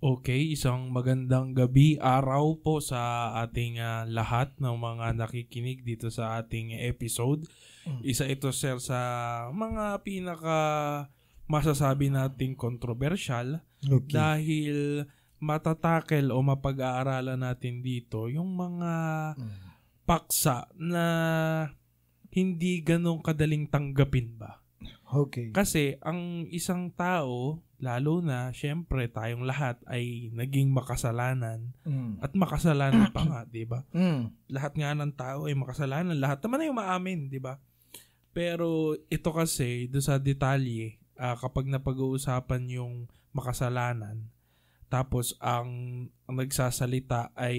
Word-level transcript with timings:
Okay, 0.00 0.56
isang 0.56 0.88
magandang 0.88 1.52
gabi, 1.52 2.00
araw 2.00 2.56
po 2.56 2.80
sa 2.80 3.36
ating 3.44 3.84
ah, 3.84 4.08
lahat 4.08 4.56
ng 4.56 4.72
mga 4.72 5.12
nakikinig 5.12 5.84
dito 5.84 6.08
sa 6.08 6.40
ating 6.40 6.72
episode. 6.88 7.44
Mm. 7.84 8.00
Isa 8.00 8.24
ito 8.24 8.48
sir 8.48 8.80
sa 8.80 8.96
mga 9.52 10.00
pinaka 10.00 10.58
masasabi 11.44 12.08
nating 12.08 12.56
kontrobersyal 12.56 13.60
Okay. 13.80 14.12
dahil 14.12 15.04
matatakel 15.36 16.32
o 16.32 16.40
mapag-aaralan 16.40 17.36
natin 17.36 17.84
dito 17.84 18.24
yung 18.32 18.56
mga 18.56 18.92
Mm. 19.36 19.68
paksa 20.08 20.64
na 20.80 21.04
hindi 22.32 22.80
ganong 22.80 23.20
kadaling 23.20 23.68
tanggapin 23.68 24.32
ba? 24.40 24.59
Okay. 25.10 25.50
Kasi 25.50 25.98
ang 26.00 26.46
isang 26.48 26.88
tao, 26.94 27.60
lalo 27.80 28.20
na 28.22 28.52
syempre 28.54 29.08
tayong 29.10 29.42
lahat 29.42 29.80
ay 29.88 30.30
naging 30.36 30.70
makasalanan 30.70 31.72
Mm. 31.82 32.20
at 32.20 32.32
makasalanan 32.36 33.08
pa 33.10 33.22
nga, 33.24 33.40
'di 33.48 33.64
ba? 33.66 33.82
Mm. 33.96 34.30
Lahat 34.52 34.72
nga 34.76 34.92
ng 34.94 35.12
tao 35.16 35.48
ay 35.50 35.56
makasalanan, 35.56 36.16
lahat 36.20 36.38
naman 36.44 36.62
ay 36.62 36.70
umaamin, 36.70 37.20
'di 37.32 37.40
ba? 37.42 37.58
Pero 38.30 38.94
ito 39.10 39.30
kasi 39.34 39.90
do 39.90 39.98
sa 39.98 40.22
detalye, 40.22 41.02
ah, 41.18 41.34
kapag 41.34 41.66
napag-uusapan 41.66 42.70
yung 42.70 42.94
makasalanan, 43.34 44.30
tapos 44.86 45.34
ang, 45.42 45.70
ang 46.30 46.36
nagsasalita 46.38 47.34
ay 47.34 47.58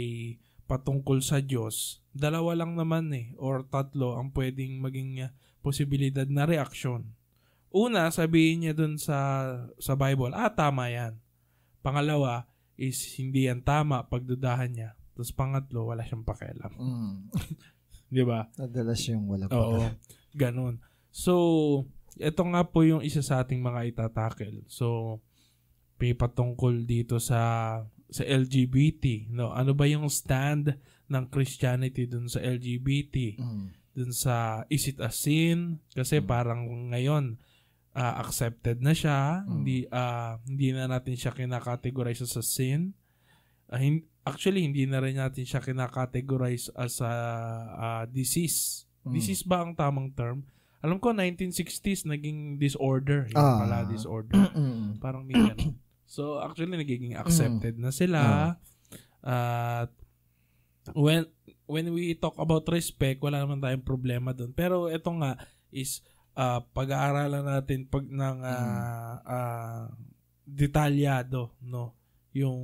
patungkol 0.72 1.20
sa 1.20 1.44
Diyos, 1.44 2.00
dalawa 2.16 2.56
lang 2.56 2.80
naman 2.80 3.12
eh, 3.12 3.36
or 3.36 3.68
tatlo 3.68 4.16
ang 4.16 4.32
pwedeng 4.32 4.80
maging 4.80 5.28
ah, 5.28 5.32
posibilidad 5.62 6.28
na 6.28 6.44
reaksyon. 6.46 7.06
Una, 7.72 8.12
sabihin 8.12 8.68
niya 8.68 8.74
dun 8.76 9.00
sa, 9.00 9.48
sa 9.80 9.96
Bible, 9.96 10.36
ah, 10.36 10.52
tama 10.52 10.92
yan. 10.92 11.16
Pangalawa, 11.80 12.52
is 12.76 13.00
hindi 13.16 13.48
yan 13.48 13.64
tama, 13.64 14.04
pagdudahan 14.10 14.74
niya. 14.74 14.92
Tapos 15.14 15.32
pangatlo, 15.32 15.94
wala 15.94 16.04
siyang 16.04 16.26
pakialam. 16.26 16.74
Mm. 16.76 17.16
Di 18.16 18.24
ba? 18.28 18.50
Madalas 18.60 19.02
yung 19.08 19.30
wala 19.30 19.46
pa. 19.48 19.56
Oo. 19.56 19.88
Ganon. 20.36 20.84
So, 21.14 21.34
ito 22.20 22.44
nga 22.44 22.62
po 22.68 22.84
yung 22.84 23.06
isa 23.06 23.24
sa 23.24 23.40
ating 23.46 23.64
mga 23.64 23.88
itatakel. 23.96 24.68
So, 24.68 25.20
may 26.02 26.18
patungkol 26.18 26.84
dito 26.90 27.22
sa 27.22 27.40
sa 28.12 28.24
LGBT, 28.28 29.32
no? 29.32 29.56
Ano 29.56 29.72
ba 29.72 29.88
yung 29.88 30.12
stand 30.12 30.76
ng 31.08 31.26
Christianity 31.32 32.12
dun 32.12 32.28
sa 32.28 32.44
LGBT? 32.44 33.40
Mm. 33.40 33.68
Dun 33.92 34.12
sa 34.12 34.64
is 34.68 34.88
it 34.88 34.98
a 34.98 35.10
sin? 35.10 35.80
Kasi 35.92 36.20
Mm. 36.20 36.26
parang 36.26 36.62
ngayon 36.90 37.36
ah, 37.92 38.24
accepted 38.24 38.80
na 38.80 38.96
siya, 38.96 39.44
Mm. 39.44 39.48
hindi 39.52 39.78
ah, 39.88 40.40
hindi 40.44 40.72
na 40.72 40.88
natin 40.88 41.14
siya 41.14 41.32
kinakategorize 41.32 42.24
as 42.24 42.36
a 42.36 42.42
sin. 42.42 42.96
Ah, 43.68 43.78
hin- 43.78 44.08
actually 44.24 44.64
hindi 44.64 44.86
na 44.86 45.00
rin 45.00 45.16
natin 45.16 45.44
siya 45.44 45.60
kinakategorize 45.60 46.72
as 46.74 47.00
a 47.00 47.12
ah, 47.70 48.04
disease. 48.06 48.88
Mm. 49.04 49.12
Disease 49.12 49.44
ba 49.44 49.60
ang 49.60 49.76
tamang 49.76 50.08
term? 50.14 50.48
Alam 50.82 50.98
ko 50.98 51.12
1960s 51.12 52.08
naging 52.08 52.58
disorder, 52.58 53.28
yung 53.28 53.38
Ah. 53.38 53.60
pala 53.60 53.84
disorder. 53.86 54.40
Mm. 54.56 54.98
Parang 54.98 55.22
may 55.22 55.36
ganun. 55.36 55.76
So 56.12 56.40
actually 56.40 56.76
nagiging 56.76 57.16
accepted 57.16 57.80
na 57.80 57.88
sila. 57.88 58.56
At 59.24 59.92
when 60.92 61.24
when 61.72 61.88
we 61.96 62.12
talk 62.20 62.36
about 62.36 62.68
respect, 62.68 63.24
wala 63.24 63.40
naman 63.40 63.64
tayong 63.64 63.88
problema 63.88 64.36
doon. 64.36 64.52
Pero 64.52 64.92
ito 64.92 65.08
nga 65.24 65.40
is 65.72 66.04
ah, 66.36 66.60
pag-aaralan 66.60 67.48
natin 67.48 67.88
pag 67.88 68.04
ng 68.04 68.38
ah, 68.44 69.16
ah, 69.24 69.84
detalyado, 70.44 71.56
no? 71.64 71.96
Yung, 72.36 72.60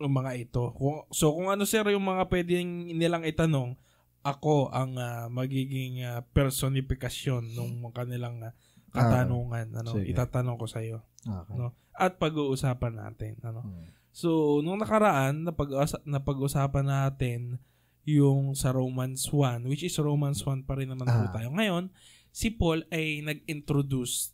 yung 0.00 0.14
mga 0.16 0.32
ito. 0.36 0.72
Kung, 0.76 1.04
so 1.12 1.32
kung 1.32 1.48
ano 1.48 1.64
sir 1.64 1.84
yung 1.92 2.04
mga 2.04 2.28
pwedeng 2.28 2.92
nilang 2.96 3.24
itanong, 3.28 3.76
ako 4.24 4.72
ang 4.72 4.96
ah, 4.96 5.28
magiging 5.28 6.04
ah, 6.04 6.24
personifikasyon 6.24 7.52
ng 7.52 7.92
kanilang 7.92 8.40
ah, 8.40 8.52
katanungan. 8.92 9.76
ano, 9.76 10.00
sige. 10.00 10.16
itatanong 10.16 10.56
ko 10.56 10.64
sa 10.64 10.80
iyo 10.80 11.04
Okay. 11.28 11.60
No. 11.60 11.76
at 11.92 12.16
pag-uusapan 12.16 12.94
natin. 13.04 13.36
Ano? 13.44 13.60
Mm. 13.60 13.90
So, 14.14 14.58
nung 14.64 14.80
nakaraan, 14.80 15.44
napag- 15.44 16.02
napag-usapan 16.08 16.86
natin 16.88 17.60
yung 18.08 18.56
sa 18.56 18.72
Romans 18.72 19.20
1, 19.28 19.68
which 19.68 19.84
is 19.84 19.92
Romans 20.00 20.40
1 20.40 20.64
pa 20.64 20.80
rin 20.80 20.88
naman 20.88 21.04
po 21.04 21.28
Ah. 21.28 21.32
tayo. 21.34 21.52
Ngayon, 21.52 21.92
si 22.30 22.48
Paul 22.48 22.88
ay 22.88 23.20
nag-introduce 23.20 24.32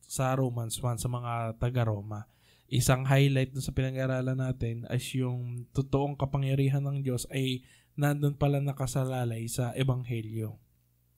sa 0.00 0.30
Romans 0.34 0.78
1 0.78 0.94
sa 0.96 1.06
mga 1.06 1.58
taga-Roma. 1.58 2.30
Isang 2.66 3.02
highlight 3.02 3.50
sa 3.58 3.74
pinag-aralan 3.74 4.38
natin 4.38 4.86
as 4.86 5.02
yung 5.10 5.66
totoong 5.70 6.14
kapangyarihan 6.14 6.80
ng 6.80 7.02
Diyos 7.02 7.26
ay 7.28 7.66
nandun 7.94 8.38
pala 8.38 8.62
nakasalalay 8.62 9.50
sa 9.50 9.74
Ebanghelyo. 9.74 10.54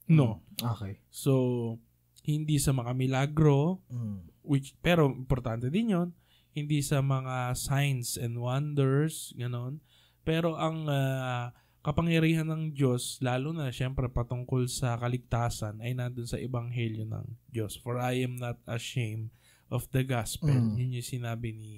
No. 0.08 0.40
Okay. 0.58 0.96
So, 1.12 1.76
hindi 2.24 2.56
sa 2.56 2.72
mga 2.72 2.96
milagro, 2.96 3.84
Mm. 3.86 4.32
which 4.42 4.72
pero 4.80 5.06
importante 5.06 5.68
din 5.68 5.92
'yon 5.92 6.08
hindi 6.50 6.80
sa 6.80 7.00
mga 7.00 7.54
signs 7.54 8.14
and 8.14 8.36
wonders 8.36 9.32
ganon 9.34 9.80
pero 10.20 10.52
ang 10.54 10.84
ah, 10.84 11.48
kapangyarihan 11.82 12.46
ng 12.46 12.72
Diyos 12.72 13.18
lalo 13.18 13.50
na 13.50 13.68
syempre 13.68 14.06
patungkol 14.06 14.66
sa 14.66 14.94
kaligtasan 14.96 15.82
ay 15.82 15.92
nandun 15.92 16.24
sa 16.24 16.38
ebanghelyo 16.38 17.02
ng 17.04 17.26
Diyos 17.48 17.74
for 17.76 17.98
I 17.98 18.22
am 18.22 18.34
not 18.34 18.62
ashamed 18.64 19.34
of 19.66 19.90
the 19.90 20.02
gospel 20.02 20.50
Mm. 20.50 20.78
yun 20.78 20.96
yung 20.96 21.08
sinabi 21.08 21.50
ni 21.50 21.72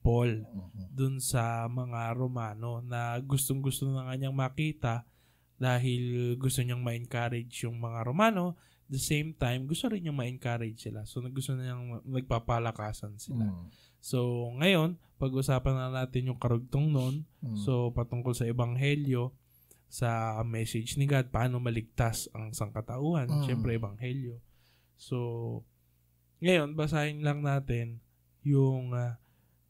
Paul 0.00 0.42
Mhm. 0.42 0.84
dun 0.90 1.14
sa 1.18 1.66
mga 1.66 2.14
Romano 2.14 2.78
na 2.80 3.18
gustong 3.18 3.58
gusto 3.58 3.86
na 3.86 4.02
nga 4.02 4.14
niyang 4.14 4.34
makita 4.34 5.06
dahil 5.56 6.02
gusto 6.36 6.60
niyang 6.60 6.82
ma-encourage 6.82 7.64
yung 7.64 7.74
mga 7.76 8.02
Romano 8.02 8.54
the 8.86 8.98
same 8.98 9.30
time 9.32 9.64
gusto 9.64 9.86
rin 9.86 10.02
niyang 10.02 10.14
ma-encourage 10.16 10.78
sila 10.80 11.02
so 11.02 11.18
gusto 11.24 11.54
na 11.54 11.66
niyang 11.66 12.02
nagpapalakasan 12.04 13.14
sila 13.16 13.46
Mm. 13.46 13.66
So 14.06 14.18
ngayon 14.54 14.94
pag-usapan 15.16 15.74
na 15.74 15.88
natin 15.90 16.30
yung 16.30 16.38
karugtong 16.38 16.86
nun 16.86 17.26
Mm. 17.42 17.56
so 17.56 17.90
patungkol 17.90 18.30
sa 18.32 18.44
ebanghelyo 18.44 19.34
sa 19.88 20.10
message 20.44 20.94
ni 20.94 21.04
God 21.04 21.26
paano 21.28 21.58
maligtas 21.58 22.26
ang 22.30 22.50
sangkatauhan 22.52 23.26
Mm. 23.26 23.42
syempre 23.44 23.74
ebanghelyo 23.74 24.38
so 24.94 25.18
ngayon 26.38 26.72
basahin 26.72 27.20
lang 27.20 27.40
natin 27.40 27.98
yung 28.42 28.92
ah, 28.92 29.18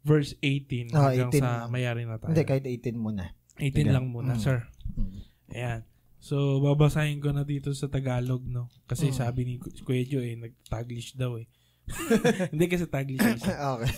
verse 0.03 0.37
18 0.39 0.91
Ah, 0.91 1.09
hanggang 1.09 1.31
18 1.31 1.39
sa 1.39 1.49
lang. 1.59 1.71
mayari 1.71 2.03
na 2.05 2.17
tayo 2.17 2.31
Hindi, 2.31 2.45
kahit 2.45 2.65
18 2.65 2.95
muna. 2.95 3.25
18 3.57 3.73
Sige. 3.83 3.91
lang 3.91 4.07
muna 4.07 4.35
Mm. 4.35 4.43
sir 4.43 4.59
Mm. 4.93 5.21
Ayan. 5.49 5.81
So, 6.19 6.37
babasahin 6.59 7.21
ko 7.21 7.31
na 7.31 7.45
dito 7.45 7.71
sa 7.71 7.87
Tagalog, 7.87 8.43
no? 8.43 8.67
Kasi 8.85 9.09
Mm. 9.09 9.15
sabi 9.15 9.41
ni 9.45 9.55
Ku- 9.57 9.71
Kuya 9.85 10.03
Joe, 10.03 10.25
eh, 10.25 10.35
nag-Taglish 10.35 11.15
daw, 11.15 11.37
eh. 11.37 11.47
Hindi 12.53 12.65
kasi 12.67 12.87
lang 12.91 13.39
siya. 13.39 13.57
okay. 13.79 13.93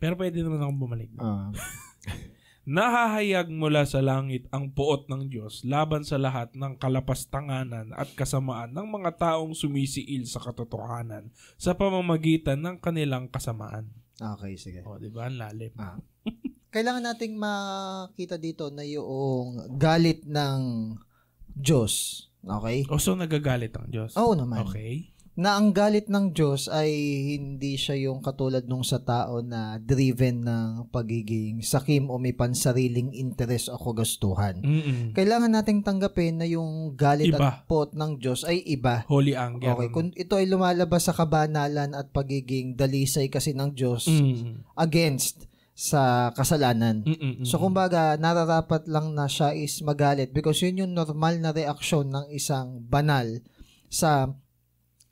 Pero 0.00 0.16
pwede 0.16 0.40
naman 0.40 0.64
akong 0.64 0.80
bumalik. 0.80 1.10
Ah. 1.20 1.52
Nahahayag 2.70 3.50
mula 3.50 3.88
sa 3.88 4.04
langit 4.04 4.46
ang 4.52 4.70
puot 4.70 5.08
ng 5.08 5.32
Diyos 5.32 5.64
laban 5.64 6.04
sa 6.04 6.20
lahat 6.20 6.52
ng 6.54 6.76
kalapastanganan 6.76 7.90
at 7.96 8.12
kasamaan 8.14 8.70
ng 8.70 8.86
mga 8.86 9.16
taong 9.16 9.56
sumisiil 9.56 10.28
sa 10.28 10.38
katotohanan 10.38 11.32
sa 11.56 11.74
pamamagitan 11.74 12.60
ng 12.60 12.76
kanilang 12.78 13.26
kasamaan. 13.32 13.90
okay, 14.20 14.60
sige. 14.60 14.84
O, 14.84 15.00
di 15.00 15.08
ba? 15.08 15.26
Ang 15.26 15.40
lalim. 15.40 15.72
Ah. 15.80 15.98
Kailangan 16.74 17.10
nating 17.10 17.34
makita 17.34 18.38
dito 18.38 18.70
na 18.70 18.86
yung 18.86 19.74
galit 19.74 20.22
ng 20.28 20.94
Diyos. 21.50 22.24
Okay? 22.44 22.86
O, 22.86 23.02
so 23.02 23.18
nagagalit 23.18 23.74
ang 23.74 23.90
Diyos. 23.90 24.14
Oo 24.14 24.38
naman. 24.38 24.62
Okay. 24.68 25.10
Na 25.40 25.56
ang 25.56 25.72
galit 25.72 26.12
ng 26.12 26.36
Diyos 26.36 26.68
ay 26.68 26.92
hindi 27.40 27.80
siya 27.80 27.96
yung 27.96 28.20
katulad 28.20 28.68
nung 28.68 28.84
sa 28.84 29.00
tao 29.00 29.40
na 29.40 29.80
driven 29.80 30.44
ng 30.44 30.92
pagiging 30.92 31.64
sakim 31.64 32.12
o 32.12 32.20
may 32.20 32.36
pansariling 32.36 33.16
interes 33.16 33.72
o 33.72 33.80
kagustuhan. 33.80 34.60
Mm-mm. 34.60 35.16
Kailangan 35.16 35.48
nating 35.48 35.80
tanggapin 35.80 36.36
na 36.36 36.44
yung 36.44 36.92
galit 36.92 37.32
Iba. 37.32 37.40
at 37.40 37.64
pot 37.64 37.96
ng 37.96 38.20
Diyos 38.20 38.44
ay 38.44 38.60
iba. 38.68 39.08
Holy 39.08 39.32
anger. 39.32 39.72
Okay, 39.72 39.88
kung 39.88 40.12
ito 40.12 40.36
ay 40.36 40.44
lumalabas 40.44 41.08
sa 41.08 41.16
kabanalan 41.16 41.96
at 41.96 42.12
pagiging 42.12 42.76
dalisay 42.76 43.32
kasi 43.32 43.56
ng 43.56 43.72
Diyos 43.72 44.12
Mm. 44.12 44.76
against 44.76 45.48
sa 45.72 46.28
kasalanan. 46.36 47.00
Mm-mm. 47.08 47.48
So 47.48 47.56
kumbaga, 47.56 48.20
nararapat 48.20 48.84
lang 48.84 49.16
na 49.16 49.24
siya 49.24 49.56
is 49.56 49.80
magalit 49.80 50.36
because 50.36 50.60
yun 50.60 50.84
yung 50.84 50.92
normal 50.92 51.40
na 51.40 51.56
reaksyon 51.56 52.12
ng 52.12 52.28
isang 52.28 52.84
banal 52.84 53.40
sa 53.88 54.28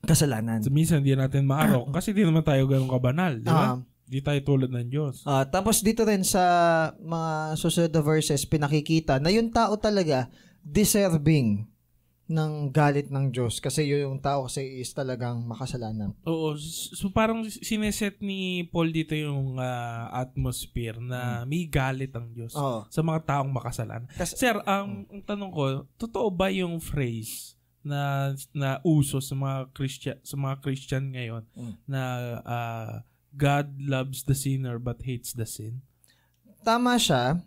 kasalanan. 0.02 0.62
So, 0.62 0.70
minsan 0.70 1.02
hindi 1.02 1.14
natin 1.14 1.44
maarok 1.44 1.90
kasi 1.90 2.12
di 2.12 2.22
naman 2.22 2.42
tayo 2.42 2.66
ganun 2.66 2.88
kabanal, 2.88 3.38
di 3.38 3.48
ba? 3.48 3.74
Ah, 3.74 3.78
Di 4.08 4.24
tayo 4.24 4.40
tulad 4.40 4.72
ng 4.72 4.88
Diyos. 4.88 5.20
ah, 5.28 5.44
tapos 5.44 5.84
dito 5.84 6.00
rin 6.00 6.24
sa 6.24 6.40
mga 6.96 7.60
susunod 7.60 7.92
na 7.92 8.00
verses, 8.00 8.40
pinakikita 8.42 9.20
na 9.20 9.28
yung 9.28 9.52
tao 9.52 9.76
talaga 9.76 10.32
deserving 10.64 11.68
ng 12.28 12.68
galit 12.68 13.08
ng 13.08 13.32
Diyos 13.32 13.56
kasi 13.56 13.88
yun 13.88 14.04
yung 14.04 14.20
tao 14.20 14.44
kasi 14.44 14.80
is 14.80 14.92
talagang 14.92 15.44
makasalanan. 15.44 16.12
Oo. 16.24 16.56
So 16.92 17.08
parang 17.08 17.40
sineset 17.48 18.20
ni 18.20 18.68
Paul 18.68 18.92
dito 18.92 19.16
yung 19.16 19.56
uh, 19.56 20.12
atmosphere 20.12 21.00
na 21.00 21.44
may 21.44 21.64
galit 21.64 22.12
ang 22.12 22.28
Diyos 22.32 22.52
Oo. 22.52 22.84
sa 22.88 23.00
mga 23.00 23.24
taong 23.24 23.48
makasalanan. 23.48 24.08
Kasi, 24.12 24.36
Sir, 24.36 24.60
ang, 24.64 25.08
ang 25.08 25.20
tanong 25.24 25.52
ko, 25.52 25.64
totoo 25.96 26.28
ba 26.28 26.48
yung 26.48 26.76
phrase 26.78 27.56
na 27.88 28.02
na 28.52 28.79
uso 28.85 29.19
sa 29.19 29.32
mga 29.32 29.73
Christian 29.73 30.17
sa 30.20 30.37
mga 30.37 30.61
Christian 30.61 31.11
ngayon 31.11 31.43
Mm. 31.56 31.75
na 31.88 32.02
uh, 32.44 32.93
God 33.32 33.81
loves 33.81 34.23
the 34.23 34.37
sinner 34.37 34.76
but 34.76 35.00
hates 35.02 35.32
the 35.32 35.49
sin? 35.49 35.81
tama 36.61 37.00
siya, 37.00 37.40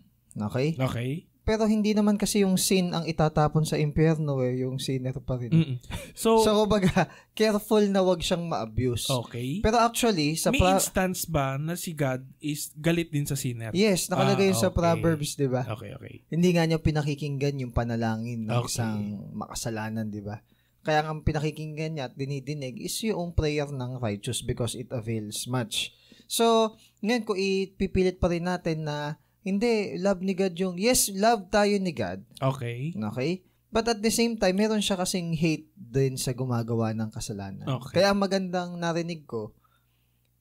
okay? 0.50 0.74
Okay? 0.74 1.12
Pero 1.42 1.66
hindi 1.66 1.92
naman 1.92 2.16
kasi 2.16 2.46
yung 2.46 2.54
sin 2.54 2.94
ang 2.94 3.02
itatapon 3.02 3.66
sa 3.66 3.74
impyerno 3.74 4.40
eh, 4.40 4.62
yung 4.62 4.78
sinner 4.78 5.18
pa 5.18 5.36
rin. 5.36 5.50
Mm-mm. 5.50 5.78
So, 6.14 6.38
So, 6.46 6.54
kumbaga, 6.56 7.10
careful 7.32 7.82
na 7.88 8.00
wag 8.00 8.22
siyang 8.22 8.46
ma-abuse. 8.46 9.10
okay. 9.10 9.58
Pero 9.60 9.78
actually, 9.78 10.38
sa 10.38 10.50
May 10.50 10.62
pra- 10.62 10.78
instance 10.78 11.26
ba 11.26 11.58
na 11.58 11.74
si 11.74 11.92
God 11.92 12.22
is 12.38 12.70
galit 12.76 13.10
din 13.10 13.26
sa 13.26 13.34
sinner? 13.34 13.74
Yes, 13.74 14.06
nakalagay 14.08 14.48
Ah, 14.48 14.50
yun 14.50 14.60
sa 14.60 14.70
okay. 14.70 14.78
Proverbs, 14.78 15.34
'di 15.34 15.50
ba? 15.50 15.66
Okay, 15.68 15.92
okay. 15.92 16.14
Hindi 16.30 16.50
nga 16.52 16.64
niya 16.64 16.78
pinakikinggan 16.78 17.58
yung 17.58 17.74
panalangin 17.74 18.46
ng 18.46 18.54
Okay. 18.62 18.78
isang 18.78 19.02
makasalanan, 19.34 20.08
'di 20.08 20.22
ba? 20.22 20.46
Kaya 20.82 21.06
ang 21.06 21.22
pinakikinggan 21.22 21.94
niya 21.94 22.06
at 22.08 22.18
dinidinig 22.18 22.78
is 22.78 22.94
yung 23.02 23.34
prayer 23.34 23.66
ng 23.66 23.98
righteous 23.98 24.42
because 24.42 24.74
it 24.74 24.90
avails 24.90 25.46
much. 25.46 25.94
So, 26.26 26.74
ngayon 27.00 27.22
kung 27.24 27.38
ipipilit 27.38 28.18
pa 28.18 28.30
rin 28.30 28.46
natin 28.46 28.86
na 28.86 29.18
hindi, 29.42 29.72
love 29.98 30.22
ni 30.22 30.34
God 30.34 30.54
yung, 30.54 30.76
yes, 30.78 31.10
love 31.12 31.50
tayo 31.50 31.74
ni 31.76 31.92
God, 31.92 32.22
Okay. 32.38 32.94
okay? 32.96 33.32
But 33.68 33.88
at 33.88 34.00
the 34.00 34.12
same 34.12 34.36
time, 34.36 34.56
meron 34.56 34.80
siya 34.80 34.96
kasing 34.96 35.32
hate 35.32 35.72
din 35.74 36.14
sa 36.16 36.32
gumagawa 36.32 36.92
ng 36.92 37.10
kasalanan. 37.10 37.64
Okay. 37.80 37.98
Kaya 37.98 38.12
ang 38.12 38.20
magandang 38.20 38.76
narinig 38.76 39.24
ko, 39.24 39.56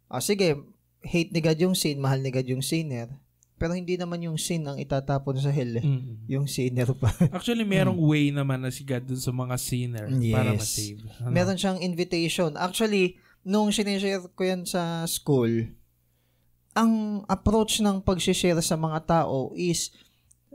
ah, 0.07 0.19
sige, 0.19 0.59
hate 1.01 1.31
ni 1.31 1.41
God 1.41 1.59
yung 1.61 1.77
sin, 1.79 1.97
mahal 1.97 2.19
ni 2.19 2.29
God 2.29 2.45
yung 2.45 2.61
sinner, 2.61 3.07
pero 3.55 3.73
hindi 3.73 3.95
naman 3.95 4.21
yung 4.21 4.35
sin 4.35 4.65
ang 4.65 4.77
itatapon 4.77 5.37
sa 5.37 5.49
hell, 5.49 5.73
eh. 5.73 5.85
Mm. 5.85 6.27
yung 6.27 6.47
sinner 6.49 6.91
pa. 6.93 7.13
Actually, 7.37 7.63
merong 7.63 7.97
way 7.97 8.29
naman 8.29 8.61
na 8.61 8.73
si 8.73 8.83
God 8.83 9.05
dun 9.05 9.21
sa 9.21 9.31
mga 9.31 9.57
sinner 9.57 10.07
para 10.09 10.51
Yes. 10.51 10.61
ma-save. 10.61 11.01
Ano? 11.21 11.31
meron 11.31 11.57
siyang 11.57 11.79
invitation. 11.79 12.57
Actually, 12.57 13.15
nung 13.41 13.71
sinishare 13.71 14.27
ko 14.27 14.43
yan 14.43 14.65
sa 14.65 15.05
school, 15.07 15.71
ang 16.75 17.23
approach 17.27 17.83
ng 17.83 17.99
pag-share 18.03 18.59
sa 18.63 18.79
mga 18.79 19.03
tao 19.07 19.51
is 19.59 19.91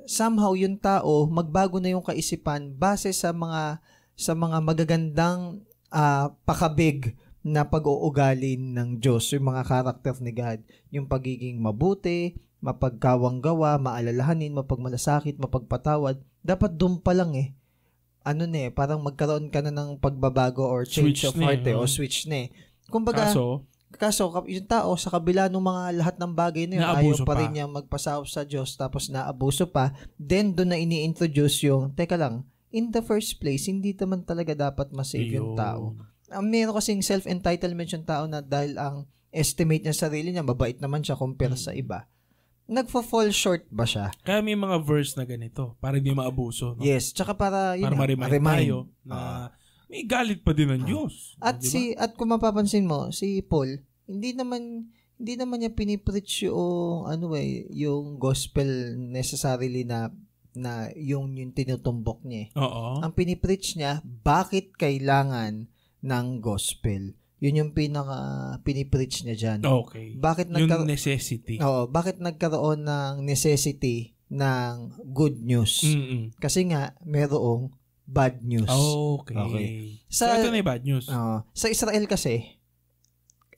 somehow 0.05 0.53
yung 0.55 0.79
tao 0.79 1.27
magbago 1.27 1.81
na 1.81 1.91
yung 1.91 2.05
kaisipan 2.05 2.71
base 2.77 3.11
sa 3.11 3.33
mga 3.35 3.83
sa 4.15 4.31
mga 4.31 4.57
magagandang 4.63 5.59
ah, 5.91 6.31
pakabig 6.47 7.19
na 7.45 7.61
pag-uugali 7.61 8.57
ng 8.57 8.97
Diyos, 8.97 9.29
yung 9.29 9.53
mga 9.53 9.69
karakter 9.69 10.17
ni 10.17 10.33
God, 10.33 10.65
yung 10.89 11.05
pagiging 11.05 11.61
mabuti, 11.61 12.33
mapagkawang-gawa, 12.57 13.77
maalalahanin, 13.77 14.57
mapagmalasakit, 14.57 15.37
mapagpatawad, 15.37 16.17
dapat 16.41 16.71
doon 16.73 16.97
pa 16.97 17.13
lang 17.13 17.37
eh. 17.37 17.53
Ano 18.25 18.49
na 18.49 18.65
eh, 18.65 18.69
parang 18.73 18.97
magkaroon 19.05 19.53
ka 19.53 19.61
na 19.61 19.69
ng 19.69 20.01
pagbabago 20.01 20.65
or 20.65 20.89
change 20.89 21.21
Switch 21.21 21.29
of 21.29 21.37
eh, 21.37 21.45
heart 21.45 21.63
eh, 21.69 21.77
o 21.77 21.85
switch 21.85 22.25
na 22.25 22.49
eh. 22.49 22.57
Kumbaga, 22.89 23.29
Kaso, 23.29 23.61
Kaso, 23.91 24.27
yung 24.27 24.65
tao, 24.65 24.93
sa 24.95 25.07
kabila 25.09 25.47
ng 25.47 25.61
mga 25.61 25.83
lahat 25.95 26.15
ng 26.17 26.31
bagay 26.31 26.65
na 26.65 26.73
yun, 26.73 26.83
ayaw 26.83 26.95
Naabuso 26.99 27.23
pa 27.23 27.31
pa. 27.31 27.39
rin 27.39 27.51
niya 27.51 27.65
magpasahop 27.65 28.25
sa 28.25 28.43
Diyos, 28.43 28.75
tapos 28.75 29.07
naabuso 29.07 29.65
pa, 29.65 29.89
then 30.15 30.51
doon 30.51 30.69
na 30.69 30.77
ini-introduce 30.77 31.63
yung, 31.63 31.91
teka 31.91 32.15
lang, 32.15 32.43
in 32.69 32.91
the 32.91 32.99
first 32.99 33.39
place, 33.39 33.65
hindi 33.65 33.93
naman 33.93 34.21
talaga 34.21 34.51
dapat 34.51 34.91
masave 34.91 35.31
yung 35.31 35.55
tao. 35.55 35.95
Ang 36.27 36.45
meron 36.45 36.75
kasing 36.75 36.99
self-entitlement 36.99 37.87
yung 37.89 38.03
tao 38.03 38.25
na 38.25 38.41
dahil 38.41 38.75
ang 38.75 38.95
estimate 39.29 39.79
niya 39.81 39.93
sa 39.93 40.09
sarili 40.09 40.29
niya, 40.29 40.43
mabait 40.43 40.75
naman 40.75 40.99
siya 40.99 41.15
compare 41.15 41.55
Hmm. 41.55 41.61
sa 41.61 41.71
iba. 41.71 42.03
Nagfo-fall 42.65 43.29
short 43.29 43.69
ba 43.69 43.85
siya? 43.85 44.09
Kaya 44.19 44.41
may 44.41 44.57
mga 44.57 44.81
verse 44.81 45.13
na 45.13 45.23
ganito 45.23 45.77
para 45.77 45.95
hindi 45.95 46.09
maabuso. 46.09 46.73
No? 46.73 46.81
Yes, 46.81 47.13
tsaka 47.13 47.31
para, 47.31 47.77
yun 47.77 47.85
para 47.85 47.95
ma-remind 47.95 48.25
ma-remind. 48.25 48.59
tayo 48.65 48.77
na 49.05 49.17
may 49.85 50.03
galit 50.03 50.41
pa 50.41 50.51
din 50.51 50.69
ng 50.69 50.83
Diyos. 50.83 51.37
At 51.37 51.61
Di 51.61 51.67
ba? 51.67 51.71
si 51.71 51.81
at 51.93 52.13
kung 52.13 52.29
mapapansin 52.29 52.85
mo, 52.85 53.09
si 53.09 53.41
Paul, 53.41 53.79
hindi 54.05 54.33
naman 54.33 54.89
hindi 55.15 55.33
naman 55.35 55.63
niya 55.63 55.71
pinipreach 55.71 56.43
yung 56.43 57.07
ano 57.07 57.31
eh, 57.33 57.63
yung 57.71 58.19
gospel 58.19 58.67
necessarily 58.99 59.87
na 59.87 60.11
na 60.55 60.87
yung 60.95 61.35
yung 61.35 61.51
tinutumbok 61.51 62.23
niya. 62.23 62.47
eh. 62.47 62.59
Oo. 62.59 62.99
Ang 62.99 63.11
pinipreach 63.11 63.75
niya, 63.75 63.99
bakit 64.03 64.75
kailangan 64.75 65.67
ng 66.01 66.25
gospel? 66.39 67.15
Yun 67.43 67.59
yung 67.59 67.71
pinaka 67.75 68.17
pinipreach 68.63 69.23
niya 69.23 69.35
diyan. 69.35 69.59
Okay. 69.63 70.15
Bakit 70.15 70.47
Yung 70.49 70.55
nagkaroon 70.65 70.87
necessity. 70.89 71.55
Oo, 71.59 71.85
bakit 71.91 72.23
nagkaroon 72.23 72.87
ng 72.87 73.13
necessity 73.21 74.15
ng 74.31 74.95
good 75.11 75.43
news? 75.43 75.83
Mm-mm. 75.83 76.31
Kasi 76.39 76.71
nga 76.71 76.95
merong 77.03 77.75
bad 78.05 78.41
news. 78.41 78.69
Okay. 78.69 79.35
Okay. 79.35 79.67
So, 80.07 80.23
Sa 80.23 80.37
ito 80.37 80.47
na 80.47 80.57
yung 80.57 80.69
bad 80.69 80.83
news. 80.83 81.05
Oo. 81.07 81.41
sa 81.51 81.67
Israel 81.67 82.05
kasi, 82.05 82.61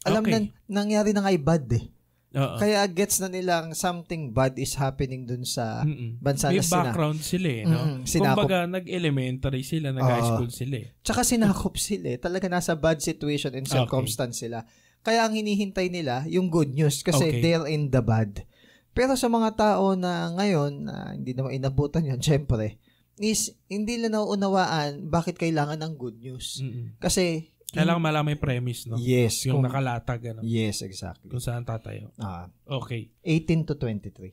alam 0.01 0.23
Okay. 0.23 0.31
na, 0.33 0.39
nangyari 0.83 1.11
na 1.11 1.21
ngay 1.21 1.37
bad 1.37 1.67
eh. 1.69 1.85
Oo. 2.33 2.55
Kaya 2.55 2.83
gets 2.85 3.17
na 3.17 3.27
nilang 3.27 3.71
something 3.73 4.29
bad 4.29 4.55
is 4.55 4.75
happening 4.75 5.23
dun 5.23 5.41
sa 5.41 5.81
Mm-mm. 5.81 6.15
bansa 6.17 6.47
May 6.47 6.59
na 6.59 6.63
sina. 6.63 6.75
background 6.85 7.19
sila 7.19 7.47
eh, 7.49 7.63
no? 7.63 7.75
Mm-mm, 7.77 7.99
sinakop. 8.03 8.45
Kumbaga, 8.45 8.57
nag-elementary 8.69 9.63
sila, 9.63 9.89
nag-high 9.89 10.21
Oo. 10.21 10.29
school 10.35 10.51
sila 10.51 10.75
eh. 10.79 10.87
Tsaka 11.01 11.23
sinakop 11.23 11.75
sila 11.75 12.07
eh. 12.13 12.17
Talaga 12.17 12.45
nasa 12.47 12.75
bad 12.75 12.99
situation 12.99 13.51
and 13.51 13.63
Okay. 13.63 13.73
circumstance 13.73 14.39
sila. 14.39 14.63
Kaya 15.01 15.23
ang 15.23 15.33
hinihintay 15.33 15.87
nila, 15.87 16.27
yung 16.27 16.47
good 16.47 16.71
news 16.71 16.99
kasi 16.99 17.31
Okay. 17.31 17.39
they're 17.39 17.65
in 17.65 17.89
the 17.89 18.03
bad. 18.03 18.43
Pero 18.91 19.15
sa 19.15 19.27
mga 19.27 19.55
tao 19.55 19.93
na 19.93 20.31
ngayon, 20.33 20.71
na 20.83 20.95
hindi 21.13 21.31
naman 21.31 21.53
inabutan 21.53 22.03
yun, 22.03 22.19
syempre, 22.19 22.75
is 23.17 23.39
hindi 23.65 23.97
nila 23.97 24.15
nauunawaan 24.15 25.05
bakit 25.05 25.35
kailangan 25.35 25.77
ng 25.77 25.93
good 25.93 26.17
news. 26.17 26.59
Mm-mm. 26.59 26.97
Kasi, 26.97 27.51
Kailangan 27.67 27.99
malaman 27.99 28.31
yung 28.31 28.41
premise, 28.41 28.87
no? 28.87 28.95
yes, 28.97 29.43
Yung 29.43 29.59
kung, 29.59 29.67
nakalatag, 29.67 30.21
ano? 30.29 30.39
yes, 30.41 30.79
exactly. 30.81 31.27
Kung 31.27 31.37
saan 31.37 31.61
tatayo. 31.61 32.15
Ah, 32.15 32.47
Okay. 32.63 33.11
18 33.21 33.65
to 33.65 33.75
23. 33.75 34.31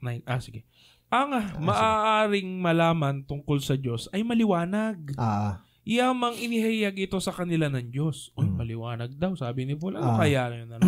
Nine. 0.00 0.22
Ah, 0.24 0.42
sige. 0.42 0.66
Ang 1.06 1.30
maaaring 1.62 2.58
malaman 2.58 3.22
tungkol 3.22 3.60
sa 3.60 3.74
Diyos 3.74 4.10
ay 4.10 4.22
maliwanag. 4.22 5.14
Ah, 5.14 5.62
Iyamang 5.82 6.38
inihayag 6.38 6.94
ito 6.96 7.18
sa 7.18 7.30
kanila 7.30 7.66
ng 7.66 7.90
Diyos. 7.90 8.30
Uy, 8.32 8.46
Mm. 8.46 8.54
maliwanag 8.56 9.10
daw, 9.12 9.34
sabi 9.34 9.62
ni 9.62 9.74
Paul. 9.74 9.98
Ano 9.98 10.14
Ah. 10.14 10.16
kaya 10.16 10.46
yun? 10.52 10.70
Ano? 10.72 10.86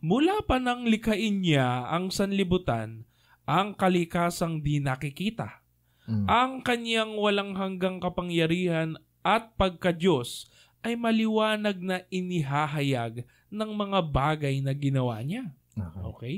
Mula 0.00 0.40
pa 0.42 0.56
nang 0.56 0.84
likhain 0.84 1.40
niya 1.40 1.84
ang 1.86 2.08
sanlibutan, 2.08 3.04
ang 3.44 3.72
kalikasang 3.72 4.60
di 4.60 4.76
nakikita, 4.78 5.59
Mm. 6.08 6.26
ang 6.26 6.52
kanyang 6.64 7.12
walang 7.20 7.54
hanggang 7.54 8.00
kapangyarihan 8.00 8.96
at 9.20 9.52
pagka-Diyos 9.54 10.48
ay 10.80 10.96
maliwanag 10.96 11.76
na 11.80 12.02
inihahayag 12.08 13.28
ng 13.52 13.70
mga 13.76 14.00
bagay 14.08 14.64
na 14.64 14.72
ginawa 14.72 15.20
niya. 15.20 15.52
Okay. 15.76 16.02
Okay? 16.02 16.36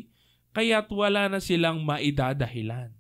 Kaya't 0.53 0.89
wala 0.93 1.31
na 1.33 1.41
silang 1.41 1.87
maidadahilan. 1.87 2.93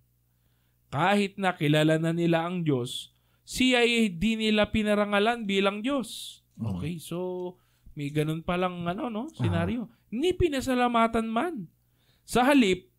Kahit 0.92 1.40
na 1.40 1.56
kilala 1.56 1.96
na 1.96 2.12
nila 2.12 2.44
ang 2.44 2.64
Diyos, 2.64 3.16
siya 3.48 3.84
ay 3.84 4.12
di 4.12 4.36
nila 4.36 4.68
pinarangalan 4.68 5.48
bilang 5.48 5.80
Diyos. 5.80 6.40
Okay, 6.56 7.00
so 7.00 7.56
may 7.96 8.12
ganun 8.12 8.44
palang 8.44 8.84
ano, 8.84 9.08
no, 9.08 9.28
senaryo. 9.32 9.88
Ni 10.12 10.36
pinasalamatan 10.36 11.28
man. 11.28 11.68
Sa 12.28 12.44
halip, 12.44 12.91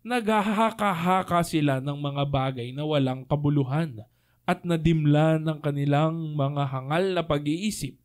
naghahaka-haka 0.00 1.44
sila 1.44 1.78
ng 1.78 1.98
mga 1.98 2.24
bagay 2.28 2.68
na 2.72 2.84
walang 2.84 3.24
kabuluhan 3.28 4.00
at 4.48 4.64
nadimla 4.64 5.38
ng 5.38 5.58
kanilang 5.62 6.34
mga 6.34 6.62
hangal 6.66 7.04
na 7.14 7.22
pag-iisip. 7.22 7.96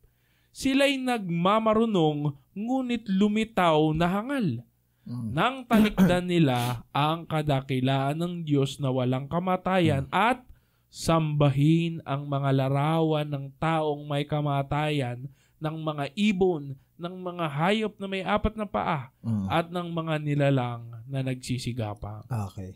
Sila'y 0.52 1.00
nagmamarunong 1.00 2.32
ngunit 2.56 3.04
lumitaw 3.08 3.92
na 3.92 4.06
hangal 4.08 4.64
Mm. 5.06 5.38
nang 5.38 5.62
talikdan 5.70 6.26
nila 6.26 6.82
ang 6.90 7.30
kadakilaan 7.30 8.18
ng 8.18 8.34
Diyos 8.42 8.82
na 8.82 8.90
walang 8.90 9.30
kamatayan 9.30 10.10
at 10.10 10.42
sambahin 10.90 12.02
ang 12.02 12.26
mga 12.26 12.50
larawan 12.50 13.30
ng 13.30 13.54
taong 13.54 14.02
may 14.02 14.26
kamatayan, 14.26 15.30
ng 15.62 15.76
mga 15.78 16.10
ibon, 16.18 16.74
ng 16.96 17.14
mga 17.20 17.44
hayop 17.48 17.94
na 18.00 18.06
may 18.08 18.24
apat 18.24 18.56
na 18.56 18.64
paa, 18.64 19.12
Mm. 19.22 19.46
at 19.48 19.66
ng 19.68 19.88
mga 19.92 20.14
nilalang 20.22 20.82
na 21.06 21.20
nagsisigapang. 21.22 22.24
Okay. 22.28 22.74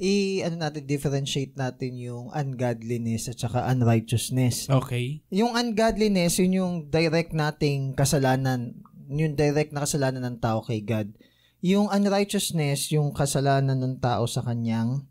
I 0.00 0.40
ano 0.48 0.56
natin 0.56 0.88
differentiate 0.88 1.52
natin 1.60 1.92
yung 2.00 2.32
ungodliness 2.32 3.28
at 3.28 3.36
saka 3.36 3.68
unrighteousness. 3.68 4.72
Okay? 4.72 5.20
Yung 5.28 5.52
ungodliness, 5.52 6.40
yun 6.40 6.56
yung 6.56 6.74
direct 6.88 7.36
nating 7.36 7.92
kasalanan, 7.92 8.80
yung 9.12 9.36
direct 9.36 9.76
na 9.76 9.84
kasalanan 9.84 10.24
ng 10.24 10.38
tao 10.40 10.64
kay 10.64 10.80
God. 10.80 11.12
Yung 11.60 11.92
unrighteousness, 11.92 12.88
yung 12.96 13.12
kasalanan 13.12 13.76
ng 13.76 14.00
tao 14.00 14.24
sa 14.24 14.40
kanyang 14.40 15.04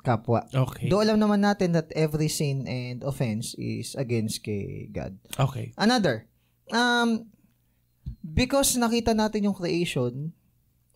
kapwa. 0.00 0.48
Okay. 0.48 0.88
Do 0.88 1.04
alam 1.04 1.20
naman 1.20 1.44
natin 1.44 1.76
that 1.76 1.92
every 1.92 2.32
sin 2.32 2.64
and 2.64 3.04
offense 3.04 3.52
is 3.60 3.92
against 3.92 4.40
kay 4.40 4.88
God. 4.88 5.20
Okay. 5.36 5.76
Another, 5.76 6.24
um, 6.72 7.28
because 8.24 8.80
nakita 8.80 9.12
natin 9.12 9.44
yung 9.44 9.56
creation 9.56 10.32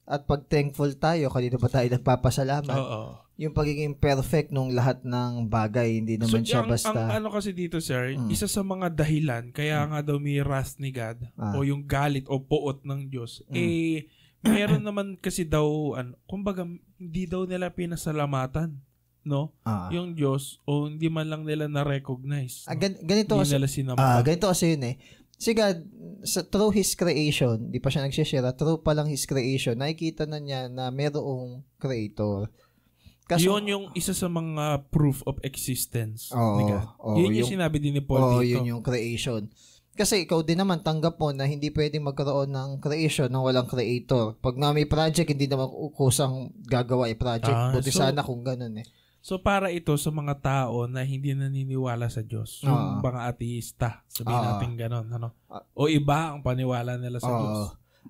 at 0.08 0.24
pag 0.24 0.48
thankful 0.48 0.88
tayo, 0.96 1.28
kanina 1.28 1.60
ba 1.60 1.68
tayo 1.68 1.84
nagpapasalamat, 1.84 2.80
Oo. 2.80 3.20
yung 3.36 3.52
pagiging 3.52 3.92
perfect 3.92 4.48
nung 4.48 4.72
lahat 4.72 5.04
ng 5.04 5.44
bagay, 5.52 6.00
hindi 6.00 6.16
naman 6.16 6.40
siya 6.40 6.64
ang, 6.64 6.72
basta... 6.72 6.96
ang 6.96 7.12
ano 7.12 7.28
kasi 7.28 7.52
dito, 7.52 7.76
sir, 7.76 8.16
Mm. 8.16 8.32
isa 8.32 8.48
sa 8.48 8.64
mga 8.64 8.88
dahilan, 8.96 9.52
kaya 9.52 9.84
nga 9.84 10.00
daw 10.00 10.16
may 10.16 10.40
wrath 10.40 10.80
ni 10.80 10.96
God, 10.96 11.28
Ah. 11.36 11.52
o 11.52 11.60
yung 11.60 11.84
galit 11.84 12.24
o 12.32 12.40
poot 12.40 12.80
ng 12.88 13.12
Diyos, 13.12 13.44
Mm. 13.52 13.54
eh, 13.54 14.08
meron 14.40 14.80
naman 14.80 15.20
kasi 15.20 15.44
daw, 15.44 15.92
ano, 15.92 16.16
kumbaga, 16.24 16.64
hindi 16.96 17.28
daw 17.28 17.44
nila 17.44 17.68
pinasalamatan, 17.68 18.80
no? 19.28 19.52
Ah. 19.60 19.92
Yung 19.92 20.16
Diyos, 20.16 20.56
o 20.64 20.88
hindi 20.88 21.12
man 21.12 21.28
lang 21.28 21.44
nila 21.44 21.68
na-recognize. 21.68 22.64
Ah, 22.64 22.72
gan- 22.72 22.96
ganito 23.04 23.36
Hindi 23.36 23.44
kasi, 23.60 23.84
nila 23.84 24.00
ah, 24.00 24.24
ganito 24.24 24.48
kasi 24.48 24.72
yun 24.72 24.88
eh. 24.88 24.96
Si 25.38 25.54
God, 25.54 25.86
sa, 26.26 26.42
through 26.42 26.74
His 26.74 26.92
creation, 26.92 27.70
di 27.70 27.78
pa 27.78 27.88
siya 27.88 28.02
nagsishare, 28.02 28.50
through 28.58 28.82
pa 28.82 28.90
lang 28.90 29.06
His 29.06 29.22
creation, 29.22 29.78
nakikita 29.78 30.26
na 30.26 30.42
niya 30.42 30.66
na 30.66 30.90
mayroong 30.90 31.62
creator. 31.78 32.50
yun 33.38 33.62
yung 33.64 33.84
isa 33.94 34.10
sa 34.10 34.26
mga 34.26 34.90
proof 34.90 35.22
of 35.28 35.38
existence 35.44 36.34
Oo, 36.34 36.58
ni 36.58 36.62
God. 36.66 36.82
oo, 36.98 37.14
yun 37.14 37.30
yung, 37.30 37.46
yung- 37.46 37.52
sinabi 37.54 37.78
din 37.78 37.94
ni 37.94 38.02
Paul 38.02 38.18
Oo, 38.18 38.42
dito. 38.42 38.50
yun 38.50 38.66
yung 38.66 38.82
creation. 38.82 39.46
Kasi 39.94 40.26
ikaw 40.26 40.42
din 40.42 40.58
naman, 40.58 40.82
tanggap 40.82 41.18
mo 41.18 41.34
na 41.34 41.42
hindi 41.42 41.70
pwedeng 41.70 42.06
magkaroon 42.06 42.50
ng 42.50 42.70
creation 42.78 43.26
nang 43.26 43.42
walang 43.42 43.66
creator. 43.66 44.38
Pag 44.38 44.54
na 44.54 44.70
may 44.70 44.86
project, 44.86 45.26
hindi 45.26 45.50
naman 45.50 45.66
kusang 45.90 46.54
gagawa 46.62 47.10
yung 47.10 47.18
project. 47.18 47.50
Ah, 47.54 47.74
Buti 47.74 47.90
so- 47.90 48.02
sana 48.02 48.22
kung 48.22 48.42
ganun 48.42 48.78
eh. 48.78 48.86
So 49.28 49.36
para 49.36 49.68
ito 49.68 49.92
sa 50.00 50.08
mga 50.08 50.40
tao 50.40 50.88
na 50.88 51.04
hindi 51.04 51.36
naniniwala 51.36 52.08
sa 52.08 52.24
Diyos, 52.24 52.64
Oo. 52.64 52.72
yung 52.72 53.04
mga 53.04 53.28
ateista, 53.28 54.00
sabihin 54.08 54.40
Oo. 54.40 54.48
natin 54.56 54.70
ganon, 54.80 55.04
ano? 55.12 55.36
Ah. 55.52 55.68
O 55.76 55.84
iba 55.84 56.32
ang 56.32 56.40
paniwala 56.40 56.96
nila 56.96 57.20
sa 57.20 57.28
Oo. 57.28 57.36
Diyos. 57.36 57.60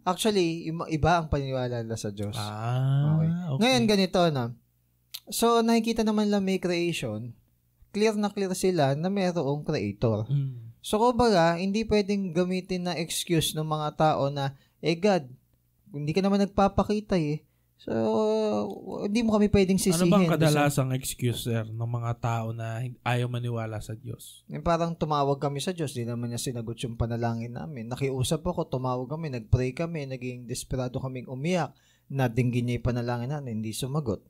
Actually, 0.07 0.71
iba 0.71 1.19
ang 1.19 1.27
paniniwala 1.27 1.83
nila 1.83 1.99
sa 1.99 2.15
Diyos. 2.15 2.39
Ah, 2.39 3.19
okay. 3.19 3.67
Ngayon, 3.67 3.85
ganito 3.91 4.23
na. 4.31 4.55
So, 5.27 5.59
nakikita 5.59 6.07
naman 6.07 6.31
lang 6.31 6.47
may 6.47 6.63
creation. 6.63 7.35
Clear 7.91 8.15
na 8.15 8.31
clear 8.31 8.55
sila 8.55 8.95
na 8.95 9.11
mayroong 9.11 9.67
creator. 9.67 10.23
Mm. 10.31 10.71
So, 10.87 11.03
kumbaga, 11.03 11.59
hindi 11.59 11.83
pwedeng 11.83 12.31
gamitin 12.31 12.87
na 12.87 12.95
excuse 12.95 13.59
ng 13.59 13.67
mga 13.67 13.89
tao 13.99 14.31
na, 14.31 14.55
eh 14.79 14.95
God, 14.95 15.27
hindi 15.91 16.15
ka 16.15 16.23
naman 16.23 16.47
nagpapakita 16.47 17.19
eh. 17.19 17.43
So, 17.79 17.95
hindi 19.07 19.23
mo 19.23 19.39
kami 19.39 19.47
pwedeng 19.49 19.79
Ano 19.79 19.87
sisihin. 19.87 20.11
bang 20.11 20.27
kadalasang 20.27 20.91
excuse, 20.91 21.47
sir, 21.47 21.63
ng 21.63 21.79
mga 21.89 22.13
tao 22.19 22.51
na 22.51 22.83
ayaw 23.03 23.31
maniwala 23.31 23.79
sa 23.79 23.95
Diyos? 23.95 24.43
Yung 24.47 24.67
parang 24.67 24.99
tumawag 24.99 25.39
kami 25.39 25.63
sa 25.63 25.71
Diyos, 25.71 25.95
di 25.95 26.03
naman 26.03 26.29
niya 26.29 26.43
sinagot 26.43 26.75
yung 26.83 26.99
panalangin 26.99 27.55
namin. 27.55 27.87
Nakiusap 27.87 28.43
ako, 28.43 28.67
tumawag 28.67 29.07
kami, 29.07 29.31
nagpray 29.31 29.71
kami, 29.71 30.05
naging 30.05 30.45
desperado 30.45 30.99
kaming 30.99 31.31
umiyak. 31.31 31.71
Nadinggin 32.09 32.67
niya 32.67 32.83
yung 32.83 32.89
panalangin 32.89 33.31
namin, 33.31 33.63
hindi 33.63 33.71
sumagot. 33.71 34.27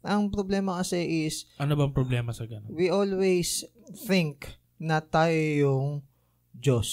Ang 0.00 0.28
problema 0.28 0.76
kasi 0.76 1.28
is, 1.28 1.48
Ano 1.56 1.76
bang 1.76 1.92
problema 1.92 2.32
sa 2.32 2.44
ganon? 2.44 2.68
we 2.68 2.88
always 2.88 3.64
think 4.04 4.48
na 4.76 5.00
tayo 5.00 5.32
yung 5.36 5.86
Diyos. 6.60 6.88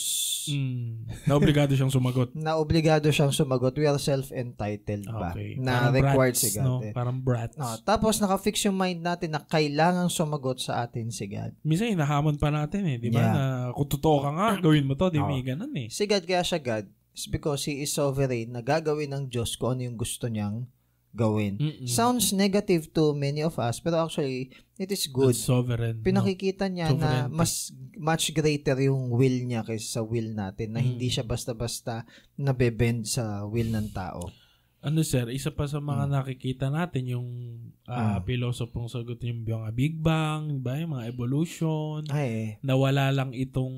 Mm. 0.48 1.28
Na 1.28 1.36
obligado 1.36 1.76
siyang 1.76 1.92
sumagot. 1.92 2.32
Na 2.40 2.56
obligado 2.56 3.12
siyang 3.12 3.36
sumagot. 3.36 3.76
We 3.76 3.84
are 3.84 4.00
self-entitled 4.00 5.06
ba? 5.12 5.36
Okay. 5.36 5.60
Na 5.60 5.92
Parang 5.92 5.96
required 6.00 6.36
brats, 6.36 6.42
si 6.42 6.50
God. 6.56 6.64
No? 6.64 6.76
eh. 6.80 6.94
Parang 6.96 7.20
brats. 7.20 7.60
No, 7.60 7.76
tapos 7.84 8.24
nakafix 8.24 8.64
yung 8.64 8.80
mind 8.80 9.04
natin 9.04 9.36
na 9.36 9.44
kailangan 9.44 10.08
sumagot 10.08 10.64
sa 10.64 10.88
atin 10.88 11.12
si 11.12 11.28
God. 11.28 11.52
Minsan 11.68 11.92
hinahamon 11.92 12.40
pa 12.40 12.48
natin 12.48 12.88
eh, 12.88 12.98
di 12.98 13.12
ba? 13.12 13.20
Yeah. 13.20 13.34
Na 13.36 13.44
kung 13.76 13.92
totoo 13.92 14.24
ka 14.24 14.32
nga, 14.32 14.48
gawin 14.64 14.88
mo 14.88 14.96
to, 14.96 15.12
di 15.12 15.20
Oo. 15.20 15.28
may 15.28 15.44
ganun 15.44 15.76
eh. 15.76 15.92
Si 15.92 16.08
God 16.08 16.24
kaya 16.24 16.42
siya 16.48 16.64
God 16.64 16.88
is 17.12 17.28
because 17.28 17.68
He 17.68 17.84
is 17.84 17.92
sovereign 17.92 18.56
na 18.56 18.64
gagawin 18.64 19.12
ng 19.12 19.24
Diyos 19.28 19.60
kung 19.60 19.76
ano 19.76 19.84
yung 19.84 20.00
gusto 20.00 20.32
niyang 20.32 20.72
gawin. 21.12 21.58
Mm-mm. 21.58 21.90
Sounds 21.90 22.32
negative 22.32 22.94
to 22.94 23.12
many 23.18 23.42
of 23.44 23.58
us 23.58 23.82
pero 23.82 24.06
actually 24.06 24.54
it 24.78 24.90
is 24.90 25.06
good. 25.08 25.34
That's 25.34 25.44
sovereign. 25.44 26.00
no? 26.00 26.06
Pinakikita 26.06 26.66
niya 26.68 26.90
na 26.90 27.28
Sovereignty. 27.28 27.34
mas 27.34 27.52
much 27.94 28.26
greater 28.32 28.78
yung 28.80 29.10
will 29.10 29.44
niya 29.44 29.62
kaysa 29.62 29.90
sa 29.90 30.02
will 30.02 30.32
natin 30.32 30.72
na 30.72 30.80
Mm. 30.80 30.88
hindi 30.94 31.08
siya 31.08 31.24
basta-basta 31.24 32.06
nabebend 32.36 33.06
sa 33.06 33.44
will 33.44 33.70
ng 33.70 33.90
tao. 33.92 34.30
ano 34.78 35.02
sir, 35.02 35.28
isa 35.28 35.52
pa 35.52 35.66
sa 35.66 35.82
mga 35.82 36.06
Mm. 36.06 36.12
nakikita 36.14 36.70
natin 36.70 37.04
yung 37.10 37.28
uh, 37.84 38.16
Ah. 38.16 38.20
pilosopong 38.22 38.88
sagot 38.88 39.20
yung 39.20 39.44
mga 39.44 39.74
Big 39.74 39.98
Bang, 39.98 40.62
ba? 40.62 40.78
Yung 40.78 40.94
mga 40.94 41.08
evolution, 41.10 42.06
Ay, 42.08 42.30
eh. 42.30 42.48
nawala 42.62 43.12
lang 43.12 43.34
itong 43.34 43.74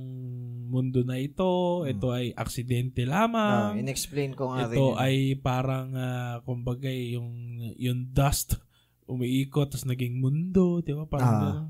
mundo 0.65 1.01
na 1.01 1.18
ito, 1.18 1.82
Mm. 1.82 1.98
ito 1.98 2.08
ay 2.10 2.25
aksidente 2.36 3.08
Ah, 3.08 3.25
lamang. 3.25 3.79
in-explain 3.79 4.38
ko 4.38 4.53
nga 4.53 4.70
rin. 4.70 4.75
ito 4.75 4.86
ay 4.96 5.15
parang 5.36 5.89
ah, 5.94 6.44
kumbaga 6.44 6.91
yung 6.91 7.58
yung 7.74 8.12
dust 8.12 8.60
umiikot 9.10 9.68
tapos 9.68 9.84
naging 9.84 10.22
mundo, 10.22 10.80
di 10.80 10.94
ba? 10.94 11.04
Parang 11.04 11.28
Ah. 11.28 11.42
gano'n. 11.42 11.68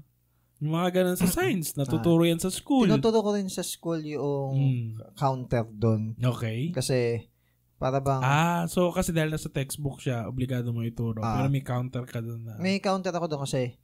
Yung 0.59 0.73
mga 0.75 0.89
ganun 0.91 1.15
sa 1.15 1.23
science, 1.25 1.71
natuturo 1.73 2.27
yan 2.27 2.35
sa 2.35 2.51
school. 2.51 2.83
Tinuturo 2.83 3.23
ko 3.23 3.31
rin 3.31 3.47
sa 3.47 3.63
school 3.63 4.03
yung 4.03 4.51
Mm. 4.51 5.15
counter 5.15 5.63
doon. 5.65 6.19
Okay. 6.19 6.69
Kasi, 6.69 7.31
para 7.79 8.03
bang, 8.03 8.19
Ah, 8.19 8.67
so 8.67 8.91
kasi 8.91 9.09
dahil 9.09 9.31
nasa 9.31 9.47
textbook 9.47 10.03
siya, 10.03 10.27
obligado 10.27 10.75
mo 10.75 10.83
ituro. 10.83 11.23
Ah. 11.23 11.39
Pero 11.39 11.47
may 11.47 11.63
counter 11.63 12.03
ka 12.03 12.19
doon 12.19 12.43
na 12.43 12.59
may 12.59 12.77
counter 12.77 13.09
ako 13.09 13.25
doon 13.25 13.47
kasi, 13.47 13.79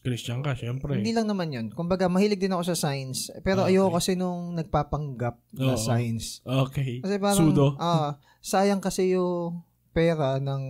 Christian 0.00 0.40
ka, 0.40 0.54
syempre. 0.54 0.96
hindi 0.96 1.10
lang 1.10 1.26
naman 1.26 1.50
yun. 1.50 1.66
Kumbaga, 1.68 2.06
mahilig 2.06 2.38
din 2.38 2.54
ako 2.54 2.72
sa 2.72 2.78
science. 2.78 3.28
Pero 3.42 3.60
Ah, 3.60 3.68
okay. 3.68 3.74
ayoko 3.74 3.90
kasi 3.92 4.12
nung 4.14 4.54
nagpapanggap 4.54 5.36
na 5.52 5.74
Oo. 5.74 5.76
science. 5.76 6.40
Okay. 6.40 7.02
Kasi 7.02 7.18
parang, 7.18 7.36
Pseudo. 7.52 7.74
ah, 7.76 8.16
sayang 8.40 8.80
kasi 8.80 9.12
yung 9.12 9.66
pera 9.90 10.38
ng 10.38 10.62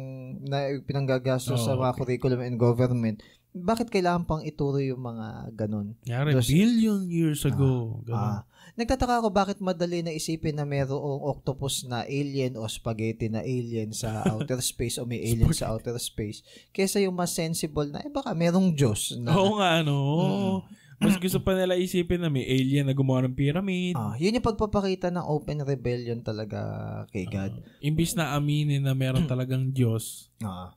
na 0.49 0.73
pinanggagastos 0.83 1.61
Oo, 1.61 1.67
sa 1.67 1.73
mga 1.77 1.93
okay. 1.93 1.99
curriculum 2.01 2.41
and 2.41 2.57
government. 2.57 3.21
Bakit 3.51 3.91
kailangan 3.91 4.31
pang 4.31 4.43
ituro 4.47 4.79
yung 4.79 5.03
mga 5.03 5.51
ganun? 5.59 5.99
Yari, 6.07 6.31
Dos- 6.31 6.47
billion 6.47 7.11
years 7.11 7.43
ago. 7.43 7.99
Ganun. 8.07 8.15
Ah, 8.39 8.41
nagtataka 8.79 9.19
ako 9.19 9.29
bakit 9.35 9.59
madali 9.59 10.07
na 10.07 10.15
isipin 10.15 10.55
na 10.55 10.63
mayroong 10.63 11.27
octopus 11.27 11.83
na 11.83 12.07
alien 12.07 12.55
o 12.55 12.63
spaghetti 12.71 13.27
na 13.27 13.43
alien 13.43 13.91
sa 13.91 14.23
outer 14.33 14.63
space 14.63 15.03
o 15.03 15.05
may 15.05 15.19
alien 15.19 15.51
sa 15.51 15.75
outer 15.75 15.99
space 15.99 16.47
kesa 16.71 17.03
yung 17.03 17.19
mas 17.19 17.35
sensible 17.35 17.91
na 17.91 18.01
eh 18.01 18.09
baka 18.09 18.31
merong 18.33 18.71
Diyos 18.73 19.19
na 19.19 19.35
Oo 19.35 19.59
nga, 19.59 19.83
ano. 19.83 19.97
Mm. 19.99 20.59
Mas 21.01 21.17
gusto 21.17 21.41
pa 21.41 21.57
nila 21.57 21.75
isipin 21.75 22.21
na 22.21 22.29
may 22.29 22.45
alien 22.45 22.85
na 22.85 22.93
gumawa 22.93 23.25
ng 23.25 23.33
pyramid. 23.33 23.97
Ah, 23.97 24.13
yun 24.15 24.37
yung 24.37 24.45
pagpapakita 24.45 25.09
ng 25.09 25.25
open 25.25 25.65
rebellion 25.65 26.21
talaga 26.21 26.61
kay 27.09 27.25
God. 27.25 27.57
Imbis 27.81 28.13
na 28.13 28.37
aminin 28.37 28.85
na 28.85 28.93
meron 28.93 29.25
talagang 29.33 29.73
Diyos, 29.73 30.29
Ah. 30.41 30.77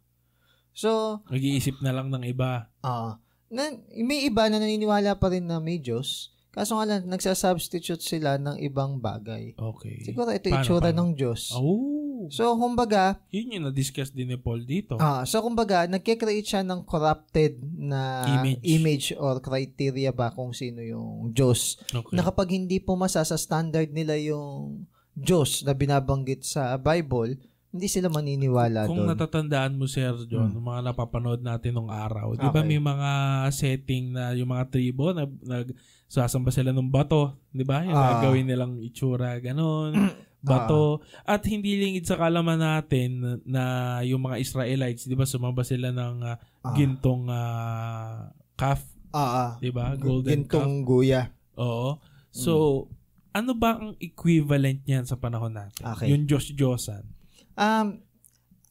So, 0.74 1.22
nag-iisip 1.30 1.84
na 1.84 1.92
lang 1.92 2.10
ng 2.10 2.24
iba. 2.26 2.72
ah, 2.82 3.20
na, 3.54 3.70
may 3.94 4.26
iba 4.26 4.50
na 4.50 4.58
naniniwala 4.58 5.22
pa 5.22 5.30
rin 5.30 5.46
na 5.46 5.62
may 5.62 5.78
Diyos. 5.78 6.34
Kaso 6.50 6.74
nga 6.74 6.86
lang, 6.86 7.06
nagsasubstitute 7.06 8.02
sila 8.02 8.38
ng 8.38 8.58
ibang 8.58 8.98
bagay. 8.98 9.54
Okay. 9.54 10.02
Siguro 10.02 10.30
ito 10.30 10.50
Paano, 10.50 10.62
itsura 10.62 10.90
paano? 10.90 10.98
ng 11.04 11.10
Diyos. 11.14 11.54
Oh. 11.54 12.03
So, 12.30 12.54
kumbaga, 12.54 13.20
Yun 13.30 13.52
yung 13.52 13.66
na-discuss 13.66 14.10
din 14.10 14.28
ni 14.28 14.38
Paul 14.38 14.62
dito. 14.62 14.96
Ah, 14.96 15.24
so 15.24 15.40
kumbaga, 15.40 15.84
nagke-create 15.86 16.46
siya 16.46 16.62
ng 16.62 16.84
corrupted 16.84 17.58
na 17.74 18.24
Image. 18.62 19.12
or 19.16 19.40
criteria 19.40 20.10
ba 20.10 20.30
kung 20.30 20.52
sino 20.52 20.80
yung 20.80 21.30
Diyos. 21.30 21.82
okay. 21.90 22.12
Na 22.12 22.22
kapag 22.22 22.52
hindi 22.52 22.78
pumasa 22.78 23.20
sa 23.22 23.36
standard 23.36 23.90
nila 23.90 24.16
yung 24.16 24.86
Diyos 25.12 25.62
na 25.62 25.72
binabanggit 25.72 26.42
sa 26.42 26.74
Bible, 26.76 27.36
hindi 27.70 27.88
sila 27.88 28.06
maniniwala 28.08 28.86
Kung 28.86 29.02
doon. 29.02 29.10
natatandaan 29.10 29.74
mo, 29.74 29.86
Sir 29.86 30.14
John, 30.26 30.50
Hmm. 30.52 30.62
mga 30.64 30.82
napapanood 30.86 31.40
natin 31.40 31.74
nung 31.74 31.90
araw, 31.90 32.34
di 32.34 32.46
ba 32.46 32.62
Okay. 32.62 32.68
may 32.68 32.78
mga 32.78 33.10
setting 33.50 34.04
na 34.12 34.30
yung 34.32 34.48
mga 34.48 34.70
tribo 34.70 35.10
na 35.10 35.26
nagsasamba 35.26 36.50
sila 36.50 36.70
ng 36.70 36.86
bato, 36.88 37.34
di 37.50 37.62
ba? 37.62 37.82
Yung 37.82 37.94
Ah. 37.94 38.14
gagawin 38.16 38.46
nilang 38.46 38.78
itsura, 38.80 39.38
ganon, 39.40 39.94
bato. 40.44 41.00
At 41.24 41.42
hindi 41.48 41.80
lingid 41.80 42.04
sa 42.04 42.20
kalaman 42.20 42.60
natin 42.60 43.40
na 43.48 43.64
yung 44.04 44.20
mga 44.22 44.44
Israelites, 44.44 45.08
di 45.08 45.16
ba, 45.16 45.24
sumamba 45.24 45.64
sila 45.64 45.90
ng 45.90 46.16
Ah. 46.20 46.38
gintong 46.76 47.32
ah, 47.32 48.28
calf, 48.56 48.84
ah. 49.16 49.56
di 49.58 49.72
ba? 49.72 49.96
Golden 49.96 50.44
calf. 50.44 50.68
Gintong 50.68 50.84
guya. 50.84 51.32
Oo. 51.56 51.98
So, 52.30 52.86
ano 53.32 53.56
ba 53.56 53.80
ang 53.80 53.96
equivalent 53.98 54.84
niyan 54.84 55.08
sa 55.08 55.16
panahon 55.16 55.56
natin? 55.56 55.82
Okay. 55.82 56.12
Yung 56.12 56.28
Diyos-Diyosan. 56.28 57.08
Um, 57.56 58.04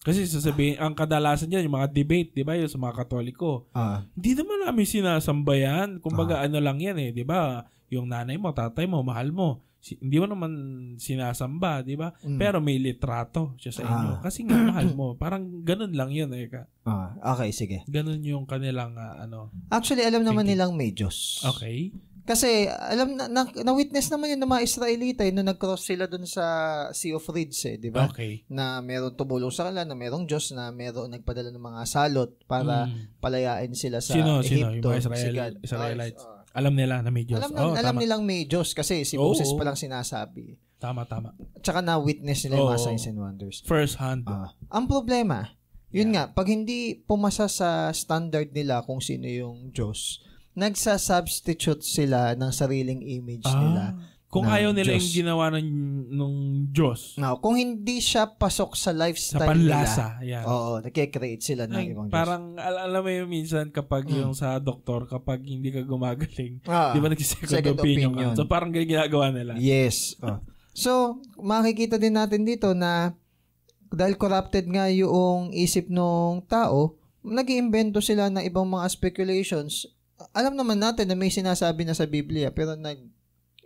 Kasi 0.02 0.26
sasabihin, 0.26 0.83
ang 0.83 0.99
kadalasan 0.99 1.47
dyan, 1.47 1.71
yung 1.71 1.79
mga 1.79 1.95
debate, 1.95 2.35
di 2.35 2.43
ba, 2.43 2.59
yung 2.59 2.67
sa 2.67 2.75
mga 2.75 3.07
katoliko, 3.07 3.71
ah, 3.71 4.02
hindi 4.19 4.35
naman 4.35 4.67
namin 4.67 4.83
sinasamba 4.83 5.55
yan. 5.55 5.88
Kumbaga, 6.02 6.43
ano 6.43 6.59
lang 6.59 6.83
yan 6.83 6.99
eh, 6.99 7.14
di 7.14 7.23
ba? 7.23 7.62
Yung 7.87 8.11
nanay 8.11 8.35
mo, 8.35 8.50
tatay 8.50 8.91
mo, 8.91 8.99
mahal 9.07 9.31
mo. 9.31 9.62
Si- 9.83 9.99
hindi 9.99 10.17
mo 10.17 10.25
naman 10.25 10.53
sinasamba, 10.97 11.83
di 11.83 11.95
ba? 11.95 12.15
Mm. 12.23 12.39
Pero 12.39 12.57
may 12.59 12.79
litrato 12.79 13.53
siya 13.57 13.73
sa 13.73 13.83
inyo. 13.83 14.12
Ah. 14.17 14.21
Kasi 14.23 14.47
nga 14.47 14.55
mahal 14.57 14.95
mo. 14.95 15.12
Parang 15.15 15.43
ganun 15.61 15.91
lang 15.91 16.09
yun, 16.09 16.31
eh. 16.33 16.47
ka. 16.47 16.71
Ah, 16.83 17.12
okay, 17.35 17.51
sige. 17.51 17.83
Ganun 17.85 18.23
yung 18.23 18.47
kanilang, 18.47 18.95
ah, 18.95 19.21
ano. 19.21 19.51
Actually, 19.69 20.03
alam 20.03 20.23
naman 20.23 20.47
Thinking. 20.47 20.55
nilang 20.55 20.73
may 20.73 20.91
Diyos. 20.91 21.43
Okay. 21.45 21.91
Kasi, 22.23 22.71
alam 22.71 23.19
na, 23.19 23.27
na, 23.27 23.43
na-witness 23.51 24.07
naman 24.07 24.31
yun 24.31 24.39
ng 24.39 24.47
mga 24.49 24.62
Israelita 24.62 25.27
eh, 25.27 25.35
nung 25.35 25.43
nag-cross 25.45 25.83
sila 25.85 26.07
dun 26.07 26.23
sa 26.23 26.47
Sea 26.95 27.19
of 27.19 27.27
Reeds 27.27 27.59
eh, 27.67 27.83
di 27.83 27.91
ba? 27.91 28.07
Okay. 28.07 28.47
Na 28.47 28.79
meron 28.79 29.11
tumulong 29.12 29.51
sa 29.51 29.67
kanila, 29.67 29.83
na 29.83 29.99
merong 29.99 30.23
Diyos, 30.23 30.55
na 30.55 30.71
meron 30.71 31.11
nagpadala 31.11 31.51
ng 31.51 31.59
mga 31.61 31.83
salot 31.83 32.31
para 32.47 32.87
Mm. 32.87 33.19
palayain 33.19 33.75
sila 33.75 33.99
sa 33.99 34.15
Sino, 34.15 34.39
sino? 34.41 34.71
Ehipto. 34.71 34.87
Yung 34.87 35.03
mga 35.03 35.03
Israel- 35.03 35.19
Si 35.19 35.35
God. 35.35 35.55
Israelites. 35.61 36.23
Ah. 36.23 36.32
Alam 36.53 36.77
nila 36.77 37.01
na 37.01 37.09
may 37.09 37.25
Diyos. 37.25 37.41
alam, 37.41 37.51
na, 37.53 37.61
oh, 37.65 37.73
alam 37.73 37.97
tama. 37.97 38.01
nilang 38.05 38.23
may 38.29 38.45
Diyos 38.45 38.77
kasi 38.77 39.09
si 39.09 39.17
Moses 39.17 39.49
oo. 39.49 39.57
pa 39.57 39.65
lang 39.65 39.77
sinasabi. 39.77 40.61
Tama, 40.77 41.07
tama. 41.07 41.33
Tsaka 41.63 41.81
na-witness 41.81 42.45
nila 42.45 42.59
yung 42.59 42.71
mga 42.75 42.83
signs 42.83 43.07
and 43.07 43.19
wonders. 43.19 43.57
First 43.65 44.03
hand. 44.03 44.27
Ah, 44.27 44.51
ang 44.69 44.91
problema, 44.91 45.55
yun 45.95 46.13
nga, 46.13 46.29
pag 46.29 46.51
hindi 46.51 46.99
pumasa 47.07 47.47
sa 47.47 47.89
standard 47.95 48.51
nila 48.51 48.83
kung 48.83 48.99
sino 48.99 49.25
yung 49.31 49.71
Diyos, 49.71 50.21
nagsa-substitute 50.53 51.81
sila 51.81 52.37
ng 52.37 52.51
sariling 52.53 53.01
image 53.01 53.47
nila. 53.47 53.97
Kung 54.33 54.49
na 54.49 54.57
ayaw 54.57 54.73
nila 54.73 54.97
Diyos. 54.97 55.05
yung 55.05 55.17
ginawa 55.23 55.53
ng, 55.53 55.69
nung 56.09 56.37
Diyos 56.67 57.15
Now, 57.15 57.37
kung 57.37 57.53
hindi 57.53 58.01
siya 58.01 58.25
pasok 58.27 58.73
sa 58.73 58.89
sa 58.89 58.97
lifestyle 58.97 59.45
panlasa, 59.45 60.17
nila, 60.17 60.41
yan. 60.41 60.45
oo, 60.49 60.81
nagkikreate 60.81 61.45
sila 61.45 61.69
ng 61.69 61.85
ibang 61.87 62.07
Diyos. 62.09 62.17
parang 62.17 62.57
al- 62.57 62.81
alam 62.83 63.01
mo 63.01 63.11
yung 63.12 63.29
minsan 63.29 63.69
kapag 63.69 64.09
Mm. 64.09 64.17
yung 64.19 64.33
sa 64.33 64.57
doktor 64.57 65.05
kapag 65.05 65.45
hindi 65.45 65.69
ka 65.69 65.85
gumagaling, 65.85 66.65
Ah, 66.65 66.91
di 66.91 66.99
ba 66.99 67.12
nag-second 67.12 67.45
second 67.47 67.77
opinion, 67.77 68.11
opinion. 68.11 68.33
ka? 68.33 68.41
So 68.41 68.49
parang 68.49 68.73
ganyan 68.73 68.97
ginagawa 68.99 69.29
nila. 69.29 69.53
Yes. 69.55 70.17
Oh. 70.19 70.41
So, 70.73 70.93
makikita 71.37 72.01
din 72.01 72.17
natin 72.17 72.43
dito 72.43 72.73
na 72.73 73.12
dahil 73.87 74.17
corrupted 74.17 74.65
nga 74.67 74.89
yung 74.89 75.53
isip 75.53 75.87
ng 75.87 76.41
tao, 76.43 76.97
nag 77.21 77.45
iimbento 77.45 78.01
sila 78.01 78.27
ng 78.27 78.41
ibang 78.43 78.65
mga 78.65 78.89
speculations. 78.89 79.85
Alam 80.33 80.57
naman 80.57 80.81
natin 80.81 81.05
na 81.05 81.15
may 81.15 81.29
sinasabi 81.29 81.85
na 81.85 81.93
sa 81.93 82.09
Biblia, 82.09 82.49
pero 82.49 82.73
nag 82.73 82.97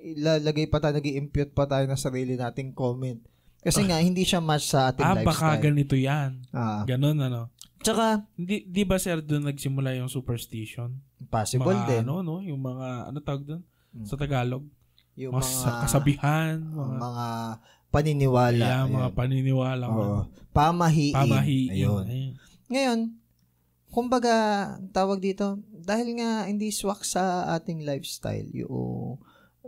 ilalagay 0.00 0.66
pa 0.68 0.78
tayo, 0.78 0.96
nag 0.96 1.06
impute 1.06 1.52
pa 1.52 1.64
tayo 1.64 1.84
ng 1.88 1.98
sarili 1.98 2.36
nating 2.36 2.72
comment. 2.72 3.18
Kasi 3.66 3.82
nga, 3.82 3.98
hindi 3.98 4.22
siya 4.22 4.38
match 4.38 4.70
sa 4.70 4.94
ating 4.94 5.02
ah, 5.02 5.18
baka 5.26 5.58
lifestyle. 5.58 5.64
ganito 5.66 5.94
yan. 5.98 6.46
Ah. 6.54 6.86
Ganon 6.86 7.18
ano. 7.18 7.50
Tsaka, 7.82 8.22
Hindi, 8.38 8.62
di 8.66 8.82
ba 8.86 8.98
sir 8.98 9.18
doon 9.22 9.50
nagsimula 9.50 9.94
yung 9.98 10.10
superstition? 10.10 11.02
possible 11.30 11.74
mga, 11.74 11.86
din. 11.90 12.02
Ano, 12.06 12.22
no? 12.22 12.38
Yung 12.42 12.62
mga, 12.62 13.10
ano 13.10 13.18
tawag 13.18 13.42
doon? 13.42 13.62
Mm. 13.90 14.06
Sa 14.06 14.14
Tagalog? 14.14 14.64
yung 15.16 15.32
mga, 15.32 15.42
mga, 15.42 15.60
sa- 15.64 15.80
kasabihan, 15.88 16.60
mga, 16.60 16.94
mga, 17.00 17.26
paniniwala. 17.88 18.66
yeah, 18.68 18.84
mga 18.84 19.08
Ayan. 19.08 19.16
paniniwala. 19.16 19.84
Oo. 19.88 19.96
mga 19.96 20.24
Pamahiin. 20.52 21.14
Pamahiin. 21.16 21.70
Ayun. 21.72 22.04
Ayun. 22.04 22.32
Ngayon, 22.68 22.98
kumbaga, 23.88 24.34
tawag 24.92 25.24
dito, 25.24 25.56
dahil 25.72 26.20
nga 26.20 26.44
hindi 26.44 26.68
swak 26.68 27.02
sa 27.02 27.48
ating 27.56 27.82
lifestyle, 27.82 28.48
yung 28.52 29.16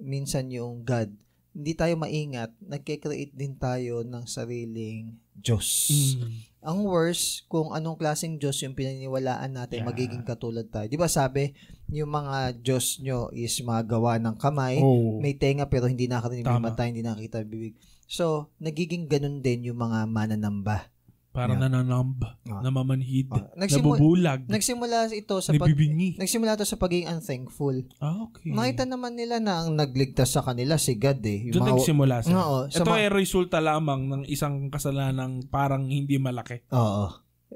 minsan 0.00 0.50
yung 0.50 0.82
God, 0.82 1.10
hindi 1.58 1.72
tayo 1.74 1.98
maingat, 1.98 2.54
nagke-create 2.62 3.34
din 3.34 3.58
tayo 3.58 4.06
ng 4.06 4.24
sariling 4.30 5.16
Diyos. 5.34 5.90
Mm. 5.90 6.30
Ang 6.58 6.78
worst, 6.86 7.46
kung 7.46 7.70
anong 7.70 7.98
klaseng 7.98 8.38
Diyos 8.38 8.58
yung 8.62 8.74
pinaniwalaan 8.74 9.54
natin, 9.54 9.82
Yeah. 9.82 9.88
magiging 9.90 10.26
katulad 10.26 10.66
tayo. 10.70 10.90
Di 10.90 10.98
ba 10.98 11.06
sabi, 11.06 11.54
yung 11.88 12.10
mga 12.10 12.58
Diyos 12.62 12.98
nyo 13.02 13.30
is 13.30 13.58
mga 13.62 13.86
gawa 13.86 14.18
ng 14.18 14.36
kamay, 14.38 14.82
Oh. 14.82 15.18
may 15.22 15.34
tenga 15.34 15.70
pero 15.70 15.86
hindi 15.86 16.06
nakakarinig, 16.06 16.46
may 16.46 16.62
mata, 16.62 16.86
hindi 16.86 17.02
nakakita 17.02 17.42
ang 17.42 17.50
bibig. 17.50 17.74
So, 18.10 18.50
nagiging 18.58 19.06
ganun 19.06 19.42
din 19.42 19.70
yung 19.70 19.78
mga 19.78 20.06
mananamba. 20.10 20.90
Parang 21.38 21.54
Yeah. 21.54 21.70
nananamb, 21.70 22.18
Ah. 22.18 22.58
namamanhid, 22.60 23.30
Ah, 23.30 23.46
nagsimu- 23.54 23.94
nabubulag, 23.94 24.40
Nagsimula 24.44 25.06
ito 25.08 25.38
sa 25.38 25.50
pag 25.52 25.70
nabibingi. 25.70 26.18
Nagsimula 26.18 26.52
ito 26.52 26.66
sa 26.66 26.74
pagiging 26.74 27.06
unthankful. 27.08 27.86
Ah, 27.96 28.26
okay. 28.26 28.50
Makita 28.50 28.84
naman 28.84 29.14
nila 29.14 29.38
na 29.38 29.62
ang 29.62 29.72
nagligtas 29.72 30.28
sa 30.28 30.42
kanila 30.42 30.74
si 30.74 30.94
God 30.94 31.22
eh. 31.22 31.46
Yung 31.46 31.54
Doon 31.54 31.62
mga- 31.64 31.72
nagsimula 31.78 32.16
sir. 32.20 32.34
Oo, 32.34 32.58
sa 32.66 32.82
Ito 32.82 32.90
mga- 32.90 32.98
ay 32.98 33.06
resulta 33.08 33.58
lamang 33.58 34.00
ng 34.04 34.22
isang 34.26 34.66
kasalanang 34.66 35.46
parang 35.46 35.86
hindi 35.86 36.18
malaki. 36.18 36.66
Oo. 36.68 37.06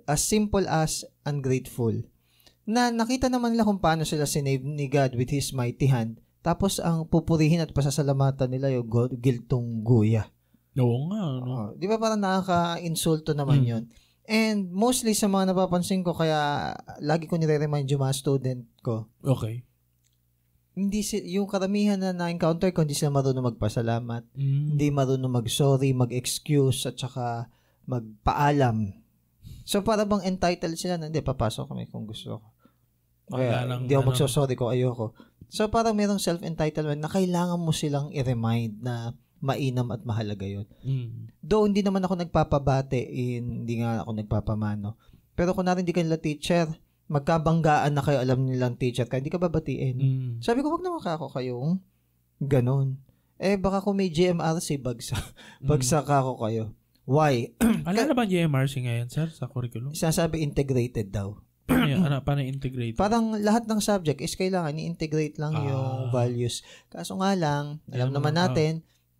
As 0.04 0.22
simple 0.22 0.64
as 0.64 1.02
ungrateful. 1.22 1.92
Na 2.62 2.88
nakita 2.88 3.26
naman 3.26 3.52
nila 3.52 3.66
kung 3.66 3.76
paano 3.76 4.06
sila 4.06 4.22
sinave 4.22 4.62
ni 4.62 4.86
God 4.86 5.18
with 5.18 5.28
His 5.28 5.50
mighty 5.50 5.86
hand. 5.86 6.22
Tapos 6.40 6.78
ang 6.78 7.04
pupurihin 7.04 7.58
at 7.58 7.70
pasasalamatan 7.70 8.46
nila 8.48 8.70
yung 8.70 8.86
giltong 9.16 9.82
guya. 9.82 10.30
Oo 10.78 10.98
nga, 11.12 11.20
ano. 11.20 11.44
Oo. 11.44 11.66
Di 11.76 11.84
ba 11.84 12.00
parang 12.00 12.20
nakaka-insulto 12.20 13.36
naman 13.36 13.60
Mm. 13.60 13.68
yon 13.68 13.84
And 14.24 14.70
mostly 14.70 15.12
sa 15.12 15.26
mga 15.26 15.52
napapansin 15.52 16.00
ko, 16.00 16.14
kaya 16.14 16.72
lagi 17.02 17.26
ko 17.26 17.36
nire-remind 17.36 17.90
yung 17.90 18.06
mga 18.06 18.16
student 18.16 18.62
ko, 18.80 19.10
Okay. 19.20 19.66
hindi 20.72 21.04
si, 21.04 21.20
yung 21.36 21.44
karamihan 21.44 22.00
na 22.00 22.16
na-encounter 22.16 22.72
ko, 22.72 22.86
hindi 22.86 22.96
sila 22.96 23.12
marunong 23.12 23.52
magpasalamat. 23.52 24.22
Mm. 24.32 24.64
hindi 24.72 24.86
marunong 24.88 25.32
mag-sorry, 25.42 25.92
mag-excuse, 25.92 26.88
at 26.88 26.96
saka 26.96 27.50
magpaalam. 27.84 28.94
So, 29.66 29.82
para 29.84 30.06
bang 30.08 30.24
entitled 30.24 30.78
sila 30.80 30.96
na, 30.96 31.12
hindi, 31.12 31.20
papasok 31.20 31.68
kami 31.68 31.90
kung 31.92 32.06
gusto 32.08 32.40
ko. 32.40 32.46
Kaya, 33.36 33.68
nang 33.68 33.84
hindi 33.84 33.94
ako 33.94 34.14
magsosorry 34.14 34.54
ko, 34.56 34.72
ayoko. 34.72 35.12
So, 35.52 35.68
parang 35.68 35.98
merong 35.98 36.22
self-entitlement 36.22 36.98
na 36.98 37.10
kailangan 37.12 37.60
mo 37.60 37.74
silang 37.74 38.08
i-remind 38.14 38.80
na 38.80 39.12
mainam 39.42 39.90
at 39.90 40.06
mahalaga 40.06 40.46
yon. 40.46 40.64
Mm. 40.86 41.34
Though, 41.42 41.66
hindi 41.66 41.82
naman 41.82 42.00
ako 42.00 42.14
nagpapabate, 42.22 43.02
in, 43.02 43.66
hindi 43.66 43.82
nga 43.82 44.06
ako 44.06 44.10
nagpapamano. 44.14 44.94
Pero 45.34 45.50
kung 45.50 45.66
narin 45.66 45.82
hindi 45.82 45.90
kanila 45.90 46.14
teacher, 46.14 46.70
magkabanggaan 47.10 47.92
na 47.92 48.00
kayo 48.00 48.22
alam 48.22 48.46
nilang 48.46 48.78
teacher 48.78 49.10
ka, 49.10 49.18
hindi 49.18 49.34
ka 49.34 49.42
babatiin. 49.42 49.96
Mm. 49.98 50.30
Sabi 50.38 50.62
ko, 50.62 50.70
wag 50.70 50.86
naman 50.86 51.02
kako 51.02 51.28
kayong 51.28 51.82
ganon. 52.38 53.02
Eh, 53.42 53.58
baka 53.58 53.82
kung 53.82 53.98
may 53.98 54.08
GMRC, 54.08 54.78
bagsak, 54.78 55.18
bagsak 55.66 56.06
ako 56.06 56.38
kayo. 56.46 56.70
Why? 57.02 57.50
Alala 57.88 58.14
ba 58.14 58.22
yung 58.22 58.46
MRC 58.54 58.86
ngayon, 58.86 59.10
sir, 59.10 59.26
sa 59.34 59.50
curriculum? 59.50 59.90
Sinasabi 59.90 60.38
integrated 60.38 61.10
daw. 61.10 61.34
Paano 61.66 61.90
yan? 61.90 62.06
Ano, 62.06 62.22
paano 62.22 62.46
integrate? 62.46 62.94
Parang 62.94 63.34
lahat 63.42 63.66
ng 63.66 63.82
subject 63.82 64.22
is 64.22 64.38
kailangan 64.38 64.78
i-integrate 64.78 65.34
lang 65.42 65.58
Ah. 65.58 65.66
yung 65.66 65.94
values. 66.14 66.62
Kaso 66.86 67.18
nga 67.18 67.34
lang, 67.34 67.82
alam 67.90 68.14
Alam 68.14 68.22
naman 68.22 68.38
mo, 68.38 68.38
ah. 68.38 68.46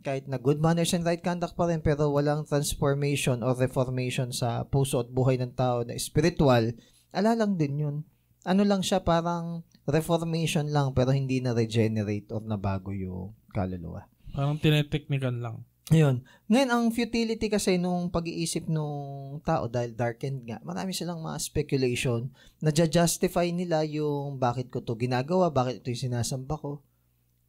Kahit 0.02 0.26
na 0.26 0.36
good 0.36 0.58
manners 0.58 0.92
and 0.92 1.06
right 1.06 1.22
conduct 1.22 1.54
pa 1.54 1.70
rin, 1.70 1.80
pero 1.80 2.10
walang 2.10 2.44
transformation 2.44 3.40
or 3.40 3.54
reformation 3.54 4.34
sa 4.34 4.66
puso 4.66 5.00
at 5.00 5.08
buhay 5.08 5.38
ng 5.38 5.54
tao 5.54 5.86
na 5.86 5.94
spiritual, 5.96 6.74
ala 7.14 7.32
lang 7.38 7.54
din 7.54 7.78
yun. 7.78 7.96
Ano 8.42 8.66
lang 8.66 8.82
siya, 8.82 9.06
parang 9.06 9.62
reformation 9.86 10.68
lang, 10.74 10.90
pero 10.92 11.14
hindi 11.14 11.38
na 11.38 11.54
regenerate 11.54 12.28
or 12.34 12.42
nabago 12.42 12.90
yung 12.90 13.32
kaluluwa. 13.54 14.10
Parang 14.34 14.58
tineteknikan 14.58 15.38
lang. 15.38 15.62
Ayun. 15.90 16.22
Ngayon, 16.46 16.70
ang 16.70 16.84
futility 16.94 17.50
kasi 17.50 17.76
nung 17.76 18.08
pag-iisip 18.08 18.70
nung 18.70 19.38
tao, 19.42 19.66
dahil 19.66 19.92
darkened 19.92 20.46
nga, 20.46 20.62
marami 20.62 20.94
silang 20.94 21.20
mga 21.20 21.42
speculation 21.42 22.30
na 22.62 22.70
justify 22.70 23.50
nila 23.50 23.82
yung 23.82 24.38
bakit 24.38 24.70
ko 24.70 24.80
to 24.80 24.94
ginagawa, 24.94 25.50
bakit 25.50 25.82
ito 25.82 25.90
yung 25.90 26.10
sinasamba 26.10 26.54
ko. 26.56 26.80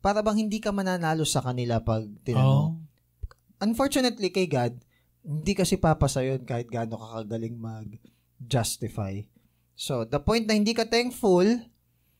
Para 0.03 0.19
bang 0.19 0.43
hindi 0.43 0.59
ka 0.59 0.75
mananalo 0.75 1.23
sa 1.23 1.39
kanila 1.39 1.79
pag 1.79 2.03
tinanong. 2.27 2.75
Oh. 2.75 3.63
Unfortunately 3.63 4.35
kay 4.35 4.51
God, 4.51 4.75
hindi 5.23 5.55
kasi 5.55 5.79
papasa 5.79 6.19
yun 6.19 6.43
kahit 6.43 6.67
gaano 6.67 6.99
ka 6.99 7.23
kagaling 7.23 7.55
mag-justify. 7.55 9.23
So, 9.79 10.03
the 10.03 10.19
point 10.19 10.43
na 10.43 10.59
hindi 10.59 10.75
ka 10.75 10.83
thankful, 10.91 11.47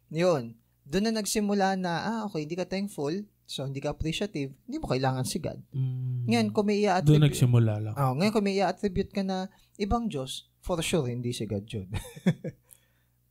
yun. 0.08 0.56
Doon 0.88 1.04
na 1.12 1.20
nagsimula 1.20 1.76
na, 1.76 1.92
ah, 2.08 2.22
okay, 2.32 2.48
hindi 2.48 2.56
ka 2.56 2.66
thankful, 2.66 3.12
so 3.44 3.68
hindi 3.68 3.84
ka 3.84 3.92
appreciative, 3.92 4.56
hindi 4.66 4.78
mo 4.80 4.88
kailangan 4.88 5.28
si 5.28 5.44
God. 5.44 5.60
Mm. 5.76 6.32
Ngayon, 6.32 6.48
kung 6.56 6.66
may 6.66 6.80
Doon 6.80 6.88
i-attribute, 6.88 7.28
nagsimula 7.28 7.74
lang. 7.84 7.94
oh, 8.00 8.14
ngayon 8.16 8.32
kung 8.32 8.46
may 8.48 8.56
i-attribute 8.64 9.12
ka 9.12 9.22
na 9.28 9.52
ibang 9.76 10.08
Diyos, 10.08 10.48
for 10.64 10.80
sure, 10.80 11.12
hindi 11.12 11.36
si 11.36 11.44
God 11.44 11.68
yun. 11.68 11.92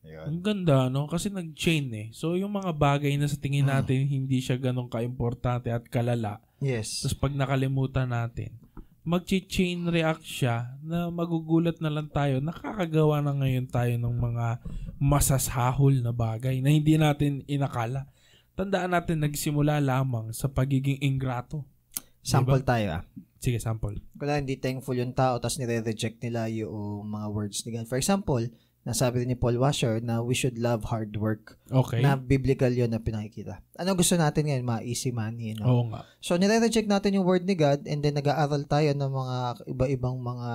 Ang 0.02 0.42
ganda, 0.42 0.90
no? 0.90 1.06
Kasi 1.06 1.30
nag-chain 1.30 1.86
eh. 1.94 2.06
So, 2.10 2.34
yung 2.34 2.52
mga 2.52 2.74
bagay 2.74 3.14
na 3.14 3.30
sa 3.30 3.38
tingin 3.38 3.70
Ah. 3.70 3.78
natin 3.78 4.02
hindi 4.04 4.42
siya 4.42 4.58
ganun 4.58 4.90
ka-importante 4.90 5.70
at 5.70 5.86
kalala, 5.86 6.42
Yes. 6.58 7.02
tapos 7.02 7.14
pag 7.18 7.32
nakalimutan 7.32 8.10
natin, 8.10 8.50
mag-chain 9.02 9.82
react 9.86 10.22
siya 10.22 10.78
na 10.82 11.10
magugulat 11.10 11.78
na 11.78 11.90
lang 11.90 12.10
tayo. 12.10 12.38
Nakakagawa 12.38 13.18
na 13.18 13.34
ngayon 13.34 13.66
tayo 13.66 13.94
ng 13.94 14.14
mga 14.14 14.46
masasahol 14.98 15.98
na 15.98 16.14
bagay 16.14 16.62
na 16.62 16.70
hindi 16.70 16.94
natin 16.94 17.42
inakala. 17.46 18.06
Tandaan 18.54 18.94
natin, 18.94 19.22
nagsimula 19.22 19.82
lamang 19.82 20.30
sa 20.30 20.46
pagiging 20.46 21.02
ingrato. 21.02 21.66
Sample 22.22 22.62
tayo 22.62 23.00
ah. 23.00 23.02
Sige, 23.42 23.58
sample. 23.58 23.98
Kung 24.14 24.30
hindi 24.30 24.54
thankful 24.54 24.94
yung 24.94 25.10
tao, 25.10 25.42
tapos 25.42 25.58
nire-reject 25.58 26.22
nila 26.22 26.46
yung 26.46 27.10
mga 27.10 27.26
words 27.34 27.66
ni 27.66 27.74
God. 27.74 27.90
For 27.90 27.98
example, 27.98 28.46
nasabi 28.82 29.22
rin 29.22 29.30
ni 29.30 29.38
Paul 29.38 29.62
Washer 29.62 30.02
na 30.02 30.18
we 30.18 30.34
should 30.34 30.58
love 30.58 30.90
hard 30.90 31.14
work. 31.14 31.54
Okay. 31.70 32.02
Na 32.02 32.18
biblical 32.18 32.70
yon 32.70 32.90
na 32.90 32.98
pinakikita. 32.98 33.62
Ano 33.78 33.94
gusto 33.94 34.18
natin 34.18 34.50
ngayon? 34.50 34.66
Ma 34.66 34.82
easy 34.82 35.14
money. 35.14 35.54
No? 35.54 35.64
Oo 35.70 35.84
nga. 35.94 36.02
So, 36.18 36.34
nire-reject 36.34 36.90
natin 36.90 37.14
yung 37.14 37.26
word 37.26 37.46
ni 37.46 37.54
God 37.54 37.86
and 37.86 38.02
then 38.02 38.18
nag-aaral 38.18 38.66
tayo 38.66 38.90
ng 38.90 39.12
mga 39.12 39.36
iba-ibang 39.70 40.18
mga 40.18 40.50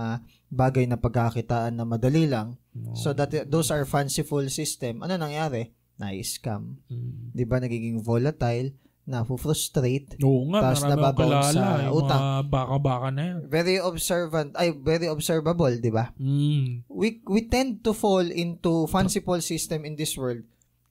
bagay 0.52 0.86
na 0.88 1.00
pagkakitaan 1.00 1.80
na 1.80 1.88
madali 1.88 2.28
lang. 2.28 2.60
So, 2.94 3.16
that 3.16 3.34
those 3.50 3.72
are 3.72 3.88
fanciful 3.88 4.44
system. 4.52 5.02
Ano 5.02 5.16
nangyari? 5.18 5.74
Na-scam. 5.98 6.78
Mm. 6.94 7.34
Di 7.34 7.44
ba? 7.48 7.58
Nagiging 7.58 8.06
volatile, 8.06 8.70
na 9.08 9.24
frustrate 9.24 10.20
Oo 10.20 10.52
nga, 10.52 10.76
Tapos 10.76 10.84
kilala. 10.84 11.40
sa 11.56 11.64
utang. 11.96 12.20
mga 12.20 12.40
baka-baka 12.52 13.08
na 13.16 13.22
yan. 13.24 13.38
Very 13.48 13.80
observant, 13.80 14.52
ay, 14.60 14.76
very 14.76 15.08
observable, 15.08 15.72
di 15.80 15.88
ba? 15.88 16.12
Mm. 16.20 16.84
We, 16.92 17.24
we 17.24 17.48
tend 17.48 17.88
to 17.88 17.96
fall 17.96 18.28
into 18.28 18.84
fanciful 18.92 19.40
system 19.40 19.88
in 19.88 19.96
this 19.96 20.20
world 20.20 20.44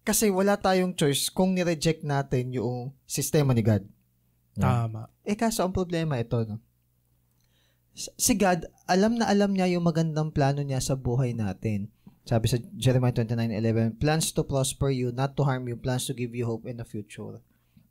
kasi 0.06 0.30
wala 0.30 0.54
tayong 0.54 0.94
choice 0.94 1.28
kung 1.34 1.52
ni-reject 1.52 2.06
natin 2.06 2.54
yung 2.54 2.94
sistema 3.04 3.50
ni 3.50 3.60
God. 3.60 3.82
Tama. 4.54 5.10
Eh 5.26 5.34
kaso 5.34 5.66
ang 5.66 5.74
problema 5.74 6.16
ito, 6.16 6.40
no? 6.46 6.62
Si 7.96 8.38
God, 8.38 8.70
alam 8.86 9.18
na 9.18 9.26
alam 9.26 9.50
niya 9.50 9.66
yung 9.76 9.82
magandang 9.82 10.30
plano 10.30 10.62
niya 10.62 10.78
sa 10.78 10.94
buhay 10.94 11.34
natin. 11.34 11.90
Sabi 12.22 12.46
sa 12.46 12.58
Jeremiah 12.78 13.14
29:11, 13.14 13.98
plans 13.98 14.30
to 14.30 14.46
prosper 14.46 14.94
you, 14.94 15.10
not 15.10 15.34
to 15.34 15.42
harm 15.42 15.66
you, 15.66 15.74
plans 15.74 16.06
to 16.06 16.14
give 16.14 16.32
you 16.38 16.46
hope 16.46 16.70
in 16.70 16.78
the 16.78 16.86
future. 16.86 17.42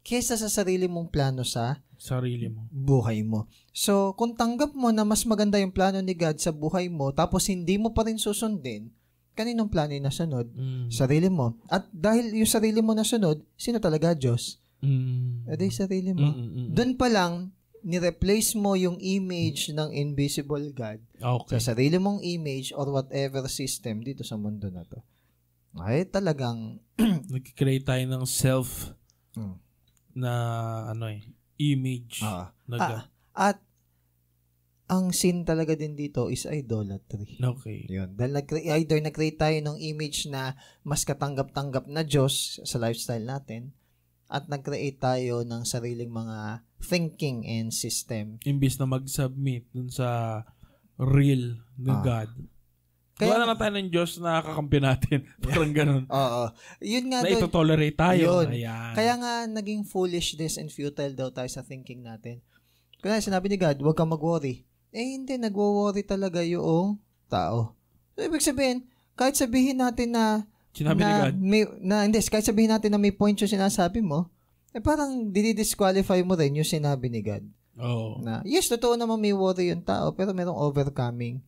Kesa 0.05 0.37
sa 0.37 0.45
sarili 0.47 0.85
mong 0.85 1.09
plano 1.09 1.41
sa 1.41 1.81
Sarili 1.97 2.45
mo. 2.45 2.69
buhay 2.69 3.25
mo. 3.25 3.49
So, 3.73 4.13
kung 4.13 4.37
tanggap 4.37 4.77
mo 4.77 4.93
na 4.93 5.01
mas 5.01 5.25
maganda 5.25 5.57
yung 5.57 5.73
plano 5.73 5.97
ni 5.97 6.13
God 6.13 6.37
sa 6.37 6.53
buhay 6.53 6.85
mo, 6.85 7.09
tapos 7.09 7.49
hindi 7.49 7.81
mo 7.81 7.89
pa 7.89 8.05
rin 8.05 8.21
susundin, 8.21 8.93
kaninong 9.33 9.71
plano 9.73 9.97
yung 9.97 10.05
nasunod? 10.05 10.45
Mm. 10.53 10.93
Sarili 10.93 11.25
mo. 11.25 11.57
At 11.65 11.89
dahil 11.89 12.37
yung 12.37 12.45
sarili 12.45 12.85
mo 12.85 12.93
nasunod, 12.93 13.41
sino 13.57 13.81
talaga? 13.81 14.13
Diyos. 14.13 14.61
Mm. 14.85 15.49
E 15.49 15.53
di 15.57 15.73
sarili 15.73 16.13
mo. 16.13 16.29
Mm, 16.29 16.37
mm, 16.37 16.49
mm. 16.53 16.67
Doon 16.77 16.91
pa 16.93 17.07
lang, 17.09 17.49
ni-replace 17.81 18.53
mo 18.53 18.77
yung 18.77 18.97
image 18.97 19.69
ng 19.69 19.89
invisible 19.89 20.69
God 20.69 21.01
Okay. 21.17 21.57
sa 21.57 21.73
sarili 21.73 21.97
mong 21.97 22.21
image 22.21 22.69
or 22.73 22.89
whatever 22.89 23.45
system 23.45 24.01
dito 24.01 24.21
sa 24.21 24.37
mundo 24.37 24.69
na 24.69 24.85
to. 24.85 25.01
Ay, 25.75 26.05
talagang, 26.05 26.77
Nag-create 27.33 27.81
tayo 27.83 28.03
ng 28.05 28.25
self 28.29 28.93
Mm. 29.35 29.59
Na 30.15 30.31
ano 30.89 31.11
eh, 31.11 31.21
image. 31.59 32.23
ah, 32.23 32.55
na 32.65 32.75
ah, 32.79 33.03
at 33.35 33.59
ang 34.85 35.09
sin 35.09 35.41
talaga 35.41 35.73
din 35.73 35.97
dito 35.97 36.29
is 36.29 36.45
idolatry. 36.45 37.41
Okay. 37.41 37.89
Yun. 37.89 38.13
Dahil 38.13 38.37
nag 38.37 38.45
either 38.53 39.01
nag-create 39.01 39.39
tayo 39.41 39.57
ng 39.57 39.81
image 39.81 40.29
na 40.29 40.53
mas 40.85 41.01
katanggap-tanggap 41.01 41.89
na 41.89 42.05
Diyos 42.05 42.61
sa 42.61 42.77
lifestyle 42.77 43.25
natin 43.25 43.73
at 44.29 44.45
nag-create 44.45 45.01
tayo 45.01 45.41
ng 45.41 45.65
sariling 45.65 46.13
mga 46.13 46.61
thinking 46.85 47.45
and 47.49 47.73
system. 47.73 48.37
Imbis 48.45 48.77
na 48.77 48.85
mag-submit 48.85 49.65
dun 49.73 49.89
sa 49.89 50.41
real 51.01 51.65
na 51.81 51.99
Ah. 51.99 52.03
God. 52.05 52.29
Kaya- 53.15 53.31
Kaya 53.31 53.39
na 53.39 53.47
lang 53.47 53.57
tayo 53.57 53.73
ng 53.73 53.89
Diyos 53.89 54.11
na 54.19 54.43
kakampi 54.43 54.79
natin. 54.79 55.19
Parang 55.43 55.71
ganun. 55.71 56.03
Oo. 56.11 56.43
Yun 56.83 57.05
nga 57.07 57.23
na 57.23 57.25
doon. 57.25 57.39
ito-tolerate 57.39 57.95
tayo. 57.95 58.43
Yun. 58.43 58.47
Ayan. 58.51 58.91
Kaya 58.91 59.13
nga 59.15 59.31
naging 59.47 59.87
foolishness 59.87 60.59
and 60.59 60.67
futile 60.67 61.15
daw 61.15 61.31
tayo 61.31 61.47
sa 61.47 61.63
thinking 61.63 62.03
natin. 62.03 62.43
Kaya 62.99 63.23
sinabi 63.23 63.47
ni 63.47 63.55
God, 63.55 63.79
huwag 63.79 63.95
kang 63.95 64.11
mag-worry. 64.11 64.67
Eh 64.91 65.15
hindi, 65.15 65.35
nagwo-worry 65.35 66.03
talaga 66.03 66.43
yung 66.43 66.99
tao. 67.27 67.75
So, 68.15 68.23
ibig 68.23 68.43
sabihin, 68.43 68.87
kahit 69.13 69.35
sabihin 69.35 69.79
natin 69.79 70.11
na 70.11 70.43
Sinabi 70.71 70.99
ni 70.99 71.07
na, 71.07 71.19
God. 71.21 71.35
May, 71.37 71.61
na, 71.79 71.95
hindi, 72.03 72.19
kahit 72.19 72.43
sabihin 72.43 72.67
natin 72.67 72.91
na 72.91 72.99
may 72.99 73.15
point 73.15 73.35
yung 73.35 73.47
sinasabi 73.47 74.03
mo, 74.03 74.27
eh 74.75 74.83
parang 74.83 75.31
dinidisqualify 75.31 76.19
mo 76.19 76.35
rin 76.35 76.59
yung 76.59 76.67
sinabi 76.67 77.07
ni 77.07 77.23
God. 77.23 77.47
Oo. 77.79 78.19
Na, 78.19 78.43
yes, 78.43 78.67
totoo 78.67 78.95
naman 78.95 79.19
may 79.19 79.31
worry 79.31 79.71
yung 79.71 79.83
tao, 79.83 80.11
pero 80.11 80.35
merong 80.35 80.55
overcoming. 80.55 81.39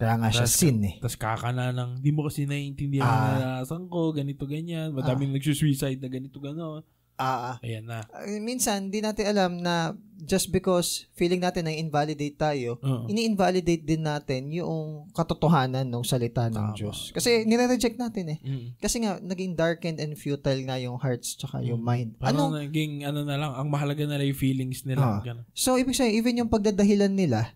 Kaya 0.00 0.16
nga 0.16 0.32
siya 0.32 0.48
Tas- 0.48 0.56
sin 0.56 0.80
eh. 0.80 0.96
Tapos 0.96 1.14
kakana 1.14 1.70
ng, 1.70 2.00
di 2.00 2.08
mo 2.08 2.24
kasi 2.24 2.48
naiintindihan 2.48 3.04
Ah. 3.04 3.12
na 3.12 3.28
naranasan 3.60 3.84
ko, 3.86 4.10
ganito, 4.10 4.48
ganyan. 4.48 4.96
Madaming 4.96 5.36
nagsusuicide 5.36 6.00
na 6.00 6.08
ganito, 6.08 6.40
gano'n. 6.40 6.80
Ah, 7.20 7.52
ah. 7.52 7.56
Ayan 7.60 7.84
na. 7.84 8.00
Uh, 8.08 8.40
minsan, 8.40 8.88
di 8.88 9.04
natin 9.04 9.28
alam 9.28 9.60
na 9.60 9.92
just 10.18 10.48
because 10.48 11.04
feeling 11.12 11.36
natin 11.36 11.68
na 11.68 11.76
invalidate 11.76 12.32
tayo, 12.32 12.80
Oo. 12.80 13.12
ini-invalidate 13.12 13.84
din 13.84 14.00
natin 14.00 14.48
yung 14.48 15.04
katotohanan 15.12 15.84
ng 15.84 16.00
salita 16.00 16.48
ng 16.48 16.72
Tama. 16.72 16.72
Diyos. 16.72 17.12
Kasi 17.12 17.44
nire-reject 17.44 18.00
natin 18.00 18.24
eh. 18.24 18.38
Mm. 18.40 18.66
Kasi 18.80 19.04
nga, 19.04 19.20
naging 19.20 19.52
darkened 19.52 20.00
and 20.00 20.16
futile 20.16 20.64
nga 20.64 20.80
yung 20.80 20.96
hearts 20.96 21.36
tsaka 21.36 21.60
yung 21.60 21.84
mind. 21.84 22.16
Parang 22.16 22.48
Ano? 22.48 22.56
naging, 22.56 23.04
ano 23.04 23.20
na 23.20 23.36
lang, 23.36 23.52
ang 23.52 23.68
mahalaga 23.68 24.08
na 24.08 24.16
lang 24.16 24.24
yung 24.24 24.40
feelings 24.40 24.88
nila. 24.88 25.04
Ah. 25.04 25.20
ganun. 25.20 25.44
So, 25.52 25.76
ibig 25.76 25.92
sabihin, 25.92 26.16
even 26.16 26.38
yung 26.38 26.48
pagdadahilan 26.48 27.12
nila, 27.12 27.52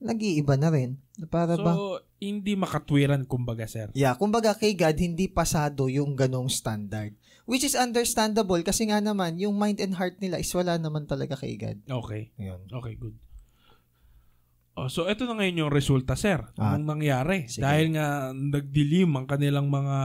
nag-iiba 0.00 0.54
na 0.60 0.68
rin. 0.68 1.00
Para 1.32 1.56
So, 1.56 1.64
ba? 1.64 1.72
hindi 2.20 2.52
makatwiran, 2.56 3.24
kumbaga, 3.24 3.64
sir. 3.64 3.88
Yeah, 3.96 4.16
kumbaga 4.16 4.52
kay 4.52 4.76
God, 4.76 4.96
hindi 5.00 5.28
pasado 5.28 5.88
yung 5.88 6.12
ganong 6.12 6.52
standard. 6.52 7.16
Which 7.46 7.62
is 7.62 7.78
understandable 7.78 8.60
kasi 8.66 8.90
nga 8.90 8.98
naman, 9.00 9.38
yung 9.40 9.56
mind 9.56 9.78
and 9.80 9.94
heart 9.96 10.18
nila 10.20 10.42
is 10.42 10.50
wala 10.52 10.76
naman 10.76 11.06
talaga 11.08 11.38
kay 11.38 11.56
God. 11.56 11.78
Okay. 11.86 12.34
Yun. 12.36 12.60
Okay, 12.68 12.94
good. 12.98 13.16
Oh, 14.76 14.92
so, 14.92 15.08
ito 15.08 15.24
na 15.24 15.40
ngayon 15.40 15.64
yung 15.64 15.72
resulta, 15.72 16.12
sir. 16.20 16.36
Ah. 16.60 16.76
Nung 16.76 16.84
nangyari. 16.84 17.48
Sige. 17.48 17.64
Dahil 17.64 17.96
nga 17.96 18.36
nagdilim 18.36 19.08
ang 19.16 19.24
kanilang 19.24 19.72
mga 19.72 19.96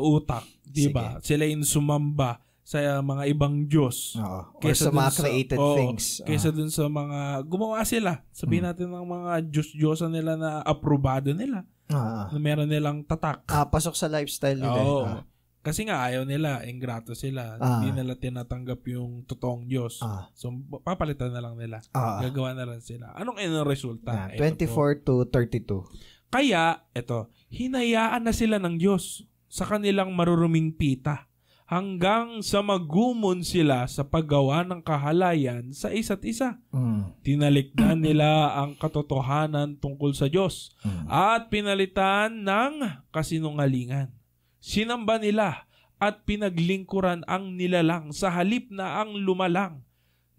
utak. 0.00 0.48
Di 0.64 0.88
ba? 0.88 1.20
Sila 1.20 1.44
yung 1.44 1.60
sumamba 1.60 2.40
sa 2.68 2.76
uh, 2.84 3.00
mga 3.00 3.32
ibang 3.32 3.64
Diyos. 3.64 4.12
Oo. 4.20 4.60
Kesa 4.60 4.88
sa 4.88 4.92
mga 4.92 5.08
sa- 5.08 5.22
created 5.24 5.56
oo, 5.56 5.72
things. 5.72 6.20
Kaysa 6.20 6.52
dun 6.52 6.68
sa 6.68 6.84
mga, 6.84 7.40
gumawa 7.48 7.80
sila. 7.88 8.20
Sabihin 8.28 8.68
Hmm. 8.68 8.76
natin 8.76 8.88
ng 8.92 9.08
mga 9.08 9.32
Diyos-Diyosa 9.48 10.12
nila 10.12 10.36
na 10.36 10.60
aprobado 10.60 11.32
nila. 11.32 11.64
Ah. 11.88 12.28
Na 12.28 12.36
meron 12.36 12.68
nilang 12.68 13.08
tatak. 13.08 13.48
Ah, 13.48 13.64
pasok 13.64 13.96
sa 13.96 14.12
lifestyle 14.12 14.60
nila. 14.60 14.80
Oo. 14.84 15.00
Ah. 15.08 15.24
Kasi 15.64 15.88
nga 15.88 16.04
ayaw 16.04 16.28
nila, 16.28 16.60
ingrato 16.68 17.16
sila. 17.16 17.56
Ah. 17.56 17.80
Hindi 17.80 17.96
nila 17.96 18.20
tinatanggap 18.20 18.84
yung 18.84 19.24
totoong 19.24 19.64
Diyos. 19.64 20.04
Ah. 20.04 20.28
So, 20.36 20.52
papalitan 20.84 21.32
na 21.32 21.40
lang 21.40 21.56
nila. 21.56 21.80
Ah. 21.96 22.20
Gagawa 22.20 22.52
na 22.52 22.68
lang 22.68 22.84
sila. 22.84 23.16
Anong 23.16 23.40
ino 23.40 23.64
resulta? 23.64 24.12
Ah, 24.12 24.28
Ito 24.28 24.44
po. 24.44 24.92
24 24.92 25.08
to 25.08 25.14
32. 25.24 25.88
Kaya, 26.28 26.84
eto, 26.92 27.32
hinayaan 27.48 28.28
na 28.28 28.36
sila 28.36 28.60
ng 28.60 28.76
Diyos 28.76 29.24
sa 29.48 29.64
kanilang 29.64 30.12
maruruming 30.12 30.76
pita 30.76 31.27
hanggang 31.68 32.40
sa 32.40 32.64
magumon 32.64 33.44
sila 33.44 33.84
sa 33.84 34.00
paggawa 34.00 34.64
ng 34.64 34.80
kahalayan 34.80 35.68
sa 35.76 35.92
isa't 35.92 36.24
isa. 36.24 36.56
Mm. 36.72 37.12
Tinalikdan 37.20 38.00
nila 38.00 38.56
ang 38.56 38.72
katotohanan 38.72 39.76
tungkol 39.76 40.16
sa 40.16 40.32
Diyos 40.32 40.72
Mm. 40.80 41.04
at 41.12 41.52
pinalitan 41.52 42.40
ng 42.40 43.04
kasinungalingan. 43.12 44.08
Sinamba 44.58 45.20
nila 45.20 45.68
at 46.00 46.24
pinaglingkuran 46.24 47.28
ang 47.28 47.52
nilalang 47.60 48.16
sa 48.16 48.32
halip 48.32 48.72
na 48.72 49.04
ang 49.04 49.12
lumalang 49.20 49.84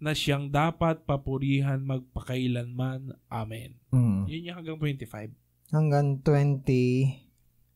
na 0.02 0.16
siyang 0.16 0.50
dapat 0.50 1.06
papurihan 1.06 1.78
magpakailanman. 1.78 3.14
Amen. 3.30 3.78
Mm. 3.94 4.26
Yun 4.26 4.46
yung 4.50 4.56
hanggang 4.58 4.78
25. 4.82 5.30
Hanggang 5.70 6.18
20, 6.26 7.14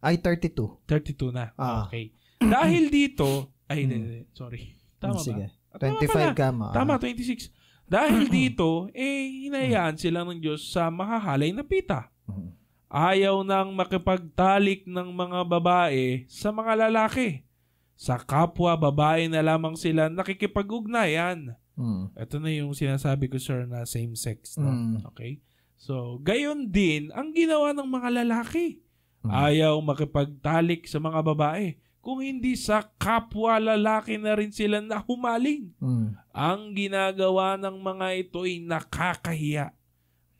ay 0.03 0.19
32. 0.19 0.83
32 0.91 1.31
na. 1.31 1.55
Ah. 1.55 1.87
Okay. 1.87 2.11
Dahil 2.51 2.85
dito, 2.93 3.49
ay, 3.69 3.89
hindi, 3.89 3.97
hindi, 3.97 4.19
sorry. 4.37 4.75
Tama 5.01 5.21
Sige. 5.21 5.47
ba? 5.49 5.75
Ah, 5.75 5.79
Tama 5.81 5.99
25 6.01 6.13
pala. 6.13 6.33
ka. 6.33 6.47
Tama, 6.73 6.93
26. 7.01 7.51
Dahil 7.85 8.23
dito, 8.33 8.89
eh, 8.97 9.49
hinayaan 9.49 10.01
sila 10.01 10.25
ng 10.25 10.41
Diyos 10.41 10.65
sa 10.73 10.89
makahalay 10.89 11.53
na 11.53 11.61
pita. 11.61 12.09
Mm. 12.25 12.51
Ayaw 12.89 13.43
nang 13.43 13.75
makipagtalik 13.75 14.87
ng 14.87 15.09
mga 15.13 15.43
babae 15.45 16.25
sa 16.31 16.55
mga 16.55 16.89
lalaki. 16.89 17.43
Sa 17.99 18.19
kapwa 18.19 18.75
babae 18.79 19.27
na 19.27 19.43
lamang 19.43 19.75
sila 19.75 20.09
nakikipag-ugnayan. 20.09 21.59
Mm. 21.75 22.15
Ito 22.15 22.37
na 22.39 22.51
yung 22.55 22.73
sinasabi 22.73 23.27
ko, 23.29 23.37
sir, 23.37 23.67
na 23.67 23.83
same-sex. 23.85 24.57
No? 24.57 24.71
Mm. 24.71 25.05
Okay? 25.11 25.43
So, 25.75 26.23
gayon 26.23 26.71
din 26.71 27.11
ang 27.13 27.35
ginawa 27.35 27.75
ng 27.75 27.89
mga 27.91 28.25
lalaki. 28.25 28.81
Mm. 29.27 29.31
Ayaw 29.31 29.75
makipagtalik 29.83 30.87
sa 30.87 31.03
mga 31.03 31.21
babae. 31.21 31.77
Kung 32.05 32.21
hindi 32.21 32.53
sa 32.53 32.85
kapwa 33.01 33.57
lalaki 33.57 34.21
na 34.21 34.37
rin 34.37 34.53
sila 34.53 34.85
na 34.85 35.01
humaling. 35.01 35.73
Mm. 35.81 36.13
Ang 36.37 36.61
ginagawa 36.77 37.57
ng 37.57 37.81
mga 37.81 38.07
ito 38.21 38.45
ay 38.45 38.61
nakakahiya. 38.61 39.73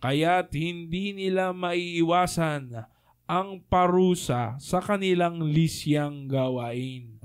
Kaya't 0.05 0.53
hindi 0.53 1.17
nila 1.17 1.57
maiiwasan 1.57 2.85
ang 3.25 3.65
parusa 3.65 4.61
sa 4.61 4.85
kanilang 4.85 5.41
lisyang 5.41 6.29
gawain. 6.29 7.17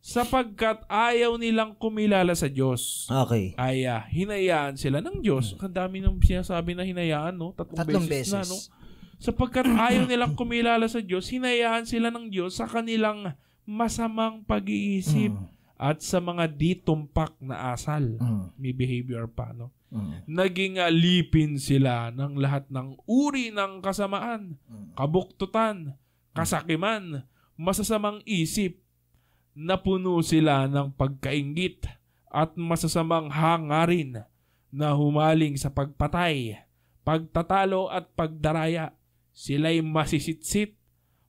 Sapagkat 0.00 0.84
ayaw 0.88 1.40
nilang 1.40 1.72
kumilala 1.76 2.36
sa 2.36 2.52
Diyos. 2.52 3.08
Okay. 3.08 3.56
Ay, 3.56 3.88
hinayaan 4.12 4.76
sila 4.76 5.00
ng 5.00 5.24
Diyos. 5.24 5.56
Ang 5.56 5.72
dami 5.72 6.04
ng 6.04 6.20
sinasabi 6.20 6.76
na 6.76 6.84
hinayaan, 6.84 7.36
no? 7.36 7.56
Tatlong, 7.56 7.78
Tatlong 7.80 8.04
beses, 8.04 8.32
na, 8.32 8.44
beses. 8.44 8.52
no? 8.52 8.79
Sapagkat 9.20 9.68
ayaw 9.68 10.08
nilang 10.08 10.32
kumilala 10.32 10.88
sa 10.88 11.04
Diyos, 11.04 11.28
hinayaan 11.28 11.84
sila 11.84 12.08
ng 12.08 12.32
Diyos 12.32 12.56
sa 12.56 12.64
kanilang 12.64 13.36
masamang 13.68 14.42
pag-iisip 14.42 15.30
Mm. 15.30 15.46
at 15.76 16.00
sa 16.00 16.18
mga 16.18 16.48
ditumpak 16.48 17.36
na 17.38 17.76
asal. 17.76 18.16
Mm. 18.16 18.44
May 18.56 18.72
behavior 18.72 19.28
pa, 19.28 19.52
no? 19.52 19.76
Mm. 19.92 20.12
Naging 20.24 20.74
alipin 20.80 21.60
sila 21.60 22.08
ng 22.08 22.40
lahat 22.40 22.64
ng 22.72 22.96
uri 23.04 23.52
ng 23.52 23.84
kasamaan, 23.84 24.56
Mm. 24.56 24.96
kabuktutan, 24.96 25.76
kasakiman, 26.32 27.22
masasamang 27.60 28.24
isip, 28.24 28.80
napuno 29.52 30.16
sila 30.24 30.64
ng 30.64 30.96
pagkaingit 30.96 31.84
at 32.32 32.56
masasamang 32.56 33.28
hangarin 33.28 34.24
na 34.70 34.94
humaling 34.96 35.58
sa 35.58 35.68
pagpatay, 35.68 36.56
pagtatalo 37.02 37.90
at 37.90 38.08
pagdaraya. 38.16 38.94
Sila'y 39.30 39.80
masisitsit, 39.80 40.76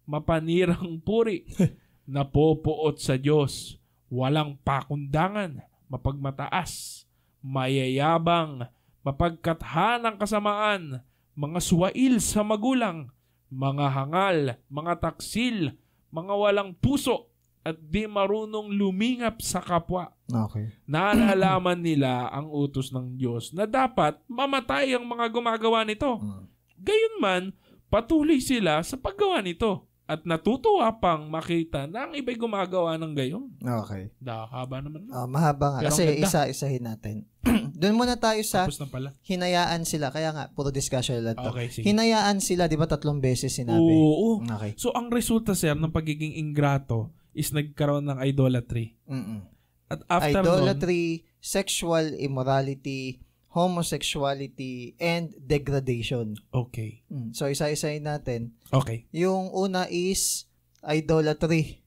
mapanirang 0.10 1.00
puri, 1.02 1.48
napopoot 2.10 3.00
sa 3.00 3.16
Diyos, 3.16 3.80
walang 4.12 4.60
pakundangan, 4.62 5.64
mapagmataas, 5.88 7.06
mayayabang, 7.40 8.68
mapagkathanang 9.02 10.20
kasamaan, 10.20 11.02
mga 11.34 11.60
suwail 11.64 12.20
sa 12.20 12.44
magulang, 12.44 13.10
mga 13.48 13.88
hangal, 13.92 14.38
mga 14.68 14.94
taksil, 15.00 15.76
mga 16.12 16.34
walang 16.36 16.72
puso, 16.76 17.32
at 17.62 17.78
di 17.78 18.10
marunong 18.10 18.74
lumingap 18.74 19.38
sa 19.40 19.62
kapwa. 19.62 20.10
Okay. 20.26 20.74
Naalalaman 20.92 21.78
nila 21.78 22.30
ang 22.34 22.50
utos 22.50 22.90
ng 22.90 23.16
Diyos 23.16 23.54
na 23.54 23.70
dapat 23.70 24.18
mamatay 24.26 24.98
ang 24.98 25.06
mga 25.06 25.30
gumagawa 25.30 25.86
nito. 25.86 26.18
Mm. 26.18 26.44
Gayunman, 26.82 27.44
patuloy 27.91 28.39
sila 28.39 28.80
sa 28.82 28.95
paggawa 28.95 29.43
nito 29.43 29.91
at 30.12 30.27
natutuwa 30.27 30.91
pang 30.99 31.32
makita 31.32 31.88
na 31.88 32.08
ang 32.08 32.12
iba'y 32.12 32.36
gumagawa 32.36 32.99
ng 32.99 33.15
gayon. 33.15 33.47
Okay. 33.63 34.12
Haba 34.27 34.84
naman. 34.84 35.08
Ah, 35.08 35.23
mahaba 35.23 35.77
nga. 35.77 35.80
Pero 35.88 35.95
Kasi 35.95 36.19
isa-isahin 36.19 36.84
natin. 36.84 37.23
Doon 37.80 37.95
muna 37.95 38.19
tayo 38.19 38.43
sa 38.43 38.67
Tapos 38.67 38.80
na 38.84 38.91
pala. 38.91 39.10
hinayaan 39.23 39.88
sila. 39.88 40.12
Kaya 40.12 40.36
nga, 40.36 40.51
puro 40.51 40.67
discussion 40.67 41.15
lang 41.23 41.39
to. 41.39 41.47
Okay, 41.56 41.71
sige. 41.71 41.88
Hinayaan 41.88 42.43
sila, 42.43 42.67
di 42.67 42.75
ba 42.75 42.91
tatlong 42.91 43.23
beses 43.23 43.56
sinabi? 43.56 43.80
Oo. 43.80 44.43
Okay. 44.43 44.75
So, 44.75 44.91
ang 44.91 45.08
resulta, 45.08 45.56
sir, 45.56 45.80
ng 45.80 45.95
pagiging 45.95 46.36
ingrato 46.36 47.08
is 47.32 47.56
nagkaroon 47.56 48.04
ng 48.12 48.19
idolatry. 48.19 48.99
Mm-mm. 49.08 49.47
At 49.91 50.04
after 50.08 50.43
nun, 50.43 50.63
Idolatry, 50.63 51.27
sexual 51.39 52.15
immorality, 52.15 53.19
homosexuality, 53.52 54.96
and 54.98 55.36
degradation. 55.44 56.40
okay. 56.56 57.04
Mm. 57.12 57.36
So, 57.36 57.52
isa-isahin 57.52 58.08
natin. 58.08 58.56
Okay. 58.72 59.06
Yung 59.12 59.52
una 59.52 59.92
is 59.92 60.48
idolatry. 60.84 61.84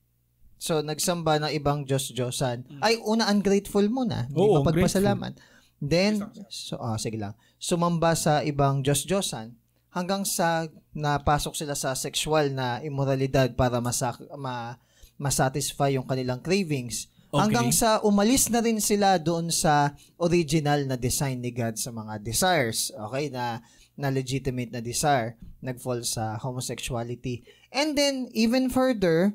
So, 0.60 0.80
nagsamba 0.80 1.40
ng 1.40 1.52
ibang 1.56 1.84
Diyos-Diyosan. 1.88 2.80
Ay, 2.80 3.00
una, 3.00 3.28
ungrateful 3.28 3.84
muna. 3.88 4.28
Hindi. 4.28 4.40
Oo, 4.40 4.60
mapagpasalamat. 4.60 5.36
Then, 5.80 6.24
so, 6.48 6.80
ah, 6.80 6.96
sige 6.96 7.20
lang. 7.20 7.36
Sumamba 7.60 8.16
sa 8.16 8.40
ibang 8.44 8.80
Diyos-Diyosan 8.80 9.56
hanggang 9.92 10.26
sa 10.26 10.66
napasok 10.92 11.54
sila 11.54 11.78
sa 11.78 11.94
sexual 11.94 12.50
na 12.50 12.82
immoralidad 12.82 13.54
para 13.54 13.78
masak 13.78 14.18
ma 14.34 14.76
masatisfy 15.14 15.94
yung 15.94 16.04
kanilang 16.10 16.42
cravings. 16.42 17.06
Okay. 17.34 17.50
Hanggang 17.50 17.74
sa 17.74 17.98
umalis 18.06 18.46
na 18.46 18.62
rin 18.62 18.78
sila 18.78 19.18
doon 19.18 19.50
sa 19.50 19.90
original 20.22 20.86
na 20.86 20.94
design 20.94 21.42
ni 21.42 21.50
God 21.50 21.74
sa 21.74 21.90
mga 21.90 22.22
desires. 22.22 22.94
Okay? 22.94 23.26
Na, 23.26 23.58
na 23.98 24.06
legitimate 24.06 24.70
na 24.70 24.78
desire. 24.78 25.34
Nag-fall 25.58 26.06
sa 26.06 26.38
homosexuality. 26.38 27.42
And 27.74 27.98
then, 27.98 28.30
even 28.38 28.70
further, 28.70 29.34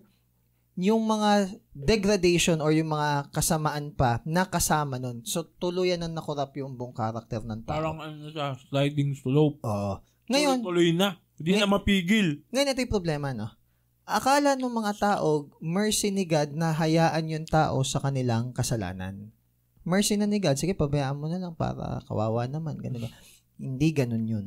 yung 0.79 1.11
mga 1.11 1.59
degradation 1.75 2.63
or 2.63 2.71
yung 2.71 2.95
mga 2.95 3.35
kasamaan 3.35 3.91
pa 3.91 4.23
na 4.23 4.47
kasama 4.47 4.95
nun. 4.95 5.27
So, 5.27 5.51
tuluyan 5.59 5.99
na 5.99 6.07
nakurap 6.07 6.55
yung 6.55 6.79
buong 6.79 6.95
karakter 6.95 7.43
ng 7.43 7.67
tao. 7.67 7.83
Parang 7.83 7.99
ano 7.99 8.31
siya, 8.31 8.55
sliding 8.71 9.11
slope. 9.11 9.59
Oo. 9.67 9.99
Ngayon, 10.31 10.63
Tuloy 10.63 10.95
na. 10.95 11.19
Hindi 11.35 11.59
na 11.59 11.67
mapigil. 11.67 12.47
ngayon 12.47 12.71
ito 12.71 12.79
yung 12.79 12.95
problema, 12.95 13.35
no? 13.35 13.58
Akala 14.09 14.57
ng 14.57 14.73
mga 14.73 14.93
tao, 14.97 15.53
mercy 15.61 16.09
ni 16.09 16.25
God 16.25 16.57
na 16.57 16.73
hayaan 16.73 17.29
yung 17.29 17.45
tao 17.45 17.85
sa 17.85 18.01
kanilang 18.01 18.49
kasalanan. 18.57 19.29
Mercy 19.85 20.17
na 20.17 20.25
ni 20.25 20.41
God, 20.41 20.57
sige, 20.57 20.73
pabayaan 20.73 21.13
mo 21.13 21.29
na 21.29 21.37
lang 21.37 21.53
para 21.53 22.01
kawawa 22.09 22.49
naman. 22.49 22.81
Ganun 22.81 23.05
ba? 23.05 23.09
Hindi 23.61 23.89
ganun 23.93 24.25
yun. 24.25 24.45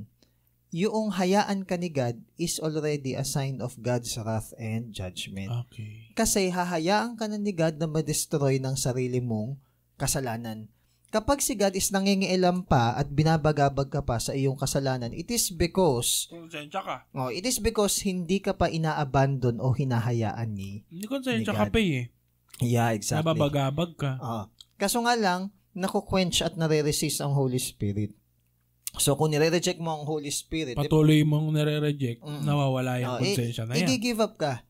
Yung 0.75 1.15
hayaan 1.15 1.63
ka 1.63 1.79
ni 1.79 1.95
God 1.95 2.19
is 2.41 2.59
already 2.59 3.15
a 3.15 3.23
sign 3.23 3.63
of 3.63 3.79
God's 3.79 4.19
wrath 4.19 4.51
and 4.59 4.91
judgment. 4.91 5.53
Okay. 5.69 6.11
Kasi 6.19 6.51
hahayaan 6.51 7.15
ka 7.15 7.31
na 7.31 7.39
ni 7.39 7.55
God 7.55 7.79
na 7.79 7.87
ma-destroy 7.87 8.59
ng 8.59 8.75
sarili 8.75 9.23
mong 9.23 9.61
kasalanan. 9.95 10.67
Kapag 11.13 11.45
si 11.45 11.53
God 11.53 11.77
is 11.77 11.93
nangingialam 11.93 12.65
pa 12.65 12.97
at 12.97 13.13
binabagabag 13.13 13.93
ka 13.93 14.01
pa 14.01 14.17
sa 14.17 14.33
iyong 14.33 14.57
kasalanan, 14.57 15.13
it 15.13 15.29
is 15.29 15.53
because 15.53 16.25
Konsensya 16.33 16.81
ka. 16.81 16.97
Oh, 17.13 17.29
it 17.29 17.45
is 17.45 17.61
because 17.61 18.01
hindi 18.01 18.41
ka 18.41 18.57
pa 18.57 18.73
ina-abandon 18.73 19.61
o 19.61 19.77
hinahayaan 19.77 20.57
ni. 20.57 20.89
Hindi 20.89 21.05
konsensya 21.05 21.53
Ni 21.53 21.59
ka 21.61 21.69
pa 21.69 21.77
eh. 21.77 22.09
Yeah, 22.65 22.97
exactly. 22.97 23.29
Nababagabag 23.29 23.93
ka. 24.01 24.17
Oo. 24.25 24.43
Kaso 24.81 25.05
nga 25.05 25.13
lang, 25.13 25.53
nakuquench 25.77 26.41
at 26.41 26.57
nare-resist 26.57 27.21
ang 27.21 27.37
Holy 27.37 27.61
Spirit. 27.61 28.17
So, 28.97 29.13
kung 29.13 29.37
nire-reject 29.37 29.85
mo 29.85 30.01
ang 30.01 30.09
Holy 30.09 30.33
Spirit, 30.33 30.81
Patuloy 30.81 31.29
mong 31.29 31.53
nare-reject, 31.53 32.25
Mm. 32.25 32.45
nawawala 32.45 32.97
oh, 32.97 33.01
yung 33.05 33.15
i- 33.21 33.37
konsensya 33.37 33.69
na 33.69 33.77
yan. 33.77 33.89
i-give 33.89 34.21
up 34.21 34.41
ka. 34.41 34.65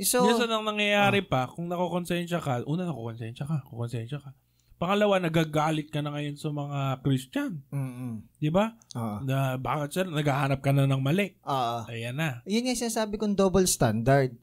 So, 0.00 0.24
Minsan 0.24 0.48
ang 0.52 0.64
nangyayari 0.64 1.20
pa, 1.24 1.48
kung 1.52 1.68
nakukonsensya 1.68 2.40
ka, 2.40 2.64
una 2.64 2.88
nakukonsensya 2.88 3.44
ka, 3.44 3.60
kukonsensya 3.68 4.24
ka. 4.24 4.32
Pangalawa, 4.76 5.16
nagagalit 5.16 5.88
ka 5.88 6.04
na 6.04 6.12
ngayon 6.12 6.36
sa 6.36 6.52
mga 6.52 7.00
Christian. 7.00 7.64
mm 7.72 8.36
Di 8.36 8.52
ba? 8.52 8.76
Oo. 8.92 9.24
Na 9.24 9.56
bakit 9.56 9.96
sir, 9.96 10.04
naghahanap 10.04 10.60
ka 10.60 10.68
na 10.76 10.84
ng 10.84 11.00
mali. 11.00 11.32
Oo. 11.48 11.88
Ayan 11.88 12.20
na. 12.20 12.44
Yun 12.44 12.68
yung 12.68 12.76
sinasabi 12.76 13.16
kong 13.16 13.32
double 13.32 13.64
standard. 13.64 14.36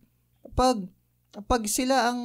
Pag, 0.58 0.90
pag 1.46 1.64
sila 1.70 2.10
ang 2.10 2.20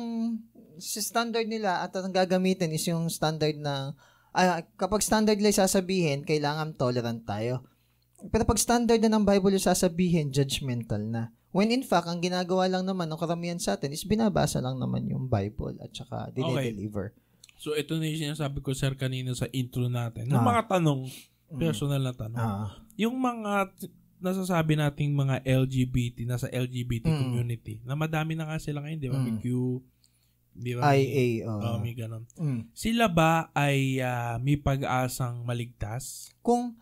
si 0.80 1.04
standard 1.04 1.44
nila 1.44 1.84
at 1.84 1.92
ang 2.00 2.14
gagamitin 2.14 2.72
is 2.72 2.86
yung 2.88 3.12
standard 3.12 3.60
na 3.60 3.92
ah, 4.32 4.64
kapag 4.80 5.04
standard 5.04 5.36
nila 5.36 5.68
sasabihin, 5.68 6.24
kailangan 6.24 6.80
tolerant 6.80 7.28
tayo. 7.28 7.66
Pero 8.32 8.48
pag 8.48 8.58
standard 8.58 8.98
na 9.04 9.14
ng 9.14 9.28
Bible 9.28 9.54
yung 9.54 9.68
sasabihin, 9.68 10.32
judgmental 10.32 11.04
na. 11.04 11.30
When 11.52 11.72
in 11.72 11.84
fact, 11.84 12.08
ang 12.08 12.20
ginagawa 12.20 12.68
lang 12.68 12.84
naman 12.84 13.08
ng 13.08 13.20
karamihan 13.20 13.60
sa 13.60 13.76
atin 13.76 13.92
is 13.92 14.04
binabasa 14.04 14.60
lang 14.60 14.76
naman 14.76 15.08
yung 15.08 15.28
Bible 15.28 15.76
at 15.80 15.92
saka 15.92 16.28
dinedeliver. 16.32 17.12
So 17.58 17.74
ito 17.74 17.98
na 17.98 18.06
yung 18.06 18.22
sinasabi 18.24 18.62
ko 18.62 18.70
sir 18.70 18.94
kanina 18.94 19.34
sa 19.34 19.50
intro 19.50 19.90
natin. 19.90 20.30
Ng 20.30 20.38
Ah. 20.38 20.46
mga 20.46 20.62
tanong, 20.70 21.10
Mm. 21.48 21.58
personal 21.58 22.00
na 22.00 22.14
tanong. 22.14 22.38
Ah. 22.38 22.70
Yung 22.94 23.18
mga 23.18 23.74
nasasabi 24.18 24.74
nating 24.74 25.10
mga 25.12 25.42
LGBT, 25.42 26.22
nasa 26.24 26.46
LGBT 26.46 27.06
Mm. 27.06 27.18
community, 27.18 27.74
na 27.82 27.94
madami 27.94 28.34
na 28.34 28.46
nga 28.46 28.58
sila 28.58 28.78
ngayon, 28.80 28.98
di 28.98 29.08
ba? 29.08 29.16
May 29.16 29.34
Mm. 29.34 29.40
Q, 29.40 29.46
di 30.52 30.72
ba? 30.74 30.82
May- 30.86 31.06
IA. 31.06 31.46
Oh, 31.46 31.58
Oh. 31.58 31.78
may 31.78 31.94
ganun. 31.94 32.24
Mm. 32.34 32.62
Sila 32.72 33.06
ba 33.06 33.50
ay 33.52 33.98
ah, 33.98 34.38
may 34.38 34.54
pag-asang 34.56 35.42
maligtas? 35.42 36.30
kung 36.40 36.78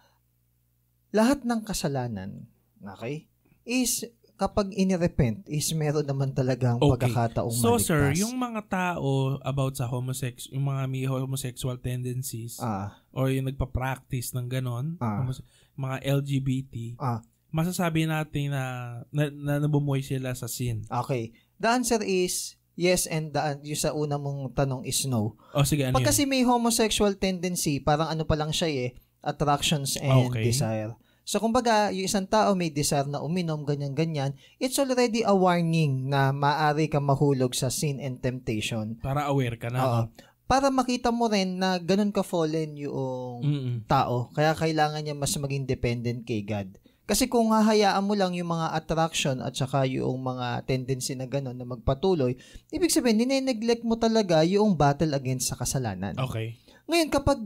lahat 1.11 1.41
ng 1.43 1.61
kasalanan, 1.63 2.45
okay, 2.79 3.29
is 3.65 4.05
kapag 4.37 4.71
inirepent, 4.71 5.43
is 5.47 5.73
meron 5.73 6.05
naman 6.05 6.31
talagang 6.31 6.77
Okay. 6.77 7.09
pagkakataong 7.09 7.51
So 7.51 7.75
maligtas. 7.75 7.87
sir, 7.87 8.03
yung 8.15 8.37
mga 8.37 8.61
tao 8.67 9.09
about 9.41 9.75
sa 9.75 9.85
homosex, 9.85 10.47
yung 10.49 10.65
mga 10.67 10.83
may 10.87 11.05
homosexual 11.05 11.77
tendencies 11.77 12.57
Ah, 12.59 13.01
or 13.11 13.29
yung 13.29 13.45
nagpa-practice 13.47 14.33
ng 14.33 14.47
ganon, 14.47 14.97
Ah. 14.99 15.21
homose- 15.21 15.41
mga 15.75 15.97
LGBT, 16.03 16.75
Ah. 16.97 17.21
masasabi 17.51 18.05
natin 18.05 18.53
na, 18.53 18.65
na, 19.09 19.29
na 19.29 19.55
nabumuhay 19.59 20.01
sila 20.01 20.31
sa 20.31 20.47
sin. 20.47 20.85
okay. 20.87 21.33
The 21.57 21.69
answer 21.71 22.01
is 22.01 22.55
yes 22.75 23.05
and 23.05 23.33
the, 23.33 23.41
yung 23.65 23.81
sa 23.81 23.91
una 23.91 24.15
mong 24.15 24.53
tanong 24.53 24.85
is 24.85 25.01
no. 25.05 25.41
O 25.51 25.65
sige, 25.65 25.81
ano 25.83 25.97
Pag 25.97 26.05
yun? 26.05 26.11
kasi 26.13 26.23
may 26.25 26.45
homosexual 26.45 27.13
tendency, 27.15 27.81
parang 27.81 28.09
ano 28.11 28.23
pa 28.23 28.37
lang 28.37 28.53
siya 28.53 28.69
eh, 28.69 28.91
attractions 29.23 29.97
and 29.97 30.29
Okay. 30.29 30.45
desire. 30.45 30.93
So, 31.27 31.43
kumbaga, 31.43 31.91
yung 31.91 32.07
isang 32.07 32.31
tao 32.31 32.55
may 32.55 32.71
desire 32.71 33.11
na 33.11 33.19
uminom, 33.19 33.67
ganyan-ganyan, 33.67 34.39
it's 34.63 34.79
already 34.79 35.27
a 35.27 35.35
warning 35.35 36.07
na 36.07 36.31
maaari 36.31 36.87
ka 36.87 37.03
mahulog 37.03 37.51
sa 37.51 37.67
sin 37.67 37.99
and 37.99 38.23
temptation. 38.23 38.95
Para 39.03 39.27
aware 39.27 39.59
ka 39.59 39.67
na. 39.67 39.79
Oo. 39.83 40.01
Para 40.47 40.71
makita 40.71 41.11
mo 41.11 41.27
rin 41.27 41.59
na 41.59 41.83
ganun 41.83 42.15
ka 42.15 42.23
fallen 42.23 42.79
yung 42.79 43.43
Mm-mm. 43.43 43.77
tao. 43.91 44.31
Kaya 44.39 44.55
kailangan 44.55 45.03
niya 45.03 45.19
mas 45.19 45.35
maging 45.35 45.67
dependent 45.67 46.23
kay 46.23 46.47
God. 46.47 46.79
Kasi 47.11 47.27
kung 47.27 47.51
hahayaan 47.51 48.07
mo 48.07 48.15
lang 48.15 48.31
yung 48.39 48.55
mga 48.55 48.79
attraction 48.79 49.43
at 49.43 49.59
saka 49.59 49.83
yung 49.87 50.23
mga 50.23 50.63
tendency 50.63 51.19
na 51.19 51.27
ganun 51.27 51.59
na 51.59 51.67
magpatuloy, 51.67 52.39
ibig 52.71 52.95
sabihin, 52.95 53.27
nine-neglect 53.27 53.83
mo 53.83 53.99
talaga 53.99 54.47
yung 54.47 54.79
battle 54.79 55.11
against 55.19 55.51
sa 55.51 55.59
kasalanan. 55.59 56.15
Okay. 56.15 56.55
Ngayon, 56.87 57.11
kapag 57.11 57.43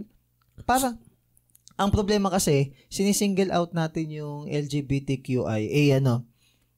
parang 0.69 1.01
Ang 1.81 1.89
problema 1.89 2.29
kasi, 2.29 2.77
sinisingle 2.93 3.49
out 3.57 3.73
natin 3.73 4.13
yung 4.13 4.45
LGBTQI, 4.45 5.65
eh 5.65 5.97
ano, 5.97 6.29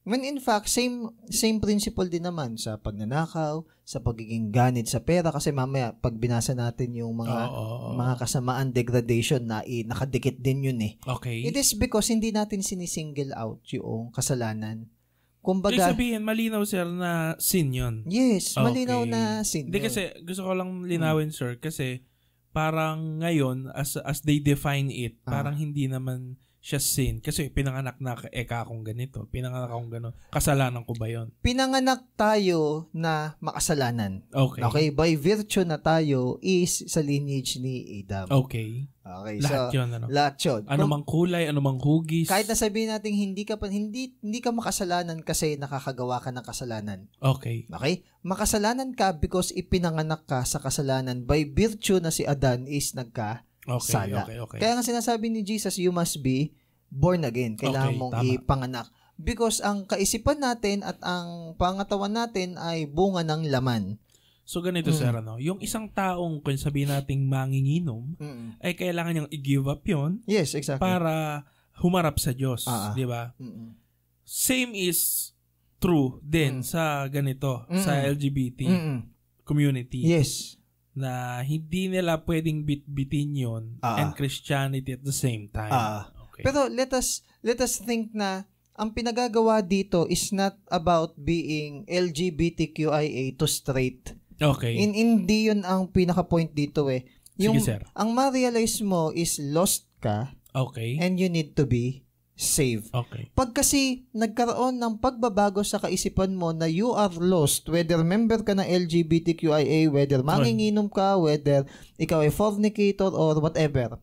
when 0.07 0.23
in 0.23 0.39
fact, 0.39 0.71
same, 0.71 1.11
same 1.27 1.59
principle 1.59 2.07
din 2.07 2.23
naman 2.23 2.55
sa 2.55 2.79
pagnanakaw, 2.79 3.67
sa 3.83 3.99
pagiging 3.99 4.55
ganit 4.55 4.87
sa 4.87 5.03
pera, 5.03 5.35
kasi 5.35 5.51
mamaya, 5.51 5.91
pag 5.99 6.15
binasa 6.15 6.55
natin 6.55 6.95
yung 6.95 7.19
mga, 7.19 7.51
Oo. 7.51 7.99
mga 7.99 8.15
kasamaan, 8.15 8.71
degradation 8.71 9.43
na 9.43 9.67
i, 9.67 9.83
nakadikit 9.83 10.39
din 10.39 10.71
yun 10.71 10.79
eh. 10.79 10.95
Okay. 11.03 11.51
It 11.51 11.59
is 11.59 11.75
because 11.75 12.07
hindi 12.07 12.31
natin 12.31 12.63
sinisingle 12.63 13.35
out 13.35 13.59
yung 13.75 14.15
kasalanan. 14.15 14.87
Ibig 14.87 15.43
Kumbaga, 15.43 15.91
sabihin, 15.91 16.23
malinaw 16.23 16.63
sir 16.63 16.87
na 16.87 17.35
sin 17.43 17.75
yun. 17.75 18.07
yes, 18.07 18.55
malinaw 18.55 19.03
Okay. 19.03 19.11
na 19.11 19.21
sin. 19.43 19.67
Hindi 19.67 19.83
kasi, 19.83 20.15
gusto 20.23 20.47
ko 20.47 20.55
lang 20.55 20.87
linawin 20.87 21.35
sir, 21.35 21.59
kasi 21.59 22.07
parang 22.53 23.19
ngayon, 23.19 23.73
as 23.73 23.97
as 23.97 24.21
they 24.21 24.39
define 24.39 24.93
it, 24.93 25.17
Ah. 25.25 25.41
parang 25.41 25.57
hindi 25.57 25.89
naman 25.89 26.37
siya 26.63 26.79
sin. 26.79 27.19
Kasi 27.19 27.51
pinanganak 27.51 27.99
na, 27.99 28.15
eka 28.31 28.63
akong 28.63 28.87
ganito, 28.87 29.27
pinanganak 29.35 29.67
akong 29.67 29.91
gano'n. 29.91 30.15
Kasalanan 30.31 30.87
ko 30.87 30.95
ba 30.95 31.11
yon 31.11 31.35
Pinanganak 31.43 32.07
tayo 32.15 32.87
na 32.95 33.35
makasalanan. 33.43 34.23
Okay. 34.31 34.63
Okay, 34.63 34.87
by 34.95 35.11
virtue 35.19 35.67
na 35.67 35.83
tayo 35.83 36.39
is 36.39 36.87
sa 36.87 37.03
lineage 37.03 37.59
ni 37.59 38.07
Adam. 38.07 38.31
Okay. 38.47 38.87
Okay, 39.03 39.43
Lahat 39.43 39.75
so 39.75 39.75
yun, 39.75 39.91
ano? 39.91 40.07
lahat 40.07 40.39
yun. 40.39 40.63
Ano 40.71 40.87
mang 40.87 41.03
kulay, 41.03 41.51
ano 41.51 41.59
mang 41.59 41.83
hugis. 41.83 42.31
kahit 42.31 42.47
na 42.47 42.55
sabihin 42.55 42.95
natin 42.95 43.11
hindi 43.11 43.43
ka 43.43 43.59
pa 43.59 43.67
hindi 43.67 44.15
hindi 44.23 44.39
ka 44.39 44.55
makasalanan 44.55 45.27
kasi 45.27 45.59
nakakagawa 45.59 46.23
ka 46.23 46.31
ng 46.31 46.47
kasalanan. 46.47 47.11
Okay. 47.19 47.67
Okay? 47.67 48.07
Makasalanan 48.23 48.95
ka 48.95 49.19
because 49.19 49.51
ipinanganak 49.59 50.23
ka 50.31 50.47
sa 50.47 50.63
kasalanan 50.63 51.27
by 51.27 51.43
virtue 51.51 51.99
na 51.99 52.15
si 52.15 52.23
Adan 52.23 52.71
is 52.71 52.95
nagka 52.95 53.43
Okay, 53.65 53.93
Sala. 53.95 54.23
okay, 54.23 54.37
okay. 54.39 54.59
Kaya 54.59 54.75
nga 54.75 54.83
sinasabi 54.83 55.29
ni 55.29 55.41
Jesus, 55.41 55.77
you 55.77 55.91
must 55.91 56.19
be 56.19 56.51
born 56.89 57.23
again. 57.23 57.55
Kailangan 57.55 57.89
Okay, 57.89 57.97
mong 57.97 58.13
tama. 58.13 58.27
ipanganak. 58.29 58.87
Because 59.15 59.61
ang 59.61 59.85
kaisipan 59.85 60.37
natin 60.37 60.83
at 60.83 60.99
ang 61.01 61.55
pangatawan 61.55 62.11
natin 62.11 62.59
ay 62.59 62.85
bunga 62.85 63.23
ng 63.23 63.47
laman. 63.47 64.03
So 64.43 64.59
ganito 64.59 64.91
Mm. 64.91 64.99
sir, 64.99 65.13
ano, 65.15 65.39
yung 65.39 65.63
isang 65.63 65.87
taong 65.87 66.43
kung 66.43 66.59
sabihin 66.59 66.91
nating 66.91 67.23
manginginom, 67.23 68.19
ay 68.59 68.75
kailangan 68.75 69.15
niyang 69.15 69.31
i-give 69.31 69.65
up 69.65 69.81
yon 69.83 70.19
Yes, 70.27 70.53
exactly. 70.53 70.83
para 70.83 71.47
humarap 71.79 72.19
sa 72.19 72.35
Diyos, 72.35 72.67
Ah, 72.67 72.91
ah. 72.91 72.93
di 72.93 73.07
ba? 73.07 73.31
Mm-mm. 73.37 73.79
Same 74.25 74.75
is 74.75 75.31
true 75.79 76.19
din 76.21 76.61
Mm. 76.61 76.65
sa 76.65 76.83
ganito, 77.07 77.63
Mm-mm. 77.65 77.79
sa 77.79 78.03
LGBT 78.03 78.67
Mm-mm. 78.67 78.99
community 79.41 80.03
Yes. 80.03 80.59
Na 80.93 81.41
hindi 81.41 81.89
nila 81.89 82.21
pwedeng 82.23 82.63
bit-bitin 82.63 83.33
yon 83.33 83.65
Ah, 83.81 84.01
and. 84.01 84.13
Christianity 84.13 84.93
at 84.93 85.03
the 85.03 85.15
same 85.15 85.49
time. 85.49 85.73
Ah. 85.73 86.13
okay. 86.29 86.45
Pero 86.45 86.69
let 86.69 86.93
us 86.93 87.21
let 87.41 87.59
us 87.59 87.81
think 87.81 88.13
na 88.13 88.45
ang 88.73 88.93
pinagagawa 88.93 89.61
dito 89.61 90.05
is 90.07 90.33
not 90.33 90.57
about 90.69 91.13
being 91.15 91.85
LGBTQIA 91.87 93.37
to 93.37 93.47
straight. 93.47 94.13
okay. 94.41 94.75
In 94.75 94.93
hindi 94.93 95.47
'yun 95.47 95.63
ang 95.63 95.87
pinaka 95.87 96.25
point 96.25 96.51
dito 96.51 96.89
eh. 96.89 97.07
Yung 97.39 97.57
Sige 97.57 97.79
sir. 97.79 97.81
ang 97.95 98.13
ma-realize 98.13 98.83
mo 98.83 99.09
is 99.13 99.41
lost 99.41 99.89
ka 99.99 100.35
Okay. 100.53 101.01
and 101.01 101.17
you 101.17 101.33
need 101.33 101.57
to 101.57 101.65
be 101.65 102.05
saved. 102.43 102.91
Okay. 102.91 103.31
Pag 103.33 103.55
kasi 103.55 104.11
nagkaroon 104.11 104.83
ng 104.83 104.99
pagbabago 104.99 105.63
sa 105.63 105.79
kaisipan 105.79 106.35
mo 106.35 106.51
na 106.51 106.67
you 106.67 106.91
are 106.91 107.15
lost, 107.23 107.71
whether 107.71 108.03
member 108.03 108.43
ka 108.43 108.59
ng 108.59 108.67
LGBTQIA, 108.67 109.87
whether 109.89 110.21
manginginom 110.27 110.91
ka, 110.91 111.15
whether 111.17 111.63
ikaw 111.97 112.21
ay 112.27 112.35
fornicator 112.35 113.15
or 113.15 113.39
whatever. 113.39 114.03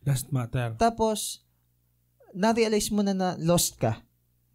Doesn't 0.00 0.32
matter. 0.32 0.72
Tapos, 0.80 1.44
na-realize 2.32 2.88
mo 2.88 3.04
na 3.04 3.12
na 3.12 3.36
lost 3.36 3.76
ka, 3.76 4.00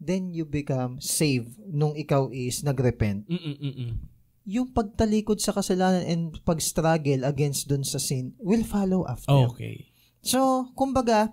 then 0.01 0.34
you 0.34 0.49
become 0.49 0.97
saved 0.97 1.62
nung 1.69 1.93
ikaw 1.93 2.34
is 2.34 2.65
nagrepent. 2.65 3.29
Mm-mm-mm. 3.29 4.01
Yung 4.49 4.73
pagtalikod 4.73 5.38
sa 5.38 5.53
kasalanan 5.53 6.01
and 6.10 6.41
pag-struggle 6.41 7.21
against 7.21 7.69
dun 7.69 7.86
sa 7.86 8.01
sin 8.01 8.34
will 8.41 8.65
follow 8.65 9.05
after. 9.05 9.53
Okay. 9.53 9.93
So, 10.25 10.69
kumbaga, 10.73 11.29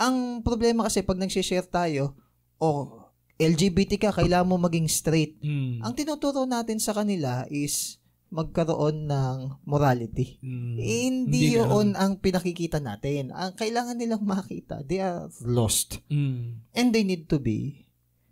ang 0.00 0.40
problema 0.40 0.88
kasi 0.88 1.04
pag 1.04 1.20
nag-share 1.20 1.68
tayo, 1.68 2.16
o 2.56 3.00
LGBT 3.36 4.00
ka, 4.00 4.10
kailangan 4.16 4.48
mo 4.48 4.56
maging 4.56 4.88
straight. 4.88 5.36
Mm. 5.44 5.84
Ang 5.84 5.92
tinuturo 5.92 6.48
natin 6.48 6.80
sa 6.80 6.96
kanila 6.96 7.44
is 7.48 8.00
magkaroon 8.30 9.10
ng 9.10 9.36
morality. 9.64 10.40
Mm. 10.40 10.76
Eh, 10.76 11.00
hindi 11.08 11.42
ganun. 11.56 11.68
yun 11.68 11.88
ang 11.96 12.12
pinakikita 12.20 12.78
natin. 12.78 13.32
Ang 13.32 13.56
kailangan 13.56 13.96
nilang 13.96 14.24
makita, 14.24 14.84
they 14.84 15.00
are 15.00 15.28
lost. 15.44 16.00
Mm. 16.08 16.64
And 16.72 16.88
they 16.92 17.04
need 17.04 17.28
to 17.28 17.40
be 17.40 17.89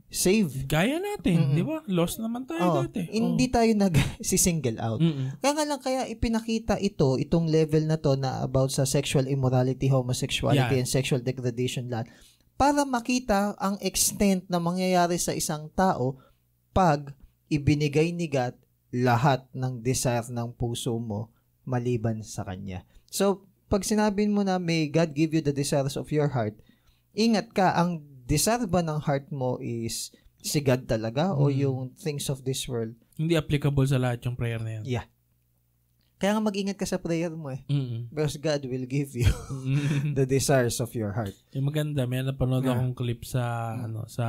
saved. 0.08 0.64
Gaya 0.64 0.96
natin, 0.96 1.52
Mm-mm. 1.52 1.54
di 1.54 1.62
ba? 1.62 1.84
Lost 1.86 2.16
naman 2.16 2.44
tayo 2.44 2.64
Oh, 2.64 2.74
dati. 2.82 3.04
hindi 3.06 3.46
tayo 3.46 3.68
nag-single 3.70 4.80
out. 4.86 4.98
Mm-mm. 4.98 5.36
Kaya 5.38 5.52
nga 5.52 5.64
lang 5.64 5.80
kaya 5.80 6.02
ipinakita 6.04 6.80
ito, 6.80 7.14
itong 7.14 7.46
level 7.46 7.84
na 7.84 7.96
to 7.96 8.16
na 8.16 8.40
about 8.40 8.68
sa 8.68 8.82
sexual 8.82 9.24
immorality, 9.24 9.86
homosexuality, 9.86 10.74
Yeah. 10.74 10.82
and 10.82 10.88
sexual 10.88 11.20
degradation 11.20 11.86
lahat 11.86 12.08
para 12.58 12.82
makita 12.82 13.54
ang 13.56 13.78
extent 13.78 14.42
na 14.48 14.58
mangyayari 14.58 15.14
sa 15.14 15.30
isang 15.30 15.70
tao 15.70 16.18
pag 16.72 17.14
ibinigay 17.46 18.10
ni 18.10 18.26
God 18.26 18.56
lahat 18.90 19.46
ng 19.52 19.78
desire 19.78 20.26
ng 20.26 20.50
puso 20.52 20.96
mo 20.96 21.30
maliban 21.62 22.24
sa 22.24 22.42
Kanya. 22.42 22.82
So, 23.06 23.44
pag 23.68 23.84
sinabi 23.84 24.24
mo 24.26 24.40
na 24.40 24.56
may 24.56 24.88
God 24.88 25.12
give 25.12 25.36
you 25.36 25.44
the 25.44 25.52
desires 25.52 25.94
of 25.94 26.08
your 26.08 26.32
heart, 26.32 26.56
ingat 27.12 27.52
ka, 27.52 27.76
ang 27.76 28.00
desire 28.28 28.68
ba 28.68 28.80
ng 28.80 29.00
heart 29.00 29.32
mo 29.32 29.56
is 29.58 30.12
si 30.38 30.60
God 30.60 30.84
talaga 30.84 31.32
o 31.32 31.48
Mm. 31.48 31.56
yung 31.58 31.78
things 31.96 32.28
of 32.28 32.44
this 32.44 32.68
world? 32.68 32.92
Hindi 33.16 33.34
applicable 33.34 33.82
sa 33.84 33.96
lahat 33.96 34.22
yung 34.22 34.36
prayer 34.36 34.60
na 34.60 34.78
yan. 34.78 34.84
Yeah. 34.86 35.06
Kaya 36.18 36.34
nga 36.34 36.42
mag-ingat 36.42 36.74
ka 36.74 36.82
sa 36.82 36.98
prayer 36.98 37.30
mo 37.30 37.46
eh. 37.48 37.62
Mm-mm. 37.66 38.10
Because 38.10 38.34
God 38.36 38.66
will 38.66 38.86
give 38.86 39.14
you 39.14 39.30
Mm. 39.48 39.78
the 40.18 40.26
desires 40.26 40.78
of 40.78 40.90
your 40.92 41.10
heart. 41.10 41.30
yung 41.50 41.64
maganda, 41.64 42.04
may 42.04 42.18
napanood 42.20 42.60
Yeah. 42.60 42.74
akong 42.74 42.90
clip 42.92 43.22
sa 43.22 43.42
Mm. 43.72 43.82
ano 43.86 44.00
sa 44.06 44.26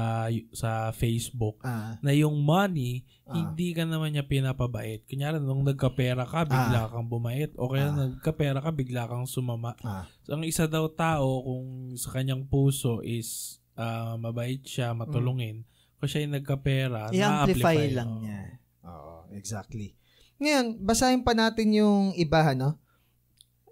sa 0.53 0.69
Facebook 0.91 1.57
Ah, 1.61 1.97
na 1.99 2.13
yung 2.13 2.37
money 2.39 3.09
Ah. 3.25 3.33
hindi 3.35 3.73
ka 3.73 3.85
naman 3.85 4.13
niya 4.13 4.21
pinapabait. 4.23 5.01
Kunyari 5.03 5.37
nung 5.37 5.61
nagkapera 5.61 6.25
ka, 6.25 6.45
bigla 6.45 6.89
kang 6.89 7.05
bumait 7.05 7.53
o 7.53 7.67
kaya 7.67 7.89
Ah. 7.89 7.97
nagkapera 8.05 8.61
ka, 8.61 8.69
bigla 8.69 9.05
kang 9.05 9.25
sumama. 9.25 9.73
ah, 9.81 10.05
So, 10.21 10.33
ang 10.33 10.45
isa 10.45 10.65
daw 10.65 10.89
tao 10.89 11.41
kung 11.41 11.67
sa 11.95 12.09
kanyang 12.11 12.45
puso 12.45 13.01
is 13.01 13.58
ah, 13.79 14.19
mabait 14.19 14.59
siya, 14.59 14.91
matulungin, 14.91 15.63
kung 15.99 16.09
siya 16.11 16.27
yung 16.27 16.35
nagkapera, 16.35 17.15
i-amplify 17.15 17.79
lang 17.91 18.09
Oo. 18.11 18.19
niya. 18.23 18.39
Oo, 18.83 19.15
exactly. 19.31 19.95
Ngayon, 20.39 20.79
basahin 20.83 21.23
pa 21.23 21.31
natin 21.35 21.71
yung 21.75 22.11
iba, 22.15 22.51
no? 22.55 22.79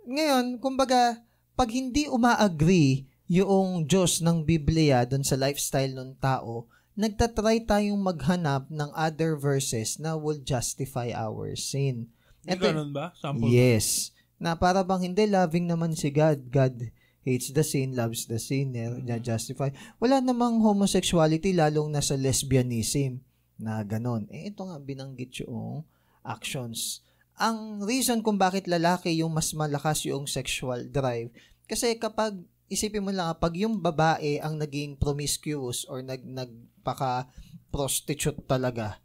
Ngayon, 0.08 0.60
kumbaga, 0.64 1.24
pag 1.56 1.70
hindi 1.72 2.08
uma-agree 2.08 3.08
yung 3.28 3.84
Diyos 3.84 4.24
ng 4.24 4.48
Biblia 4.48 5.04
doon 5.04 5.24
sa 5.24 5.36
lifestyle 5.36 5.92
ng 5.96 6.16
tao, 6.20 6.68
nagtatry 6.96 7.64
tayong 7.68 8.00
maghanap 8.00 8.72
ng 8.72 8.90
other 8.96 9.36
verses 9.36 10.00
na 10.00 10.16
will 10.16 10.40
justify 10.40 11.12
our 11.12 11.56
sin. 11.60 12.12
Ito- 12.48 12.64
ganun 12.64 12.96
ba? 12.96 13.12
Sample. 13.20 13.52
Yes. 13.52 14.16
Na 14.40 14.56
para 14.56 14.84
bang 14.84 15.12
hindi, 15.12 15.28
loving 15.28 15.68
naman 15.68 15.96
si 15.96 16.08
God. 16.12 16.48
God 16.48 16.92
hates 17.28 17.52
the 17.52 17.68
sin, 17.68 17.92
loves 17.92 18.24
the 18.32 18.40
sinner, 18.40 19.04
Mm-hmm. 19.04 19.20
justify. 19.20 19.68
Wala 20.00 20.24
namang 20.24 20.64
homosexuality, 20.64 21.52
lalong 21.52 21.92
nasa 21.92 22.16
lesbianism 22.16 23.20
na 23.60 23.84
ganon. 23.84 24.32
Eh, 24.32 24.48
ito 24.48 24.64
nga, 24.64 24.80
binanggit 24.80 25.44
yung 25.44 25.84
actions. 26.24 27.04
Ang 27.36 27.84
reason 27.84 28.24
kung 28.24 28.40
bakit 28.40 28.64
lalaki 28.66 29.12
yung 29.20 29.36
mas 29.36 29.52
malakas 29.52 30.08
yung 30.08 30.24
sexual 30.24 30.88
drive, 30.88 31.28
kasi 31.68 32.00
kapag, 32.00 32.40
isipin 32.72 33.04
mo 33.04 33.12
lang, 33.12 33.36
pag 33.36 33.52
yung 33.60 33.84
babae 33.84 34.40
ang 34.40 34.56
naging 34.56 34.96
promiscuous 34.96 35.84
or 35.92 36.00
nag, 36.00 36.24
nagpaka-prostitute 36.24 38.48
talaga, 38.48 39.04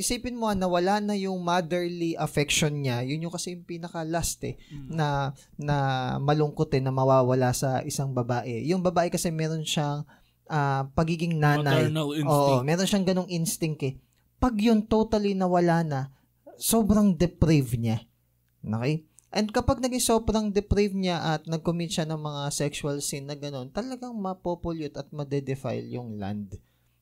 isipin 0.00 0.34
mo 0.34 0.48
na 0.56 0.64
wala 0.64 0.98
na 0.98 1.12
yung 1.12 1.36
motherly 1.38 2.16
affection 2.16 2.80
niya, 2.80 3.04
yun 3.04 3.28
yung 3.28 3.34
kasi 3.34 3.52
yung 3.52 3.68
pinaka-last 3.68 4.40
eh, 4.48 4.56
Mm. 4.72 4.88
na, 4.96 5.06
na 5.60 5.76
malungkot 6.16 6.72
eh, 6.72 6.80
na 6.80 6.88
mawawala 6.88 7.52
sa 7.52 7.84
isang 7.84 8.10
babae. 8.10 8.64
Yung 8.64 8.80
babae 8.80 9.12
kasi 9.12 9.28
meron 9.28 9.62
siyang 9.62 10.08
ah, 10.50 10.88
pagiging 10.98 11.38
nanay. 11.38 11.86
Oo, 12.26 12.66
meron 12.66 12.88
siyang 12.88 13.06
ganong 13.06 13.30
instinct 13.30 13.86
eh. 13.86 13.94
Pag 14.42 14.58
yun 14.58 14.82
totally 14.82 15.36
nawala 15.36 15.86
na, 15.86 16.00
sobrang 16.58 17.14
deprave 17.14 17.78
niya. 17.78 18.02
Okay? 18.60 19.06
And 19.30 19.46
kapag 19.54 19.78
naging 19.78 20.02
sobrang 20.02 20.50
deprave 20.50 20.90
niya 20.90 21.38
at 21.38 21.46
nag-commit 21.46 21.94
siya 21.94 22.02
ng 22.10 22.18
mga 22.18 22.42
sexual 22.50 22.98
sin 22.98 23.30
na 23.30 23.38
gano'n, 23.38 23.70
talagang 23.70 24.10
mapopollute 24.18 24.98
at 24.98 25.06
madedefile 25.14 25.86
yung 25.86 26.18
land. 26.18 26.58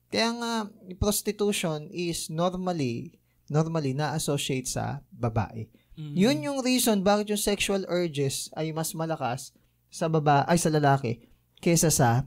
Kaya 0.09 0.29
nga, 0.33 0.53
prostitution 0.97 1.85
is 1.93 2.33
normally, 2.33 3.13
normally 3.45 3.93
na-associate 3.93 4.65
sa 4.65 5.05
babae. 5.13 5.69
Mm. 5.93 6.13
Yun 6.17 6.37
yung 6.45 6.59
reason 6.65 7.05
bakit 7.05 7.29
yung 7.29 7.41
sexual 7.41 7.85
urges 7.85 8.49
ay 8.57 8.73
mas 8.73 8.97
malakas 8.97 9.53
sa 9.89 10.09
baba 10.09 10.45
ay 10.49 10.57
sa 10.57 10.73
lalaki 10.73 11.27
kaysa 11.59 11.93
sa 11.93 12.25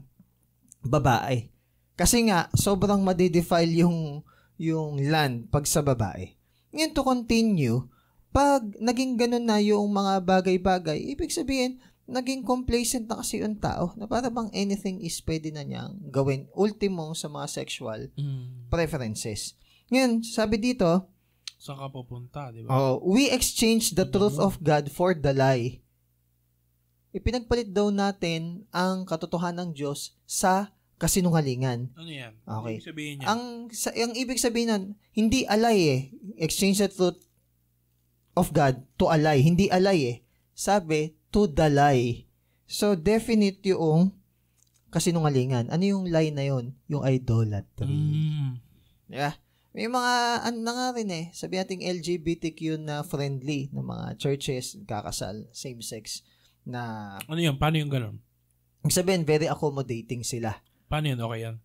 babae. 0.83 1.49
Kasi 1.97 2.27
nga 2.29 2.51
sobrang 2.53 3.01
madidefile 3.01 3.83
yung 3.83 4.21
yung 4.61 5.01
land 5.09 5.49
pag 5.49 5.65
sa 5.65 5.81
babae. 5.81 6.37
Ngayon 6.73 6.93
to 6.93 7.01
continue, 7.01 7.77
pag 8.33 8.65
naging 8.81 9.17
ganun 9.17 9.45
na 9.45 9.61
yung 9.61 9.89
mga 9.93 10.21
bagay-bagay, 10.25 10.97
ibig 11.13 11.29
sabihin, 11.29 11.77
naging 12.05 12.43
complacent 12.43 13.07
na 13.07 13.17
kasi 13.17 13.39
yung 13.39 13.55
tao 13.55 13.95
na 13.95 14.03
para 14.03 14.27
bang 14.27 14.51
anything 14.51 14.99
is 14.99 15.17
pwede 15.21 15.49
na 15.49 15.61
niyang 15.61 15.95
gawin. 16.05 16.51
Ultimo 16.51 17.11
sa 17.13 17.27
mga 17.27 17.47
sexual 17.47 18.11
Mm. 18.13 18.67
preferences. 18.67 19.55
Ngayon, 19.87 20.21
sabi 20.21 20.57
dito, 20.57 21.07
Saan 21.55 21.79
ka 21.79 21.87
pupunta, 21.87 22.51
di 22.51 22.59
ba? 22.59 22.69
oh, 22.69 22.99
we 23.01 23.27
exchange 23.27 23.93
the 23.93 24.03
truth 24.03 24.35
of 24.35 24.59
God 24.59 24.91
for 24.91 25.13
the 25.13 25.31
lie. 25.31 25.79
Ipinagpalit 27.11 27.69
daw 27.69 27.87
natin 27.87 28.65
ang 28.69 29.05
katotohanan 29.05 29.69
ng 29.69 29.77
Diyos 29.77 30.17
sa 30.25 30.73
kasinungalingan. 30.97 31.93
Ano 31.93 32.09
yan? 32.09 32.33
Okay. 32.41 32.75
Ibig 32.75 32.83
sabihin 32.83 33.13
niya. 33.15 33.27
Ang, 33.29 33.41
sa, 33.69 33.89
ang 33.91 34.13
ibig 34.13 34.41
sabihin 34.41 34.67
nun, 34.67 34.83
hindi 35.13 35.45
alay 35.45 35.79
eh. 35.85 36.01
Exchange 36.35 36.79
the 36.79 36.89
truth 36.89 37.21
of 38.33 38.49
God 38.49 38.81
to 38.97 39.07
a 39.07 39.15
lie. 39.15 39.39
Hindi 39.39 39.69
alay 39.69 39.99
eh. 40.03 40.17
Sabi, 40.51 41.13
to 41.33 41.49
the 41.49 41.67
lie. 41.67 42.29
So, 42.69 42.93
definite 42.93 43.59
yung 43.65 44.13
kasinungalingan. 44.93 45.73
Ano 45.73 45.83
yung 45.83 46.05
lie 46.07 46.29
na 46.29 46.45
yon 46.45 46.77
Yung 46.85 47.01
idolatry. 47.01 47.89
Mm. 47.89 48.61
Yeah. 49.09 49.33
May 49.73 49.89
mga, 49.89 50.13
ano 50.45 50.57
na 50.61 50.71
nga 50.77 50.87
rin 50.93 51.09
eh, 51.09 51.25
sabi 51.33 51.57
natin 51.57 51.81
LGBTQ 51.81 52.77
na 52.77 53.01
friendly 53.01 53.73
na 53.73 53.81
mga 53.81 54.21
churches, 54.21 54.77
kakasal, 54.85 55.49
same-sex, 55.49 56.21
na, 56.61 57.17
Ano 57.25 57.41
yun? 57.41 57.57
Paano 57.57 57.81
yung 57.81 57.89
ganun? 57.89 58.21
sabihin, 58.85 59.25
very 59.25 59.49
accommodating 59.49 60.21
sila. 60.21 60.61
Paano 60.85 61.09
yun? 61.09 61.17
Okay 61.17 61.39
yan? 61.49 61.55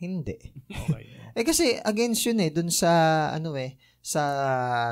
Hindi. 0.00 0.36
Okay. 0.72 1.04
Eh 1.38 1.46
kasi, 1.46 1.78
against 1.86 2.24
yun 2.26 2.40
eh, 2.42 2.50
dun 2.50 2.66
sa, 2.72 2.90
ano 3.30 3.54
eh, 3.54 3.78
sa 4.02 4.22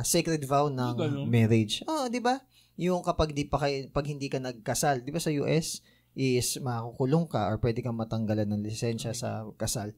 sacred 0.07 0.45
vow 0.47 0.71
ng 0.71 1.27
marriage. 1.27 1.83
Oo, 1.89 2.07
di 2.07 2.23
ba? 2.23 2.39
Yung 2.77 3.01
kapag 3.01 3.33
di 3.33 3.49
pa 3.49 3.57
kayo, 3.61 3.89
pag 3.89 4.05
hindi 4.05 4.29
ka 4.29 4.41
nagkasal, 4.41 5.01
di 5.01 5.11
ba 5.13 5.21
sa 5.21 5.33
US, 5.33 5.81
is 6.17 6.57
makukulong 6.61 7.29
ka 7.29 7.45
or 7.53 7.61
pwede 7.61 7.85
kang 7.85 7.97
matanggalan 7.97 8.49
ng 8.49 8.65
lisensya 8.65 9.13
sa 9.13 9.45
kasal. 9.61 9.93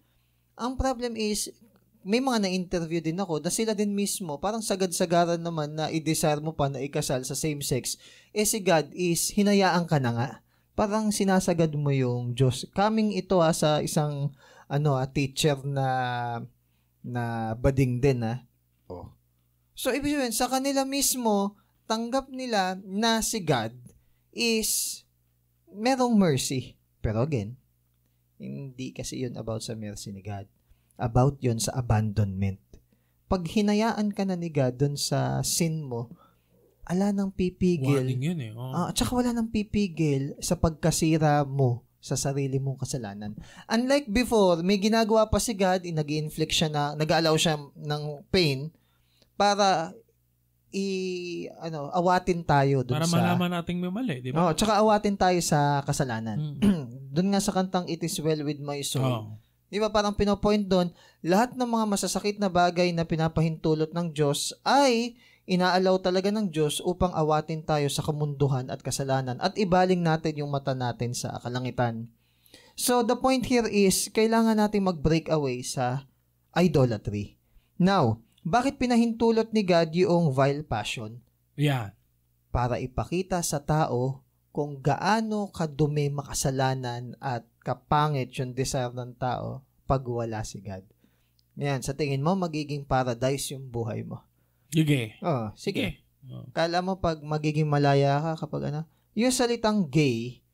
Ang 0.59 0.75
problem 0.75 1.15
is, 1.15 1.55
may 2.03 2.19
mga 2.19 2.47
na-interview 2.47 2.99
din 2.99 3.19
ako 3.19 3.39
na 3.39 3.51
sila 3.51 3.75
din 3.75 3.95
mismo, 3.95 4.39
parang 4.43 4.63
sagad-sagaran 4.63 5.39
naman 5.39 5.79
na 5.79 5.87
i-desire 5.91 6.43
mo 6.43 6.55
pa 6.55 6.67
na 6.67 6.83
ikasal 6.83 7.23
sa 7.23 7.39
same 7.39 7.63
sex. 7.63 7.99
Eh 8.35 8.47
si 8.47 8.63
God 8.63 8.91
is, 8.95 9.31
hinayaan 9.35 9.87
ka 9.87 10.03
na 10.03 10.11
nga. 10.15 10.29
Parang 10.79 11.11
sinasagad 11.11 11.75
mo 11.75 11.91
yung 11.91 12.39
Diyos. 12.39 12.67
Coming 12.71 13.15
ito 13.15 13.43
ha, 13.43 13.51
sa 13.51 13.83
isang 13.83 14.35
ano 14.71 14.95
ah, 14.95 15.11
teacher 15.11 15.59
na 15.67 15.87
na 17.03 17.55
bading 17.59 17.99
din 17.99 18.23
ah. 18.23 18.47
Oh. 18.87 19.15
So 19.79 19.95
ibig 19.95 20.15
sabihin, 20.15 20.35
sa 20.35 20.51
kanila 20.51 20.83
mismo, 20.87 21.58
tanggap 21.89 22.29
nila 22.29 22.77
na 22.85 23.25
si 23.25 23.41
God 23.41 23.73
is 24.37 25.03
merong 25.73 26.15
mercy. 26.15 26.77
Pero 27.01 27.25
again, 27.25 27.57
hindi 28.37 28.93
kasi 28.93 29.25
yun 29.25 29.35
about 29.35 29.65
sa 29.65 29.75
mercy 29.75 30.13
ni 30.13 30.21
God. 30.21 30.47
About 31.01 31.41
yun 31.41 31.59
sa 31.59 31.75
abandonment. 31.81 32.61
Pag 33.27 33.49
hinayaan 33.49 34.13
ka 34.13 34.29
na 34.29 34.37
ni 34.37 34.53
God 34.53 34.77
dun 34.77 34.95
sa 35.01 35.41
sin 35.41 35.81
mo, 35.81 36.13
ala 36.89 37.13
nang 37.13 37.33
pipigil. 37.33 38.05
Warning 38.05 38.23
yun 38.25 38.39
eh. 38.41 38.53
Oh. 38.53 38.73
Ah, 38.73 38.87
at 38.93 38.97
saka 38.97 39.13
wala 39.13 39.33
nang 39.33 39.53
pipigil 39.53 40.37
sa 40.41 40.57
pagkasira 40.57 41.45
mo 41.45 41.89
sa 41.99 42.15
sarili 42.15 42.63
mong 42.63 42.81
kasalanan. 42.87 43.35
Unlike 43.69 44.09
before, 44.09 44.63
may 44.63 44.79
ginagawa 44.79 45.29
pa 45.29 45.43
si 45.43 45.53
God, 45.53 45.85
nag 45.85 46.09
inflict 46.09 46.55
siya 46.55 46.71
na, 46.71 46.95
nag-allow 46.95 47.35
siya 47.35 47.59
ng 47.59 48.03
pain 48.31 48.71
para 49.35 49.93
i 50.69 50.87
ano 51.65 51.89
awatin 51.97 52.45
tayo 52.45 52.85
dun 52.85 53.01
Para 53.01 53.09
sa 53.09 53.17
malaman 53.17 53.61
nating 53.61 53.81
may 53.81 53.89
mali, 53.89 54.21
di 54.21 54.31
ba? 54.31 54.49
Oh, 54.49 54.53
tsaka 54.53 54.81
awatin 54.85 55.17
tayo 55.17 55.41
sa 55.41 55.81
kasalanan. 55.85 56.61
Mm. 56.61 56.85
doon 57.15 57.29
nga 57.33 57.41
sa 57.41 57.57
kantang 57.57 57.89
It 57.89 58.05
is 58.05 58.21
well 58.21 58.45
with 58.45 58.61
my 58.61 58.85
soul. 58.85 59.09
Oh. 59.09 59.27
Di 59.69 59.77
ba 59.81 59.93
parang 59.93 60.17
pinopoint 60.17 60.65
doon, 60.65 60.89
lahat 61.21 61.53
ng 61.53 61.69
mga 61.69 61.85
masasakit 61.89 62.41
na 62.41 62.49
bagay 62.49 62.89
na 62.93 63.05
pinapahintulot 63.05 63.93
ng 63.93 64.17
Diyos 64.17 64.57
ay 64.65 65.17
inaalaw 65.49 66.01
talaga 66.01 66.29
ng 66.29 66.53
Diyos 66.53 66.81
upang 66.85 67.13
awatin 67.17 67.65
tayo 67.65 67.89
sa 67.89 68.05
kamunduhan 68.05 68.69
at 68.69 68.85
kasalanan 68.85 69.41
at 69.41 69.57
ibaling 69.57 70.05
natin 70.05 70.41
yung 70.41 70.53
mata 70.53 70.77
natin 70.77 71.17
sa 71.17 71.37
kalangitan. 71.41 72.09
So 72.79 73.03
the 73.03 73.17
point 73.17 73.49
here 73.49 73.67
is, 73.67 74.09
kailangan 74.13 74.57
natin 74.57 74.87
mag-break 74.87 75.29
away 75.33 75.65
sa 75.67 76.09
idolatry. 76.55 77.37
Now, 77.75 78.23
bakit 78.47 78.79
pinahintulot 78.79 79.51
ni 79.51 79.63
God 79.67 79.91
yung 79.95 80.31
vile 80.35 80.63
passion? 80.63 81.19
Yan. 81.59 81.95
Para 82.55 82.79
ipakita 82.79 83.43
sa 83.43 83.63
tao 83.63 84.23
kung 84.55 84.81
gaano 84.81 85.53
kadumi 85.55 86.11
makasalanan 86.11 87.15
at 87.23 87.47
kapangit 87.63 88.33
yung 88.39 88.57
desire 88.57 88.91
ng 88.95 89.15
tao 89.21 89.63
pag 89.87 90.03
wala 90.03 90.43
si 90.43 90.59
God. 90.59 90.83
Yan, 91.59 91.83
sa 91.83 91.95
tingin 91.95 92.23
mo, 92.23 92.39
magiging 92.39 92.87
paradise 92.87 93.51
yung 93.51 93.67
buhay 93.67 94.07
mo. 94.07 94.23
Sige. 94.71 95.19
Oh, 95.25 95.51
sige. 95.59 96.03
Oh. 96.29 96.47
Kala 96.55 96.85
mo 96.85 97.01
pag 97.01 97.19
magiging 97.25 97.67
malaya 97.67 98.21
ka 98.21 98.47
kapag 98.47 98.71
ano, 98.71 98.87
yung 99.17 99.35
salitang 99.35 99.89
gay, 99.89 100.45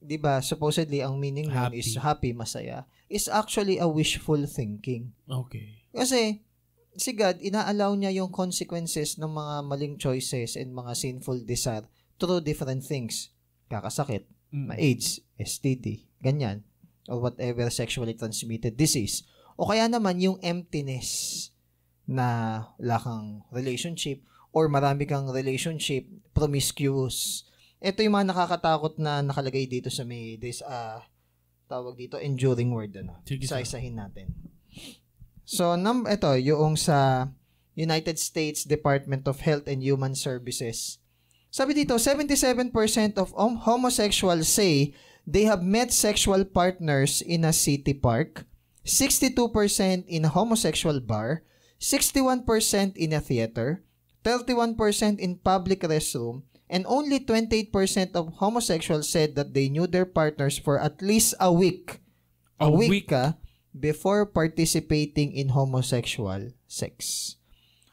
'di 0.00 0.16
ba? 0.18 0.40
Supposedly 0.40 1.04
ang 1.04 1.20
meaning 1.20 1.46
nun 1.46 1.70
Happy. 1.70 1.78
is 1.78 1.94
happy, 1.98 2.30
masaya, 2.32 2.88
is 3.06 3.28
actually 3.28 3.76
a 3.78 3.86
wishful 3.86 4.40
thinking. 4.48 5.12
Okay. 5.28 5.84
Kasi 5.92 6.42
si 6.98 7.14
God 7.14 7.38
inaalaw 7.38 7.94
niya 7.94 8.10
yung 8.12 8.34
consequences 8.34 9.16
ng 9.16 9.30
mga 9.30 9.54
maling 9.64 9.96
choices 9.96 10.58
and 10.58 10.74
mga 10.74 10.92
sinful 10.98 11.38
desire 11.46 11.86
through 12.18 12.42
different 12.42 12.82
things. 12.82 13.30
Kakasakit, 13.70 14.26
Mm. 14.48 14.72
ma-AIDS, 14.72 15.20
STD, 15.36 16.08
ganyan, 16.24 16.64
or 17.06 17.20
whatever 17.20 17.68
sexually 17.68 18.16
transmitted 18.16 18.74
disease. 18.74 19.22
O 19.60 19.68
kaya 19.68 19.86
naman 19.86 20.18
yung 20.18 20.40
emptiness 20.40 21.50
na 22.08 22.64
wala 22.80 22.96
kang 22.96 23.44
relationship 23.52 24.24
or 24.50 24.72
marami 24.72 25.04
kang 25.04 25.28
relationship, 25.28 26.08
promiscuous. 26.32 27.44
Ito 27.78 28.00
yung 28.00 28.16
mga 28.16 28.32
nakakatakot 28.32 28.96
na 28.96 29.20
nakalagay 29.20 29.68
dito 29.68 29.92
sa 29.92 30.02
may 30.02 30.40
this 30.40 30.64
ah 30.64 31.04
tawag 31.68 32.00
dito 32.00 32.16
enduring 32.16 32.72
word 32.72 32.96
ano. 32.96 33.20
Sige. 33.28 33.44
Isa-isahin 33.44 34.00
natin. 34.00 34.32
So 35.48 35.80
num 35.80 36.04
ito 36.04 36.28
yung 36.36 36.76
sa 36.76 37.32
United 37.72 38.20
States 38.20 38.68
Department 38.68 39.24
of 39.24 39.40
Health 39.40 39.64
and 39.64 39.80
Human 39.80 40.12
Services. 40.12 41.00
Sabi 41.48 41.72
dito, 41.72 41.96
77% 41.96 42.68
of 43.16 43.32
hom- 43.32 43.64
homosexuals 43.64 44.44
say 44.44 44.92
they 45.24 45.48
have 45.48 45.64
met 45.64 45.88
sexual 45.88 46.44
partners 46.44 47.24
in 47.24 47.48
a 47.48 47.56
city 47.56 47.96
park, 47.96 48.44
62% 48.84 50.04
in 50.04 50.28
a 50.28 50.32
homosexual 50.36 51.00
bar, 51.00 51.48
61% 51.80 52.44
in 53.00 53.16
a 53.16 53.22
theater, 53.24 53.80
31% 54.28 54.76
in 55.16 55.40
public 55.40 55.80
restroom, 55.80 56.44
and 56.68 56.84
only 56.84 57.24
28% 57.24 57.72
of 58.12 58.36
homosexuals 58.36 59.08
said 59.08 59.32
that 59.32 59.56
they 59.56 59.72
knew 59.72 59.88
their 59.88 60.04
partners 60.04 60.60
for 60.60 60.76
at 60.76 61.00
least 61.00 61.32
a 61.40 61.48
week. 61.48 62.04
A, 62.60 62.68
A 62.68 62.70
week, 62.70 62.90
week. 62.90 63.08
ka 63.08 63.38
before 63.80 64.26
participating 64.26 65.32
in 65.32 65.50
homosexual 65.50 66.50
sex. 66.66 67.36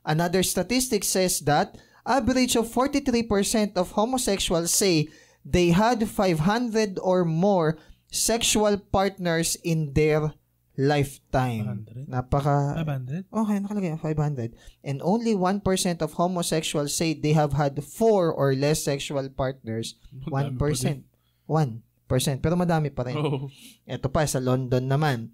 Another 0.05 0.43
statistic 0.43 1.03
says 1.03 1.39
that 1.49 1.77
average 2.05 2.55
of 2.55 2.69
43% 2.69 3.77
of 3.77 3.97
homosexuals 3.97 4.73
say 4.73 5.09
they 5.45 5.69
had 5.69 6.07
500 6.07 6.99
or 7.01 7.25
more 7.25 7.77
sexual 8.11 8.77
partners 8.77 9.57
in 9.65 9.93
their 9.93 10.33
lifetime. 10.77 11.85
500? 11.89 12.07
Napaka 12.09 12.75
500? 12.75 13.25
Okay, 13.31 13.57
nakalagay 13.59 13.97
500. 13.99 14.53
And 14.83 15.01
only 15.01 15.33
1% 15.33 16.01
of 16.01 16.13
homosexuals 16.13 16.95
say 16.95 17.13
they 17.13 17.33
have 17.33 17.53
had 17.53 17.81
four 17.83 18.31
or 18.31 18.53
less 18.53 18.83
sexual 18.83 19.27
partners. 19.29 19.95
1%. 20.27 20.59
1%. 20.59 22.41
Pero 22.41 22.55
madami 22.55 22.93
pa 22.93 23.03
rin. 23.07 23.17
Oh. 23.17 23.49
Ito 23.87 24.07
pa, 24.13 24.25
sa 24.29 24.37
London 24.37 24.85
naman. 24.85 25.33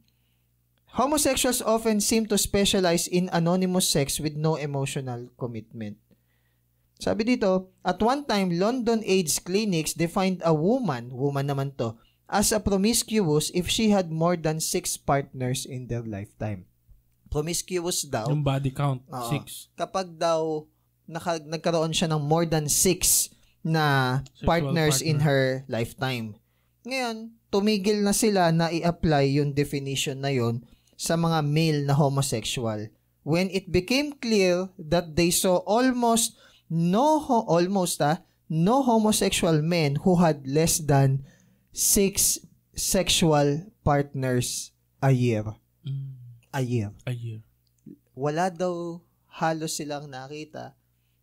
Homosexuals 0.92 1.64
often 1.64 2.04
seem 2.04 2.28
to 2.28 2.36
specialize 2.38 3.08
in 3.08 3.32
anonymous 3.32 3.88
sex 3.88 4.20
with 4.20 4.36
no 4.36 4.60
emotional 4.60 5.32
commitment. 5.40 5.96
Sabi 7.00 7.24
dito, 7.26 7.72
at 7.82 7.98
one 7.98 8.28
time, 8.28 8.60
London 8.60 9.02
AIDS 9.08 9.40
clinics 9.40 9.96
defined 9.96 10.44
a 10.44 10.54
woman, 10.54 11.10
woman 11.10 11.48
naman 11.48 11.74
to, 11.80 11.96
as 12.28 12.52
a 12.52 12.60
promiscuous 12.60 13.50
if 13.56 13.72
she 13.72 13.90
had 13.90 14.12
more 14.12 14.36
than 14.36 14.60
six 14.60 15.00
partners 15.00 15.66
in 15.66 15.88
their 15.88 16.04
lifetime. 16.04 16.68
Promiscuous 17.32 18.04
daw, 18.04 18.28
Yung 18.28 18.44
body 18.44 18.70
count, 18.70 19.02
Oo. 19.08 19.32
6. 19.48 19.72
kapag 19.74 20.20
daw 20.20 20.68
naka, 21.08 21.40
nagkaroon 21.40 21.96
siya 21.96 22.12
ng 22.12 22.22
more 22.22 22.44
than 22.44 22.68
six 22.68 23.32
na 23.64 24.20
Sexual 24.36 24.44
partners 24.46 25.00
in 25.00 25.18
partner. 25.18 25.26
her 25.26 25.44
lifetime. 25.72 26.36
Ngayon, 26.84 27.16
tumigil 27.48 28.04
na 28.04 28.12
sila 28.12 28.52
na 28.52 28.68
i-apply 28.68 29.40
yung 29.40 29.56
definition 29.56 30.20
na 30.20 30.36
yon 30.36 30.60
sa 31.02 31.18
mga 31.18 31.42
male 31.42 31.82
na 31.82 31.98
homosexual. 31.98 32.86
When 33.26 33.50
it 33.50 33.74
became 33.74 34.14
clear 34.14 34.70
that 34.78 35.18
they 35.18 35.34
saw 35.34 35.66
almost 35.66 36.38
no 36.70 37.18
ho- 37.18 37.46
almost 37.50 37.98
ah, 38.06 38.22
no 38.46 38.86
homosexual 38.86 39.66
men 39.66 39.98
who 40.06 40.22
had 40.22 40.46
less 40.46 40.78
than 40.78 41.26
six 41.74 42.38
sexual 42.78 43.66
partners 43.82 44.70
a 45.02 45.10
year. 45.10 45.44
Mm, 45.82 46.14
A 46.54 46.62
year. 46.62 46.90
a 47.08 47.14
year. 47.16 47.42
Wala 48.14 48.52
daw 48.52 49.00
halos 49.32 49.80
silang 49.80 50.12
nakita 50.12 50.76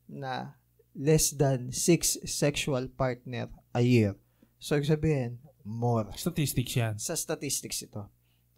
na 0.09 0.57
less 0.97 1.31
than 1.31 1.69
six 1.71 2.17
sexual 2.25 2.89
partner 2.89 3.47
a 3.77 3.85
year. 3.85 4.17
So, 4.59 4.81
sabihin, 4.81 5.39
more. 5.63 6.09
Statistics 6.17 6.75
yan. 6.75 6.95
Sa 6.99 7.13
statistics 7.15 7.85
ito. 7.85 8.09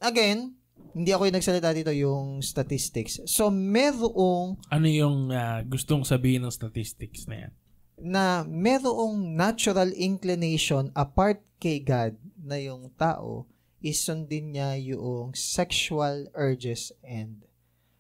Again, 0.01 0.57
hindi 0.93 1.11
ako 1.11 1.27
yung 1.27 1.37
nagsalita 1.37 1.71
dito 1.71 1.93
yung 1.93 2.41
statistics. 2.41 3.21
So, 3.27 3.49
merong 3.49 4.59
Ano 4.69 4.87
yung 4.87 5.31
ah, 5.31 5.63
gustong 5.63 6.03
sabihin 6.03 6.43
ng 6.43 6.53
statistics 6.53 7.25
na 7.27 7.47
yan? 7.47 7.53
na 8.01 8.49
merong 8.49 9.37
natural 9.37 9.93
inclination 9.93 10.89
apart 10.97 11.45
kay 11.61 11.85
God 11.85 12.17
na 12.41 12.57
yung 12.57 12.89
tao 12.97 13.45
is 13.85 14.01
sundin 14.01 14.57
niya 14.57 14.73
yung 14.81 15.37
sexual 15.37 16.33
urges 16.33 16.97
and 17.05 17.45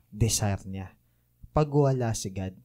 desire 0.08 0.60
niya. 0.64 0.96
Pag 1.52 1.68
wala 1.68 2.16
si 2.16 2.32
God. 2.32 2.56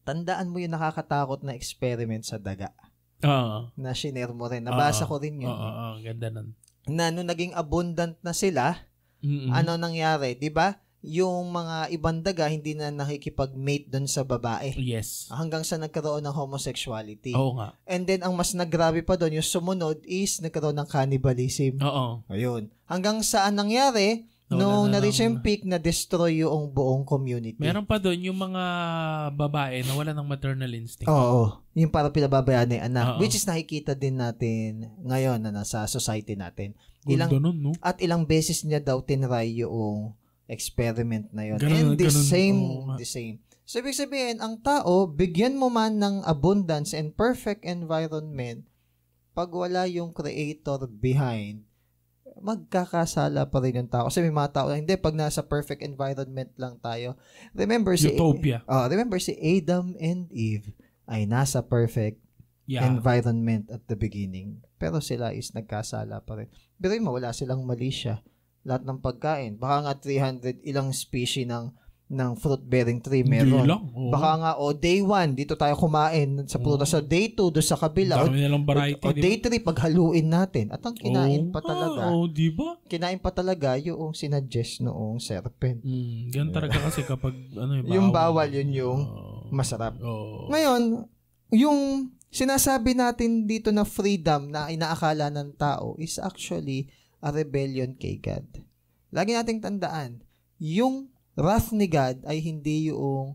Tandaan 0.00 0.48
mo 0.48 0.56
yung 0.58 0.72
nakakatakot 0.72 1.44
na 1.44 1.52
experiment 1.52 2.24
sa 2.24 2.40
daga 2.40 2.72
Oo. 3.20 3.68
na 3.76 3.92
shinare 3.92 4.32
mo 4.32 4.48
rin. 4.48 4.64
Nabasa 4.64 5.04
Oo. 5.04 5.12
ko 5.12 5.20
rin 5.20 5.44
yun. 5.44 5.52
Oo, 5.52 5.60
oo, 5.60 5.80
oo. 5.92 5.96
Ganda 6.00 6.32
nun. 6.32 6.56
Na 6.88 7.12
nung 7.12 7.28
naging 7.28 7.52
abundant 7.52 8.16
na 8.24 8.32
sila, 8.32 8.80
Mm-mm. 9.20 9.52
ano 9.52 9.76
nangyari? 9.76 10.36
'Di 10.36 10.50
ba? 10.52 10.76
Yung 11.00 11.48
mga 11.48 11.88
ibang 11.96 12.20
daga 12.20 12.44
hindi 12.44 12.76
na 12.76 12.92
nakikipag-mate 12.92 13.88
doon 13.88 14.04
sa 14.04 14.20
babae. 14.20 14.76
Yes. 14.76 15.32
Hanggang 15.32 15.64
sa 15.64 15.80
nagkaroon 15.80 16.20
ng 16.28 16.36
homosexuality. 16.36 17.32
Oo 17.32 17.56
nga. 17.56 17.72
And 17.88 18.04
then, 18.04 18.20
ang 18.20 18.36
mas 18.36 18.52
naggrabe 18.52 19.00
pa 19.00 19.16
doon, 19.16 19.40
yung 19.40 19.48
sumunod 19.48 20.04
is 20.04 20.44
nagkaroon 20.44 20.76
ng 20.76 20.88
cannibalism. 20.92 21.80
Oo. 21.80 22.20
Ayun. 22.28 22.68
Hanggang 22.84 23.24
saan 23.24 23.56
nangyari? 23.56 24.28
Nawala 24.50 24.66
Nung 24.66 24.90
na 24.90 24.98
na-reach 24.98 25.22
yung 25.22 25.38
peak 25.46 25.62
na 25.62 25.78
destroy 25.78 26.42
yung 26.42 26.74
buong 26.74 27.06
community. 27.06 27.54
Meron 27.54 27.86
pa 27.86 28.02
doon 28.02 28.18
yung 28.18 28.34
mga 28.34 28.64
babae 29.38 29.86
na 29.86 29.94
wala 29.94 30.10
ng 30.10 30.26
maternal 30.26 30.74
instinct. 30.74 31.06
Oo. 31.06 31.62
Yung 31.78 31.94
para 31.94 32.10
pinababayaan 32.10 32.66
na 32.66 32.74
yung 32.82 32.86
anak. 32.90 33.04
Oo. 33.14 33.18
Which 33.22 33.38
is 33.38 33.46
nakikita 33.46 33.94
din 33.94 34.18
natin 34.18 34.90
ngayon 35.06 35.38
na 35.38 35.54
nasa 35.54 35.86
society 35.86 36.34
natin. 36.34 36.74
Ilang, 37.08 37.30
Ganda 37.32 37.48
nun, 37.48 37.56
no? 37.60 37.72
at 37.80 37.96
ilang 37.98 38.24
beses 38.24 38.60
niya 38.60 38.76
daw 38.78 39.00
tinry 39.00 39.64
yung 39.64 40.12
experiment 40.44 41.32
na 41.32 41.48
yun. 41.48 41.56
Ganun- 41.56 41.72
And 41.72 41.90
the 41.96 42.10
ganun. 42.10 42.26
same, 42.26 42.58
nga. 42.84 42.96
the 42.98 43.08
same. 43.08 43.36
So, 43.64 43.78
ibig 43.78 43.94
sabihin, 43.94 44.42
ang 44.42 44.58
tao, 44.60 45.06
bigyan 45.06 45.54
mo 45.54 45.70
man 45.70 45.96
ng 45.96 46.26
abundance 46.26 46.90
and 46.90 47.14
perfect 47.14 47.62
environment, 47.62 48.66
pag 49.30 49.48
wala 49.48 49.86
yung 49.86 50.10
creator 50.10 50.90
behind, 50.90 51.62
magkakasala 52.36 53.46
pa 53.46 53.58
rin 53.60 53.78
yung 53.78 53.88
tao. 53.88 54.08
Kasi 54.08 54.20
may 54.20 54.34
mga 54.34 54.52
tao 54.52 54.66
na, 54.66 54.74
hindi, 54.74 54.96
pag 54.96 55.14
nasa 55.14 55.40
perfect 55.40 55.80
environment 55.80 56.50
lang 56.56 56.76
tayo. 56.78 57.14
Remember 57.52 57.94
si, 57.94 58.10
Utopia. 58.10 58.66
Oh, 58.66 58.84
remember 58.86 59.22
si 59.22 59.36
Adam 59.36 59.94
and 59.96 60.26
Eve 60.30 60.74
ay 61.06 61.24
nasa 61.24 61.62
perfect 61.62 62.18
Yeah. 62.66 62.86
environment 62.86 63.66
at 63.66 63.82
the 63.86 63.98
beginning. 63.98 64.62
Pero 64.78 65.02
sila 65.02 65.34
is 65.34 65.50
nagkasala 65.50 66.22
pa 66.22 66.38
rin. 66.38 66.46
Pero 66.80 66.96
mo, 66.98 67.12
wala 67.12 67.30
silang 67.30 67.62
mali 67.62 67.92
siya. 67.92 68.24
Lahat 68.64 68.82
ng 68.82 68.98
pagkain. 68.98 69.56
Baka 69.56 69.76
nga 69.84 69.94
300 69.94 70.64
ilang 70.64 70.90
species 70.90 71.44
ng 71.44 71.76
ng 72.10 72.34
fruit-bearing 72.34 72.98
tree 72.98 73.22
Hindi 73.22 73.38
meron. 73.38 73.70
lang. 73.70 73.82
Oo. 73.94 74.10
Baka 74.10 74.30
nga, 74.34 74.52
o 74.58 74.74
day 74.74 74.98
1, 74.98 75.38
dito 75.38 75.54
tayo 75.54 75.78
kumain 75.78 76.42
sa 76.50 76.58
prutas. 76.58 76.90
So, 76.90 76.98
day 76.98 77.30
2, 77.30 77.54
doon 77.54 77.62
sa 77.62 77.78
kabila. 77.78 78.18
O, 78.18 78.26
Dami 78.26 78.42
nilang 78.42 78.66
variety. 78.66 78.98
o 78.98 79.14
ba? 79.14 79.14
day 79.14 79.38
3, 79.38 79.62
paghaluin 79.62 80.26
natin. 80.26 80.74
At 80.74 80.82
ang 80.82 80.98
kinain 80.98 81.46
Oo. 81.46 81.54
pa 81.54 81.62
talaga, 81.62 82.10
Oo, 82.10 82.26
di 82.26 82.50
ba? 82.50 82.74
kinain 82.90 83.22
pa 83.22 83.30
talaga 83.30 83.78
yung 83.78 84.10
sinuggest 84.10 84.82
noong 84.82 85.22
serpent. 85.22 85.86
Mm, 85.86 86.34
ganun 86.34 86.50
talaga 86.50 86.82
kasi 86.82 87.06
kapag 87.06 87.30
ano 87.54 87.78
yung 87.78 87.86
Yung 87.86 88.08
bawal, 88.10 88.50
yun 88.50 88.74
yung 88.74 89.00
Oo. 89.06 89.46
masarap. 89.54 89.94
Oo. 90.02 90.50
Ngayon, 90.50 91.06
yung 91.50 92.10
sinasabi 92.28 92.94
natin 92.94 93.44
dito 93.44 93.70
na 93.70 93.82
freedom 93.82 94.48
na 94.48 94.70
inaakala 94.70 95.28
ng 95.28 95.54
tao 95.54 95.98
is 95.98 96.16
actually 96.16 96.86
a 97.18 97.28
rebellion 97.28 97.92
kay 97.92 98.16
God. 98.16 98.46
Lagi 99.10 99.34
nating 99.34 99.60
tandaan, 99.60 100.22
yung 100.56 101.10
wrath 101.34 101.70
ni 101.70 101.84
God 101.84 102.22
ay 102.24 102.38
hindi 102.38 102.88
yung 102.88 103.34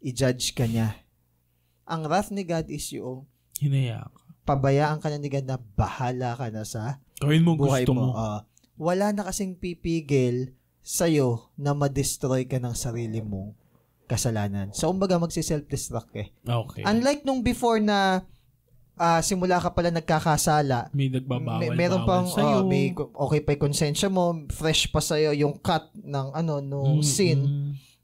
i-judge 0.00 0.52
ka 0.52 0.66
niya. 0.66 0.98
Ang 1.86 2.06
wrath 2.06 2.30
ni 2.30 2.42
God 2.42 2.66
is 2.68 2.90
yung 2.90 3.24
Hinaya 3.56 4.10
ka. 4.10 4.20
pabayaan 4.42 4.98
ka 4.98 5.06
na 5.06 5.22
ni 5.22 5.30
God 5.30 5.46
na 5.46 5.58
bahala 5.58 6.34
ka 6.34 6.50
na 6.50 6.66
sa 6.66 6.98
Gawin 7.22 7.46
mo 7.46 7.54
buhay 7.54 7.86
gusto 7.86 7.94
mo. 7.94 8.10
mo. 8.10 8.18
Ah, 8.18 8.42
wala 8.74 9.14
na 9.14 9.22
kasing 9.22 9.54
pipigil 9.54 10.58
sa'yo 10.82 11.54
na 11.54 11.70
ma-destroy 11.70 12.50
ka 12.50 12.58
ng 12.58 12.74
sarili 12.74 13.22
mong 13.22 13.54
kasalanan. 14.12 14.76
So, 14.76 14.92
umbaga 14.92 15.16
magsi-self-destruct 15.16 16.12
eh. 16.20 16.28
Okay. 16.44 16.84
Unlike 16.84 17.24
nung 17.24 17.40
before 17.40 17.80
na 17.80 18.28
ah, 18.94 19.24
simula 19.24 19.56
ka 19.56 19.72
pala 19.72 19.88
nagkakasala, 19.88 20.92
may 20.92 21.08
nagbabawal 21.08 21.58
may, 21.58 21.70
meron 21.72 22.04
pang 22.04 22.28
sa'yo. 22.28 22.60
ah, 22.60 22.64
may 22.64 22.92
okay 22.94 23.40
pa 23.40 23.56
yung 23.56 23.72
konsensya 23.72 24.12
mo, 24.12 24.36
fresh 24.52 24.92
pa 24.92 25.00
sa'yo 25.00 25.32
yung 25.32 25.56
cut 25.58 25.88
ng 25.96 26.36
ano 26.36 26.60
no 26.60 27.00
Mm, 27.00 27.02
sin, 27.02 27.38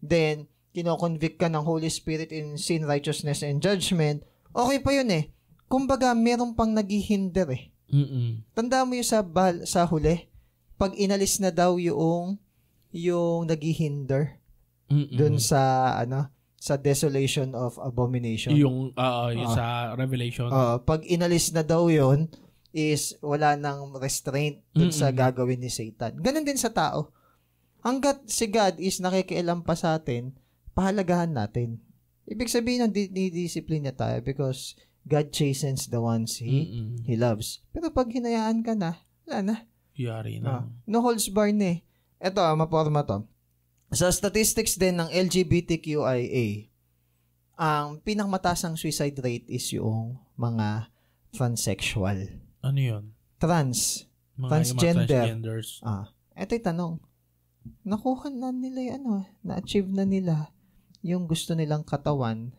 then 0.00 0.48
kino-convict 0.72 1.36
ka 1.36 1.50
ng 1.50 1.64
Holy 1.64 1.90
Spirit 1.90 2.30
in 2.30 2.56
sin, 2.56 2.86
righteousness, 2.86 3.42
and 3.42 3.60
judgment, 3.60 4.22
okay 4.54 4.78
pa 4.78 4.94
yun 4.94 5.10
eh. 5.10 5.28
Kumbaga, 5.68 6.16
meron 6.16 6.56
pang 6.56 6.70
naghihinder 6.70 7.48
eh. 7.52 7.68
Mm-mm. 7.88 8.46
Tanda 8.54 8.84
mo 8.84 8.94
yung 8.94 9.04
sa, 9.04 9.20
bal- 9.20 9.64
sa 9.64 9.84
huli, 9.84 10.28
pag 10.78 10.94
inalis 10.94 11.42
na 11.42 11.50
daw 11.50 11.76
yung 11.76 12.38
yung 12.88 13.44
naghihinder 13.44 14.37
Mm-mm. 14.88 15.14
dun 15.14 15.36
sa 15.36 15.60
ano 15.94 16.32
sa 16.54 16.74
desolation 16.74 17.54
of 17.54 17.78
abomination. 17.78 18.50
Yung, 18.50 18.90
ah, 18.94 19.30
yung 19.30 19.46
Ah. 19.46 19.54
sa 19.54 19.64
Revelation. 19.94 20.48
Uh, 20.48 20.76
pag 20.78 21.06
inalis 21.06 21.52
na 21.52 21.62
daw 21.62 21.86
yon 21.86 22.26
is 22.68 23.14
wala 23.20 23.54
nang 23.54 23.94
restraint 23.94 24.58
dun 24.72 24.90
sa 24.90 25.08
Mm-mm. 25.08 25.18
gagawin 25.18 25.56
ni 25.56 25.68
Satan. 25.68 26.18
Ganon 26.18 26.42
din 26.42 26.56
sa 26.56 26.68
tao. 26.68 27.14
Hanggat 27.80 28.26
si 28.26 28.48
God 28.48 28.76
is 28.76 28.98
nakikialam 28.98 29.62
pa 29.62 29.72
sa 29.72 29.94
atin, 29.94 30.34
pahalagahan 30.72 31.30
natin. 31.30 31.78
Ibig 32.26 32.50
sabihin 32.50 32.84
ng 32.84 32.92
dinidisipline 32.92 33.86
niya 33.86 33.96
tayo 33.96 34.18
because 34.20 34.74
God 35.06 35.30
chastens 35.30 35.86
the 35.86 35.96
ones 35.96 36.36
He, 36.36 36.66
Mm-mm. 36.66 37.06
he 37.06 37.14
loves. 37.14 37.62
Pero 37.70 37.88
pag 37.88 38.10
hinayaan 38.10 38.60
ka 38.60 38.74
na, 38.74 38.98
wala 39.24 39.38
na. 39.40 39.56
Yari 39.94 40.38
na. 40.38 40.66
no 40.84 41.00
holds 41.00 41.30
barred 41.30 41.54
na 41.54 41.74
eh. 41.74 41.78
Ito, 42.18 42.42
maporma 42.52 43.02
to. 43.02 43.22
Sa 43.88 44.12
statistics 44.12 44.76
din 44.76 45.00
ng 45.00 45.08
LGBTQIA, 45.08 46.68
ang 47.58 47.98
pinakmatasang 48.04 48.76
suicide 48.76 49.16
rate 49.18 49.48
is 49.48 49.64
yung 49.72 50.20
mga 50.36 50.92
transsexual. 51.32 52.28
Ano 52.60 52.78
yun? 52.78 53.04
Trans. 53.40 54.04
Mga, 54.38 54.50
Transgender. 54.52 55.02
Mga 55.02 55.08
transgenders. 55.08 55.68
Ah, 55.82 56.12
eto 56.36 56.54
yung 56.54 56.66
tanong. 56.68 56.92
Nakuha 57.82 58.30
na 58.30 58.54
nila 58.54 58.78
yung 58.92 58.96
ano, 59.02 59.12
na-achieve 59.42 59.90
na 59.90 60.04
nila 60.06 60.52
yung 61.02 61.26
gusto 61.26 61.56
nilang 61.56 61.82
katawan 61.82 62.52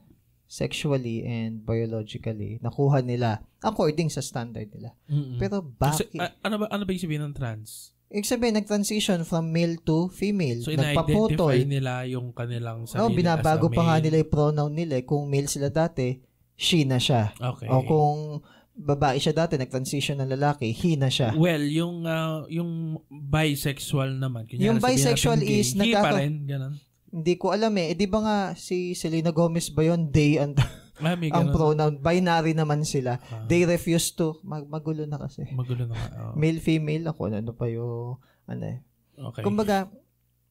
sexually 0.50 1.24
and 1.24 1.62
biologically. 1.62 2.58
Nakuha 2.60 3.06
nila 3.06 3.46
according 3.62 4.10
sa 4.10 4.20
standard 4.20 4.68
nila. 4.74 4.98
Mm-mm. 5.06 5.38
Pero 5.38 5.62
Kasi, 5.78 6.10
bakit? 6.10 6.18
ah, 6.18 6.34
ano 6.42 6.56
ba 6.58 6.66
ano 6.74 6.84
ba 6.84 6.92
yung 6.92 7.04
sabihin 7.06 7.24
ng 7.30 7.36
trans? 7.38 7.94
Ibig 8.10 8.26
sabihin, 8.26 8.58
nag-transition 8.58 9.22
from 9.22 9.54
male 9.54 9.78
to 9.80 10.10
female. 10.10 10.58
So, 10.60 10.74
Nagpaputol. 10.74 11.62
nila 11.64 12.10
yung 12.10 12.34
kanilang 12.34 12.90
sarili 12.90 13.02
Oh, 13.02 13.14
binabago 13.14 13.70
pa 13.70 13.86
nga 13.86 13.96
nila 13.98 14.18
yung 14.18 14.34
pronoun 14.34 14.74
nila. 14.74 14.98
eh. 14.98 15.06
Kung 15.06 15.30
male 15.30 15.46
sila 15.46 15.70
dati, 15.70 16.18
she 16.54 16.84
na 16.84 16.98
siya. 16.98 17.30
Okay. 17.38 17.70
O 17.70 17.86
kung 17.86 18.42
babae 18.74 19.16
siya 19.16 19.38
dati, 19.38 19.56
nag-transition 19.56 20.18
ng 20.18 20.32
lalaki, 20.32 20.74
he 20.74 20.98
na 20.98 21.08
siya. 21.08 21.38
Well, 21.38 21.62
yung 21.62 22.02
ah, 22.04 22.50
yung 22.50 22.98
bisexual 23.08 24.18
naman. 24.18 24.50
Kunyari, 24.50 24.66
Yung 24.66 24.80
bisexual 24.80 25.38
natin 25.38 25.46
gay, 25.46 25.60
is 25.60 25.70
he 25.70 25.78
pa 25.78 25.84
nagkaka- 26.02 26.18
rin, 26.18 26.34
ganun. 26.44 26.74
Hindi 27.10 27.34
ko 27.36 27.52
alam 27.52 27.74
eh. 27.76 27.94
Eh, 27.94 27.96
di 27.96 28.06
ba 28.06 28.20
nga 28.20 28.38
si 28.54 28.94
Selena 28.94 29.30
Gomez 29.30 29.70
ba 29.70 29.82
yun? 29.84 30.10
They 30.10 30.38
and 30.38 30.58
Ah, 31.00 31.16
may 31.16 31.32
ang 31.32 31.48
ganun. 31.48 31.56
pronoun. 31.56 31.94
Binary 31.98 32.52
naman 32.52 32.84
sila. 32.84 33.18
Ah, 33.24 33.48
They 33.48 33.64
refuse 33.64 34.12
to. 34.14 34.38
Mag 34.44 34.68
magulo 34.68 35.04
na 35.04 35.16
kasi. 35.16 35.48
magulo 35.52 35.88
na 35.88 35.96
oh. 35.96 36.36
Male, 36.36 36.60
female 36.60 37.08
ako. 37.08 37.32
Ano 37.32 37.52
pa 37.52 37.66
yung 37.66 38.20
ano 38.46 38.64
eh. 38.68 38.80
Okay. 39.16 39.44
Kumbaga, 39.44 39.88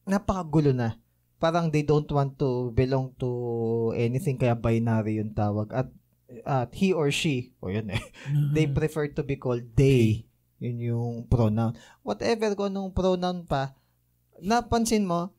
napakagulo 0.03 0.73
na. 0.73 0.97
Parang 1.37 1.71
they 1.71 1.81
don't 1.81 2.09
want 2.09 2.35
to 2.35 2.73
belong 2.73 3.15
to 3.15 3.29
anything 3.95 4.35
kaya 4.35 4.53
binary 4.53 5.17
yung 5.17 5.31
tawag. 5.31 5.71
At 5.71 5.87
at 6.45 6.69
he 6.75 6.93
or 6.93 7.09
she, 7.09 7.57
o 7.57 7.73
yun 7.73 7.89
eh, 7.89 8.03
they 8.53 8.69
prefer 8.69 9.09
to 9.09 9.25
be 9.25 9.33
called 9.33 9.65
they. 9.73 10.29
Yun 10.59 10.77
yung 10.77 11.15
pronoun. 11.25 11.73
Whatever 12.03 12.53
kung 12.53 12.69
anong 12.69 12.91
pronoun 12.91 13.47
pa, 13.47 13.73
napansin 14.37 15.07
mo, 15.07 15.31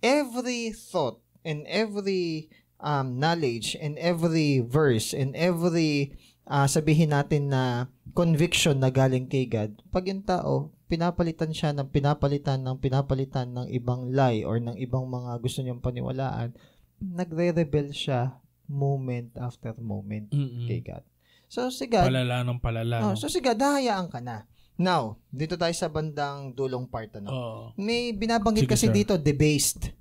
every 0.00 0.70
thought 0.70 1.18
and 1.44 1.66
every 1.66 2.48
um, 2.84 3.16
knowledge 3.16 3.72
and 3.80 3.96
every 3.96 4.60
verse 4.60 5.16
and 5.16 5.32
every 5.32 6.12
uh, 6.44 6.68
sabihin 6.68 7.16
natin 7.16 7.48
na 7.48 7.88
conviction 8.12 8.78
na 8.78 8.92
galing 8.92 9.24
kay 9.26 9.48
God, 9.48 9.80
pag 9.88 10.04
yung 10.04 10.22
tao, 10.22 10.70
pinapalitan 10.86 11.50
siya 11.50 11.72
ng 11.72 11.88
pinapalitan 11.88 12.60
ng 12.60 12.76
pinapalitan 12.78 13.48
ng 13.50 13.66
ibang 13.72 14.12
lie 14.12 14.44
or 14.44 14.60
ng 14.60 14.76
ibang 14.76 15.08
mga 15.08 15.40
gusto 15.40 15.64
niyang 15.64 15.80
paniwalaan, 15.80 16.52
nagre-rebel 17.00 17.90
siya 17.90 18.36
moment 18.68 19.32
after 19.40 19.74
moment 19.80 20.28
Mm-mm. 20.30 20.68
kay 20.68 20.84
God. 20.84 21.02
So 21.48 21.72
si 21.72 21.88
God, 21.88 22.06
Palala 22.08 22.44
ng 22.44 22.60
palala. 22.60 23.02
oh, 23.02 23.16
so 23.16 23.26
si 23.26 23.40
God, 23.40 23.58
hahayaan 23.58 24.12
ka 24.12 24.20
na. 24.20 24.44
Now, 24.74 25.22
dito 25.30 25.54
tayo 25.54 25.70
sa 25.70 25.86
bandang 25.86 26.50
dulong 26.50 26.90
part 26.90 27.14
ano. 27.14 27.28
Oo. 27.30 27.62
May 27.78 28.10
binabanggit 28.10 28.66
Sige, 28.66 28.74
kasi 28.74 28.86
sir. 28.90 28.94
dito 28.94 29.14
debased. 29.14 29.94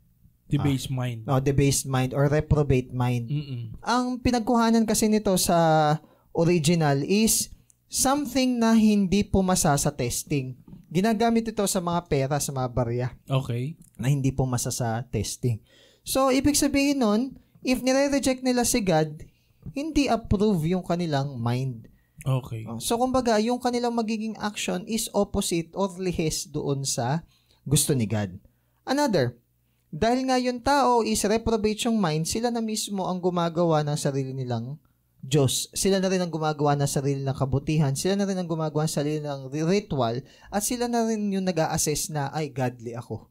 The 0.48 0.60
base 0.60 0.88
mind. 0.88 1.26
No, 1.26 1.39
debased 1.39 1.86
mind 1.86 2.14
or 2.14 2.28
reprobate 2.28 2.94
mind. 2.94 3.26
Mm-mm. 3.26 3.74
Ang 3.80 4.20
pinagkuhanan 4.20 4.86
kasi 4.86 5.08
nito 5.08 5.34
sa 5.36 5.98
original 6.32 7.02
is 7.02 7.50
something 7.88 8.58
na 8.58 8.74
hindi 8.74 9.22
pumasa 9.22 9.74
sa 9.74 9.89
testing. 9.89 10.54
Ginagamit 10.89 11.50
ito 11.50 11.66
sa 11.66 11.82
mga 11.82 12.06
pera, 12.06 12.38
sa 12.38 12.54
mga 12.54 12.70
barya 12.70 13.08
Okay. 13.26 13.78
na 13.98 14.10
hindi 14.10 14.30
pumasa 14.30 14.70
sa 14.70 15.02
testing. 15.04 15.58
So, 16.02 16.30
ibig 16.30 16.54
sabihin 16.54 17.02
nun, 17.02 17.22
if 17.62 17.82
nire-reject 17.82 18.46
nila 18.46 18.62
si 18.62 18.84
God, 18.84 19.26
hindi 19.74 20.06
approve 20.06 20.68
yung 20.68 20.84
kanilang 20.84 21.39
mind. 21.39 21.89
Okay. 22.22 22.68
Oh, 22.68 22.78
So, 22.78 22.96
kumbaga, 22.96 23.41
yung 23.41 23.58
kanilang 23.58 23.96
magiging 23.96 24.38
action 24.38 24.86
is 24.86 25.10
opposite 25.12 25.74
or 25.74 25.89
lihis 25.98 26.46
doon 26.46 26.86
sa 26.86 27.26
gusto 27.64 27.91
ni 27.91 28.06
God. 28.06 28.38
Another, 28.84 29.39
dahil 29.94 30.26
nga 30.26 30.41
yung 30.41 30.58
tao 30.58 31.06
is 31.06 31.22
reprobate 31.22 31.86
yung 31.86 32.02
mind, 32.02 32.26
sila 32.26 32.50
na 32.50 32.66
mismo 32.66 33.06
ang 33.06 33.22
gumagawa 33.22 33.86
ng 33.86 33.94
sarili 33.94 34.34
nilang 34.34 34.82
Diyos. 35.22 35.70
Sila 35.70 36.02
na 36.02 36.10
rin 36.10 36.18
ang 36.18 36.34
gumagawa 36.34 36.74
ng 36.74 36.89
sarili 36.89 37.22
ng 37.22 37.38
kabutihan. 37.38 37.94
Sila 37.94 38.18
na 38.18 38.26
rin 38.26 38.36
ang 38.41 38.50
gumagawa 38.50 38.89
ng 38.89 38.96
sarili 38.98 39.22
ng 39.22 39.54
ritual. 39.70 40.26
At 40.50 40.66
sila 40.66 40.89
na 40.89 41.06
rin 41.06 41.30
yung 41.30 41.46
nag 41.46 41.56
assess 41.70 42.10
na, 42.10 42.34
ay, 42.34 42.50
godly 42.50 42.98
ako. 42.98 43.30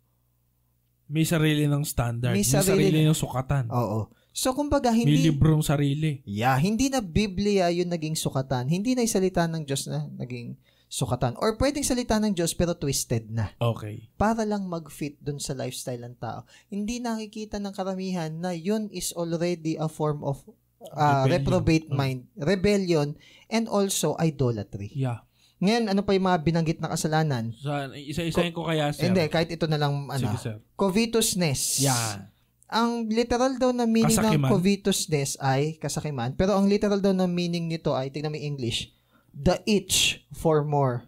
May 1.11 1.27
sarili 1.27 1.67
ng 1.67 1.83
standard. 1.83 2.33
May 2.33 2.47
May 2.47 2.49
sarili- 2.49 2.89
sarili, 2.95 3.11
ng 3.11 3.19
sukatan. 3.19 3.67
Oo. 3.69 4.09
So, 4.33 4.57
kumbaga, 4.57 4.89
May 4.89 5.05
hindi... 5.05 5.29
librong 5.29 5.61
sarili. 5.61 6.25
Yeah, 6.25 6.57
hindi 6.57 6.89
na 6.89 7.05
Biblia 7.05 7.69
yung 7.75 7.91
naging 7.91 8.17
sukatan. 8.17 8.71
Hindi 8.71 8.97
na 8.97 9.05
isalita 9.05 9.45
ng 9.51 9.67
Diyos 9.67 9.91
na 9.91 10.09
naging 10.17 10.57
sukatan. 10.93 11.41
Or 11.41 11.57
pwedeng 11.57 11.81
salita 11.81 12.21
ng 12.21 12.37
Diyos 12.37 12.53
pero 12.53 12.77
twisted 12.77 13.33
na. 13.33 13.49
Okay. 13.57 14.13
Para 14.15 14.45
lang 14.45 14.69
mag-fit 14.69 15.17
dun 15.17 15.41
sa 15.41 15.57
lifestyle 15.57 16.05
ng 16.05 16.21
tao. 16.21 16.45
Hindi 16.69 17.01
nakikita 17.01 17.57
ng 17.57 17.73
karamihan 17.73 18.29
na 18.29 18.53
yun 18.53 18.93
is 18.93 19.17
already 19.17 19.81
a 19.81 19.89
form 19.89 20.21
of 20.21 20.45
uh, 20.93 21.25
Rebellion. 21.25 21.31
reprobate 21.33 21.87
Mm. 21.89 21.97
mind, 21.97 22.21
rebellion, 22.37 23.09
and 23.49 23.65
also 23.67 24.13
idolatry. 24.19 24.93
Yeah. 24.93 25.25
Ngayon, 25.59 25.89
ano 25.89 26.03
pa 26.03 26.13
yung 26.13 26.27
mga 26.27 26.43
binanggit 26.43 26.79
na 26.83 26.91
kasalanan? 26.91 27.55
So, 27.55 27.71
isa-isahin 27.95 28.51
ko 28.51 28.67
kaya, 28.67 28.91
sir. 28.91 29.07
Hindi, 29.07 29.23
kahit 29.31 29.49
ito 29.49 29.65
na 29.65 29.79
lang, 29.79 30.11
ano, 30.11 30.27
Sige, 30.29 30.37
sir. 30.37 30.57
covetousness. 30.75 31.81
Yeah. 31.81 32.29
Ang 32.67 33.07
literal 33.07 33.57
daw 33.57 33.71
na 33.71 33.85
meaning 33.85 34.11
ng 34.11 34.27
Kasakiman. 34.33 34.51
covetousness 34.51 35.31
ay 35.39 35.77
kasakiman. 35.77 36.35
Pero 36.35 36.57
ang 36.57 36.67
literal 36.67 36.99
daw 36.99 37.13
na 37.13 37.25
meaning 37.25 37.69
nito 37.69 37.93
ay, 37.93 38.09
tignan 38.09 38.33
mo 38.33 38.37
English, 38.37 38.91
the 39.33 39.61
itch 39.65 40.23
for 40.33 40.63
more. 40.63 41.05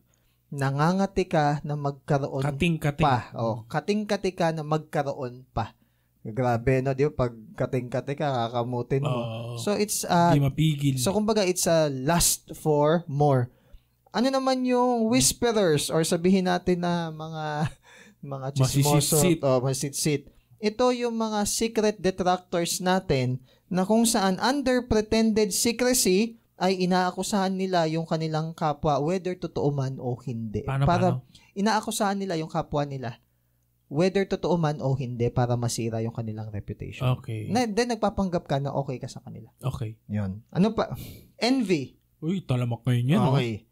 Nangangati 0.54 1.26
ka 1.26 1.58
na 1.66 1.74
magkaroon 1.74 2.44
Kating-kating. 2.46 3.02
pa. 3.02 3.30
Oh, 3.34 3.66
kating-kati 3.66 4.32
ka 4.32 4.54
na 4.54 4.62
magkaroon 4.62 5.42
pa. 5.50 5.74
Grabe, 6.24 6.80
no? 6.80 6.96
Di 6.96 7.04
ba? 7.04 7.26
Pag 7.26 7.34
kating-kati 7.52 8.16
ka, 8.16 8.48
kakamutin 8.48 9.04
mo. 9.04 9.12
Oo. 9.12 9.60
So, 9.60 9.76
it's, 9.76 10.06
uh, 10.08 10.32
Di 10.32 10.40
mapigil. 10.40 10.96
so, 10.96 11.12
kumbaga, 11.12 11.44
it's 11.44 11.68
a 11.68 11.92
lust 11.92 12.54
for 12.56 13.04
more. 13.04 13.52
Ano 14.14 14.30
naman 14.30 14.62
yung 14.62 15.10
whisperers 15.10 15.90
or 15.90 16.06
sabihin 16.06 16.46
natin 16.46 16.86
na 16.86 17.10
mga 17.10 17.68
mga 18.24 18.46
chismoso 18.56 19.20
o 19.20 19.60
masitsit. 19.60 20.30
Ito 20.62 20.94
yung 20.96 21.18
mga 21.18 21.44
secret 21.44 21.98
detractors 22.00 22.80
natin 22.80 23.42
na 23.68 23.84
kung 23.84 24.06
saan 24.08 24.40
under 24.40 24.86
pretended 24.86 25.52
secrecy 25.52 26.38
ay 26.54 26.86
inaakusahan 26.86 27.54
nila 27.54 27.90
yung 27.90 28.06
kanilang 28.06 28.54
kapwa 28.54 29.02
whether 29.02 29.34
totoo 29.34 29.74
man 29.74 29.98
o 29.98 30.14
hindi. 30.22 30.62
paano, 30.62 30.86
para 30.86 31.18
paano? 31.18 31.26
inaakusahan 31.58 32.18
nila 32.18 32.38
yung 32.38 32.50
kapwa 32.50 32.86
nila 32.86 33.18
whether 33.94 34.24
totoo 34.26 34.56
man 34.56 34.80
o 34.80 34.96
hindi 34.96 35.28
para 35.28 35.54
masira 35.54 36.00
yung 36.00 36.14
kanilang 36.14 36.48
reputation. 36.50 37.04
Okay. 37.20 37.46
Na, 37.52 37.68
then 37.68 37.94
nagpapanggap 37.94 38.48
ka 38.48 38.58
na 38.58 38.72
okay 38.74 38.98
ka 38.98 39.06
sa 39.06 39.22
kanila. 39.22 39.52
Okay. 39.60 39.94
Yun. 40.10 40.42
Ano 40.50 40.74
pa? 40.74 40.94
Envy. 41.38 41.94
Uy, 42.18 42.42
talamak 42.42 42.82
kayo 42.82 42.98
niyan. 43.04 43.20
no? 43.20 43.36
okay. 43.36 43.68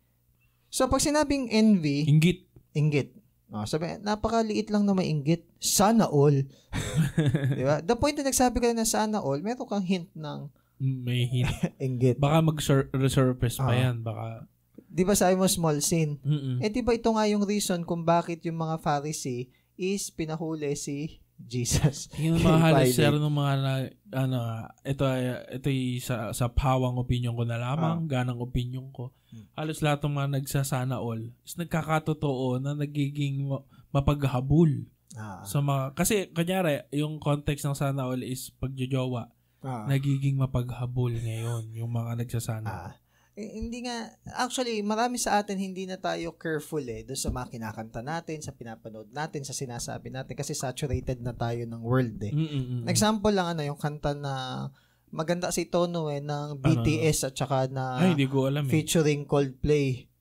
So, 0.73 0.89
pag 0.89 1.05
sinabing 1.05 1.53
envy, 1.53 2.09
Inggit. 2.09 2.49
inggit. 2.73 3.13
Oh, 3.53 3.69
sabi, 3.69 4.01
napakaliit 4.01 4.73
lang 4.73 4.89
na 4.89 4.97
may 4.97 5.13
inggit. 5.13 5.45
Sana 5.61 6.09
all. 6.09 6.33
Di 7.59 7.65
ba? 7.69 7.85
The 7.85 7.93
point 8.01 8.17
na 8.17 8.33
nagsabi 8.33 8.57
ka 8.65 8.73
na 8.73 8.89
sana 8.89 9.21
all, 9.21 9.45
meron 9.45 9.69
kang 9.69 9.85
hint 9.85 10.09
ng 10.17 10.49
May 10.83 11.25
hint. 11.25 11.47
inggit. 11.79 12.19
Baka 12.19 12.43
mag-resurface 12.43 13.57
pa 13.57 13.71
Ah. 13.71 13.79
yan. 13.81 14.03
Baka. 14.03 14.51
Di 14.75 15.07
ba 15.07 15.15
sabi 15.15 15.39
mo 15.39 15.47
small 15.47 15.79
sin? 15.79 16.19
Mm-mm. 16.21 16.59
Eh, 16.59 16.69
di 16.69 16.83
ba 16.83 16.93
ito 16.93 17.09
nga 17.09 17.25
yung 17.25 17.47
reason 17.47 17.81
kung 17.81 18.03
bakit 18.03 18.43
yung 18.43 18.59
mga 18.59 18.77
Pharisee 18.77 19.47
is 19.75 20.11
pinahuli 20.11 20.75
si 20.75 21.23
Jesus. 21.39 22.11
Yung 22.17 22.39
mga 22.39 22.59
halos 22.65 22.93
sir 22.93 23.11
ng 23.11 23.25
mga 23.33 23.53
na, 23.57 23.73
ano, 24.13 24.39
ito 24.83 25.03
ay 25.03 25.23
ito 25.55 25.67
ay 25.67 25.81
sa 25.99 26.31
sa 26.31 26.47
pawang 26.47 26.95
opinion 26.97 27.33
ko 27.33 27.43
na 27.43 27.57
lamang, 27.57 28.05
ganang 28.05 28.39
opinion 28.39 28.91
ko. 28.91 29.11
Hmm. 29.27 29.49
Halos 29.57 29.81
lahat 29.81 30.03
ng 30.03 30.13
mga 30.13 30.29
nagsasana 30.39 30.99
all 30.99 31.19
is 31.41 31.57
nagkakatotoo 31.57 32.59
na 32.59 32.75
nagiging 32.75 33.49
ma- 33.49 33.65
mapaghabol 33.93 34.87
Ah. 35.13 35.45
sa 35.45 35.61
mga 35.61 35.93
kasi 35.93 36.31
kunyari 36.31 36.89
yung 36.91 37.17
context 37.19 37.65
ng 37.65 37.75
sana 37.75 38.07
all 38.07 38.21
is 38.21 38.49
pagjojowa 38.57 39.29
Ah. 39.63 39.87
nagiging 39.87 40.37
mapaghabol 40.37 41.15
ngayon 41.15 41.71
yung 41.73 41.91
mga 41.91 42.19
nagsasana. 42.19 42.69
Ah. 42.69 42.93
Eh, 43.33 43.49
hindi 43.57 43.89
nga, 43.89 44.13
actually, 44.37 44.85
marami 44.85 45.17
sa 45.17 45.41
atin 45.41 45.57
hindi 45.57 45.89
na 45.89 45.97
tayo 45.97 46.37
careful 46.37 46.85
eh 46.85 47.01
doon 47.01 47.17
sa 47.17 47.33
mga 47.33 47.49
kinakanta 47.49 48.05
natin, 48.05 48.45
sa 48.45 48.53
pinapanood 48.53 49.09
natin, 49.09 49.41
sa 49.41 49.57
sinasabi 49.57 50.13
natin 50.13 50.37
kasi 50.37 50.53
saturated 50.53 51.17
na 51.25 51.33
tayo 51.33 51.65
ng 51.65 51.81
world 51.81 52.21
eh. 52.21 52.29
Mm-mm-mm. 52.29 52.85
Example 52.93 53.33
lang 53.33 53.57
ano, 53.57 53.65
yung 53.65 53.81
kanta 53.81 54.13
na 54.13 54.69
maganda 55.09 55.49
si 55.49 55.65
Tono 55.65 56.13
eh, 56.13 56.21
ng 56.21 56.61
BTS 56.61 57.33
at 57.33 57.35
saka 57.37 57.73
na 57.73 58.05
Ay, 58.05 58.13
hindi 58.13 58.29
ko 58.29 58.53
alam 58.53 58.69
eh. 58.69 58.73
featuring 58.73 59.25
Coldplay. 59.25 60.13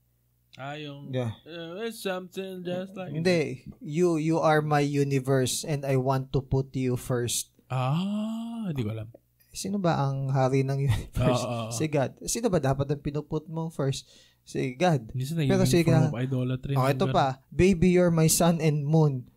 Ah, 0.55 0.79
yung 0.79 1.11
Yeah. 1.11 1.35
uh, 1.43 1.83
it's 1.83 1.99
something 1.99 2.63
just 2.63 2.95
like 2.95 3.11
Hindi, 3.11 3.67
you 3.83 4.19
you 4.19 4.39
are 4.39 4.63
my 4.63 4.83
universe 4.83 5.63
and 5.67 5.83
I 5.83 5.99
want 5.99 6.31
to 6.31 6.39
put 6.39 6.71
you 6.75 6.95
first. 6.95 7.51
Ah, 7.71 8.67
hindi 8.71 8.83
ko 8.83 8.91
alam. 8.95 9.11
Sino 9.52 9.78
ba 9.78 9.99
ang 9.99 10.32
hari 10.32 10.64
ng 10.64 10.80
universe? 10.88 11.43
Oo, 11.43 11.68
oo. 11.68 11.72
Si 11.72 11.86
God. 11.86 12.12
Sino 12.24 12.47
ba 12.47 12.58
dapat 12.58 12.88
ang 12.88 13.04
pinuput 13.04 13.45
mo 13.52 13.68
first? 13.68 14.08
Si 14.41 14.74
God. 14.74 15.12
Minsan 15.12 15.43
Pero 15.43 15.62
nagiging 15.62 15.70
sige 15.70 15.91
form 15.91 16.08
of 16.08 16.18
idolatry. 16.18 16.74
Oh, 16.74 16.88
ito 16.88 17.06
pa. 17.12 17.43
Baby, 17.52 17.91
you're 17.91 18.10
my 18.10 18.32
sun 18.32 18.58
and 18.58 18.88
moon. 18.88 19.28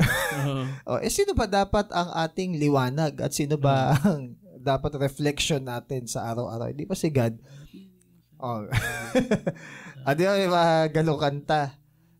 Oo. 0.00 0.64
Oh, 0.88 0.98
eh, 1.02 1.10
sino 1.10 1.34
ba 1.34 1.44
dapat 1.44 1.90
ang 1.90 2.08
ating 2.14 2.56
liwanag? 2.56 3.18
At 3.18 3.34
sino 3.34 3.58
ba 3.58 3.92
Hmm. 3.92 4.06
ang 4.06 4.22
dapat 4.58 4.94
reflection 4.96 5.66
natin 5.66 6.06
sa 6.06 6.30
araw-araw? 6.30 6.70
Hindi 6.70 6.86
ba 6.86 6.94
si 6.94 7.10
God? 7.10 7.34
Oh. 8.38 8.62
ah, 10.06 10.14
di 10.14 10.22
ba 10.22 10.34
mga 10.38 10.66
ganong 10.94 11.18
kanta? 11.18 11.74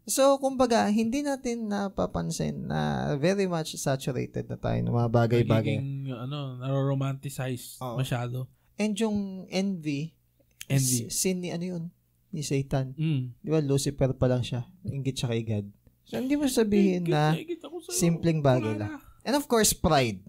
So, 0.09 0.41
kumbaga, 0.41 0.89
hindi 0.89 1.21
natin 1.21 1.69
napapansin 1.69 2.65
na 2.65 2.81
very 3.15 3.45
much 3.45 3.77
saturated 3.77 4.49
na 4.49 4.57
tayo 4.57 4.81
ng 4.81 4.89
mga 4.91 5.11
bagay-bagay. 5.13 5.77
Nagiging, 5.77 6.17
ano, 6.17 6.57
naro-romanticize 6.57 7.77
Oo. 7.79 8.01
masyado. 8.01 8.49
And 8.75 8.97
yung 8.97 9.45
envy, 9.47 10.17
Envy. 10.65 11.13
sin 11.13 11.45
ni 11.45 11.53
ano 11.53 11.65
yun? 11.67 11.85
Ni 12.29 12.41
Satan. 12.41 12.97
Mm. 12.97 13.37
Di 13.37 13.49
ba, 13.49 13.61
Lucifer 13.61 14.13
pa 14.13 14.27
lang 14.27 14.41
siya. 14.41 14.65
Ingit 14.83 15.13
siya 15.15 15.29
kay 15.29 15.45
God. 15.45 15.67
So, 16.05 16.17
hindi 16.17 16.35
mo 16.35 16.49
sabihin 16.49 17.05
na 17.05 17.37
Nakikita 17.37 17.69
ko 17.69 17.77
sa'yo. 17.79 17.93
simpleng 17.93 18.41
bagay 18.41 18.81
lang. 18.81 18.97
na. 18.97 19.05
And 19.29 19.37
of 19.37 19.45
course, 19.45 19.77
pride. 19.77 20.25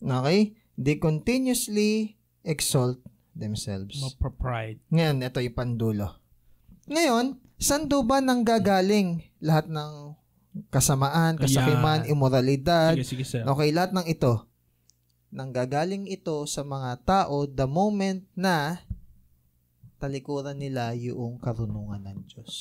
Okay? 0.00 0.56
They 0.74 0.96
continuously 0.96 2.16
exalt 2.40 3.04
themselves. 3.32 4.00
Mapapride. 4.00 4.80
Ngayon, 4.88 5.20
ito 5.20 5.38
yung 5.40 5.52
pandulo. 5.52 6.08
Ngayon, 6.88 7.36
saan 7.64 7.88
do 7.88 8.04
ba 8.04 8.20
nang 8.20 8.44
gagaling 8.44 9.24
lahat 9.40 9.72
ng 9.72 10.12
kasamaan, 10.68 11.40
kasakiman, 11.40 12.04
Ayan. 12.04 12.12
immoralidad? 12.12 12.92
Sige, 13.00 13.24
sige, 13.24 13.24
sir. 13.24 13.42
Okay, 13.48 13.72
lahat 13.72 13.96
ng 13.96 14.06
ito. 14.06 14.44
nanggagaling 15.34 16.06
ito 16.06 16.46
sa 16.46 16.62
mga 16.62 17.02
tao 17.02 17.42
the 17.50 17.66
moment 17.66 18.22
na 18.38 18.78
talikuran 19.98 20.54
nila 20.54 20.94
yung 20.94 21.42
karunungan 21.42 21.98
ng 22.06 22.18
Diyos. 22.30 22.54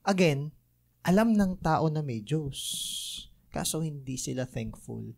Again, 0.00 0.56
alam 1.04 1.36
ng 1.36 1.60
tao 1.60 1.92
na 1.92 2.00
may 2.00 2.24
Diyos. 2.24 2.58
Kaso 3.52 3.84
hindi 3.84 4.16
sila 4.16 4.48
thankful. 4.48 5.12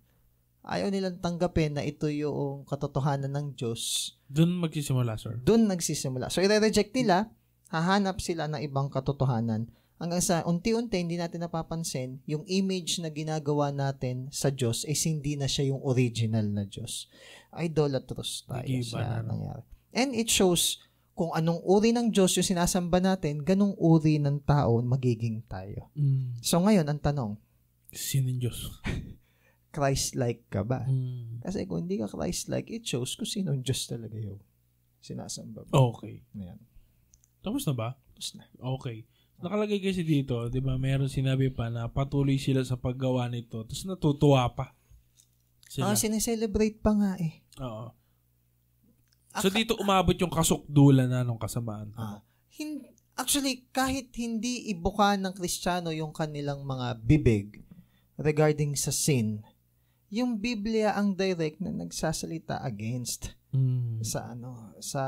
Ayaw 0.64 0.88
nilang 0.88 1.20
tanggapin 1.20 1.76
na 1.76 1.84
ito 1.84 2.08
yung 2.08 2.64
katotohanan 2.64 3.28
ng 3.28 3.46
Diyos. 3.52 4.14
Doon 4.32 4.56
magsisimula, 4.56 5.20
sir. 5.20 5.36
Doon 5.44 5.68
nagsisimula. 5.68 6.32
So, 6.32 6.40
i-reject 6.40 6.96
nila, 6.96 7.28
hahanap 7.68 8.24
sila 8.24 8.48
ng 8.48 8.64
ibang 8.64 8.88
katotohanan. 8.88 9.68
Hanggang 10.00 10.24
sa 10.24 10.40
unti-unti, 10.42 11.04
hindi 11.04 11.20
natin 11.20 11.44
napapansin, 11.44 12.18
yung 12.24 12.42
image 12.48 12.98
na 12.98 13.12
ginagawa 13.12 13.70
natin 13.70 14.32
sa 14.32 14.48
Diyos 14.48 14.88
is 14.88 15.04
hindi 15.04 15.36
na 15.36 15.46
siya 15.46 15.70
yung 15.70 15.84
original 15.84 16.48
na 16.48 16.64
Diyos. 16.66 17.12
Idolatrous 17.54 18.48
tayo 18.48 18.64
Nag-iiba 18.64 18.98
sa 18.98 19.20
na, 19.20 19.22
nangyari. 19.22 19.64
And 19.94 20.10
it 20.16 20.32
shows 20.32 20.82
kung 21.14 21.30
anong 21.30 21.62
uri 21.62 21.94
ng 21.94 22.10
Diyos 22.10 22.34
yung 22.34 22.48
sinasamba 22.56 22.98
natin, 22.98 23.46
ganong 23.46 23.78
uri 23.78 24.18
ng 24.18 24.42
tao 24.42 24.82
magiging 24.82 25.46
tayo. 25.46 25.92
Mm. 25.94 26.42
So 26.42 26.58
ngayon, 26.58 26.90
ang 26.90 26.98
tanong, 26.98 27.32
Sino 27.94 28.26
yung 28.26 28.42
Diyos? 28.42 28.58
Christ-like 29.74 30.46
ka 30.46 30.62
ba? 30.62 30.86
Mm. 30.86 31.42
Kasi 31.42 31.66
kung 31.66 31.84
hindi 31.84 31.98
ka 31.98 32.06
Christ-like, 32.06 32.70
it 32.70 32.86
shows 32.86 33.18
kung 33.18 33.26
sino 33.26 33.50
ang 33.50 33.66
Diyos 33.66 33.90
talaga 33.90 34.14
yung 34.14 34.38
sinasamba 35.02 35.66
mo. 35.66 35.98
Okay. 35.98 36.22
Ayan. 36.38 36.62
Tapos 37.42 37.66
na 37.66 37.74
ba? 37.74 37.88
Tapos 38.14 38.30
na. 38.38 38.46
Okay. 38.78 39.04
Nakalagay 39.42 39.82
kasi 39.82 40.06
dito, 40.06 40.46
'di 40.48 40.62
ba? 40.62 40.78
Meron 40.78 41.10
sinabi 41.10 41.50
pa 41.50 41.68
na 41.68 41.90
patuloy 41.90 42.38
sila 42.38 42.62
sa 42.62 42.78
paggawa 42.78 43.26
nito. 43.28 43.66
Tapos 43.66 43.84
natutuwa 43.84 44.46
pa. 44.54 44.72
Sila. 45.68 45.90
Ah, 45.92 45.98
sineselebrate 45.98 46.78
pa 46.78 46.94
nga 46.94 47.12
eh. 47.18 47.42
Oo. 47.60 47.90
So 49.42 49.50
Aka- 49.50 49.58
dito 49.58 49.74
umabot 49.76 50.14
yung 50.14 50.30
kasukdulan 50.30 51.10
na 51.10 51.26
nung 51.26 51.36
kasamaan. 51.36 51.90
Ah, 51.98 52.22
hin- 52.54 52.86
actually, 53.18 53.66
kahit 53.74 54.14
hindi 54.14 54.70
ibuka 54.70 55.18
ng 55.18 55.34
Kristiyano 55.34 55.90
yung 55.90 56.14
kanilang 56.14 56.62
mga 56.62 57.02
bibig 57.02 57.66
regarding 58.14 58.78
sa 58.78 58.94
sin, 58.94 59.42
yung 60.10 60.38
Biblia 60.38 60.92
ang 60.94 61.14
direct 61.14 61.60
na 61.60 61.72
nagsasalita 61.72 62.60
against 62.62 63.34
Mm. 63.54 64.02
sa 64.02 64.34
ano 64.34 64.74
sa 64.82 65.02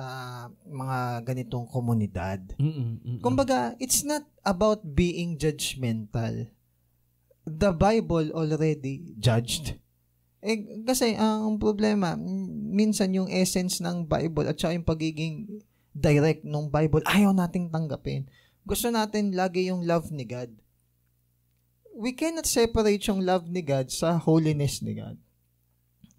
mga 0.62 1.26
ganitong 1.26 1.66
komunidad. 1.66 2.38
Mm-mm, 2.62 3.02
mm-mm. 3.02 3.18
Kumbaga, 3.18 3.74
it's 3.82 4.06
not 4.06 4.22
about 4.46 4.86
being 4.86 5.34
judgmental. 5.34 6.46
The 7.42 7.74
Bible 7.74 8.30
already 8.30 9.18
judged. 9.18 9.82
Eh, 10.46 10.62
kasi 10.86 11.18
ang 11.18 11.58
problema, 11.58 12.14
minsan 12.70 13.10
yung 13.18 13.26
essence 13.26 13.82
ng 13.82 14.06
Bible 14.06 14.46
at 14.46 14.54
saka 14.54 14.78
yung 14.78 14.86
pagiging 14.86 15.66
direct 15.90 16.46
ng 16.46 16.70
Bible, 16.70 17.02
ayaw 17.02 17.34
nating 17.34 17.74
tanggapin. 17.74 18.30
Gusto 18.62 18.94
natin 18.94 19.34
lagi 19.34 19.74
yung 19.74 19.82
love 19.82 20.14
ni 20.14 20.22
God. 20.22 20.54
We 21.96 22.12
cannot 22.12 22.44
separate 22.44 23.08
yung 23.08 23.24
love 23.24 23.48
ni 23.48 23.64
God 23.64 23.88
sa 23.88 24.20
holiness 24.20 24.84
ni 24.84 25.00
God. 25.00 25.16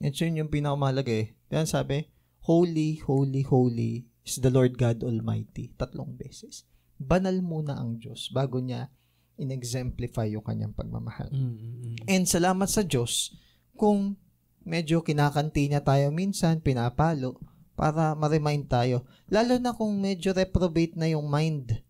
Yan 0.01 0.13
yun 0.17 0.39
yung 0.41 0.49
pinakamahalaga 0.49 1.13
eh. 1.13 1.37
Yan 1.53 1.69
sabi, 1.69 2.09
Holy, 2.49 2.97
holy, 3.05 3.45
holy 3.45 4.09
is 4.25 4.41
the 4.41 4.49
Lord 4.49 4.81
God 4.81 5.05
Almighty. 5.05 5.69
Tatlong 5.77 6.17
beses. 6.17 6.65
Banal 6.97 7.45
muna 7.45 7.77
ang 7.77 8.01
Diyos 8.01 8.33
bago 8.33 8.57
niya 8.57 8.89
in-exemplify 9.37 10.33
yung 10.33 10.41
kanyang 10.41 10.73
pagmamahal. 10.73 11.29
Mm-mm. 11.29 12.09
And 12.09 12.25
salamat 12.25 12.73
sa 12.73 12.81
Diyos 12.81 13.37
kung 13.77 14.17
medyo 14.65 15.05
kinakanti 15.05 15.69
niya 15.69 15.85
tayo 15.85 16.09
minsan, 16.09 16.57
pinapalo, 16.57 17.37
para 17.77 18.17
ma-remind 18.17 18.65
tayo. 18.65 19.05
Lalo 19.29 19.61
na 19.61 19.77
kung 19.77 19.93
medyo 20.01 20.33
reprobate 20.33 20.97
na 20.97 21.13
yung 21.13 21.29
mind. 21.29 21.85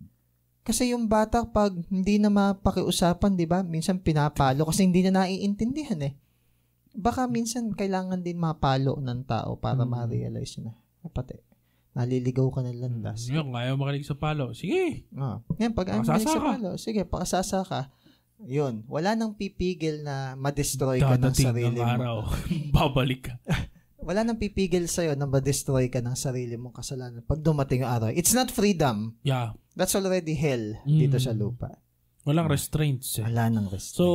Kasi 0.67 0.91
yung 0.91 1.07
bata 1.07 1.47
pag 1.47 1.71
hindi 1.87 2.19
na 2.19 2.27
mapakiusapan, 2.27 3.39
di 3.39 3.47
ba? 3.47 3.63
Minsan 3.63 4.03
pinapalo 4.03 4.67
kasi 4.67 4.83
hindi 4.83 4.99
na 4.99 5.23
naiintindihan 5.23 6.03
eh. 6.03 6.19
Baka 6.91 7.23
minsan 7.23 7.71
kailangan 7.71 8.19
din 8.19 8.35
mapalo 8.35 8.99
ng 8.99 9.23
tao 9.23 9.55
para 9.55 9.79
Mm. 9.79 9.87
ma-realize 9.87 10.59
na. 10.59 10.75
Kapate, 10.99 11.39
naliligaw 11.93 12.51
ka 12.51 12.59
ng 12.61 12.77
landas. 12.77 13.31
Yung 13.31 13.55
ayaw 13.55 13.79
makinig 13.79 14.03
sa 14.03 14.13
palo. 14.13 14.51
Sige. 14.51 15.07
Ah. 15.15 15.39
Yan, 15.55 15.71
pag 15.71 15.87
ang 15.87 16.03
Pakasasa 16.03 16.27
sa 16.27 16.41
palo, 16.41 16.69
sige, 16.75 17.07
pakasasa 17.07 17.59
ka. 17.63 17.81
Yun, 18.43 18.83
wala 18.85 19.15
nang 19.15 19.33
pipigil 19.33 20.03
na 20.03 20.35
ma-destroy 20.35 20.99
ka 20.99 21.15
ng 21.15 21.33
sarili 21.33 21.73
ng 21.73 21.79
mo. 21.79 21.85
araw. 21.87 22.17
Babalik 22.75 23.31
ka. 23.31 23.33
Wala 24.07 24.23
nang 24.23 24.39
pipigil 24.39 24.87
sa'yo 24.87 25.19
na 25.19 25.27
ma-destroy 25.27 25.91
ka 25.91 25.99
ng 25.99 26.15
sarili 26.15 26.55
mong 26.55 26.79
kasalanan 26.79 27.27
pag 27.27 27.43
dumating 27.43 27.83
yung 27.83 27.91
araw. 27.91 28.09
It's 28.15 28.31
not 28.31 28.47
freedom. 28.47 29.19
Yeah. 29.19 29.51
That's 29.75 29.99
already 29.99 30.31
hell 30.31 30.79
Mm. 30.87 30.99
dito 31.03 31.19
sa 31.19 31.35
lupa. 31.35 31.75
Walang 32.23 32.47
restraints 32.47 33.19
eh. 33.19 33.27
Wala 33.27 33.51
nang 33.51 33.67
restraint. 33.67 33.99
So, 33.99 34.07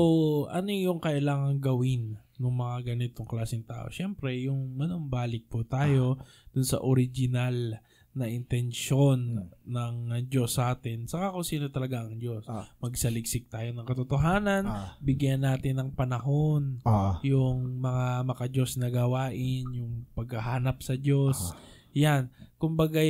ano 0.48 0.68
yung 0.68 0.96
kailangan 0.96 1.60
gawin 1.60 2.16
ng 2.36 2.54
mga 2.56 2.92
ganitong 2.92 3.28
klaseng 3.28 3.64
tao? 3.64 3.88
Siyempre, 3.88 4.32
yung 4.40 4.76
manumbalik 4.76 5.48
po 5.48 5.60
tayo 5.62 6.16
dun 6.52 6.64
sa 6.64 6.80
original 6.80 7.76
na 8.12 8.28
intensyon 8.28 9.18
ng 9.62 9.94
Diyos 10.26 10.54
sa 10.54 10.70
atin. 10.70 11.04
Saka 11.06 11.32
kung 11.32 11.42
sino 11.42 11.68
talaga 11.68 12.00
ang 12.00 12.14
Diyos. 12.14 12.44
Ah. 12.44 12.68
Magsaliksik 12.78 13.48
tayo 13.48 13.72
ng 13.72 13.84
katotohanan. 13.84 14.64
ah, 14.64 14.92
Bigyan 14.98 15.42
natin 15.42 15.78
ng 15.78 15.90
panahon. 15.90 16.76
ah, 16.82 17.16
Yung 17.22 17.78
mga 17.78 18.20
makadiyos 18.22 18.76
na 18.76 18.88
gawain. 18.88 19.64
Yung 19.66 20.04
paghahanap 20.12 20.80
sa 20.80 20.92
Diyos. 20.94 21.40
ah, 21.48 21.56
Yan. 21.92 22.28
Kumbaga, 22.56 23.00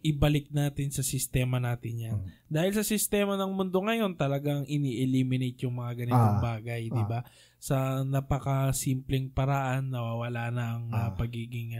ibalik 0.00 0.50
natin 0.50 0.90
sa 0.90 1.02
sistema 1.02 1.58
natin 1.58 1.94
yan. 1.96 2.16
Mm. 2.18 2.26
Dahil 2.46 2.72
sa 2.72 2.84
sistema 2.84 3.34
ng 3.34 3.50
mundo 3.50 3.78
ngayon, 3.80 4.14
talagang 4.14 4.62
ini-eliminate 4.64 5.64
yung 5.64 5.74
mga 5.76 5.92
ganitong 5.96 6.36
Ah. 6.36 6.42
bagay, 6.44 6.86
di 6.86 7.04
ba? 7.04 7.22
Sa 7.56 8.02
napaka-simpleng 8.04 9.28
paraan, 9.28 9.90
nawawala 9.90 10.50
na 10.50 10.64
ang 10.72 10.84
ah, 10.88 10.98
Ah. 11.00 11.10
pagiging 11.10 11.78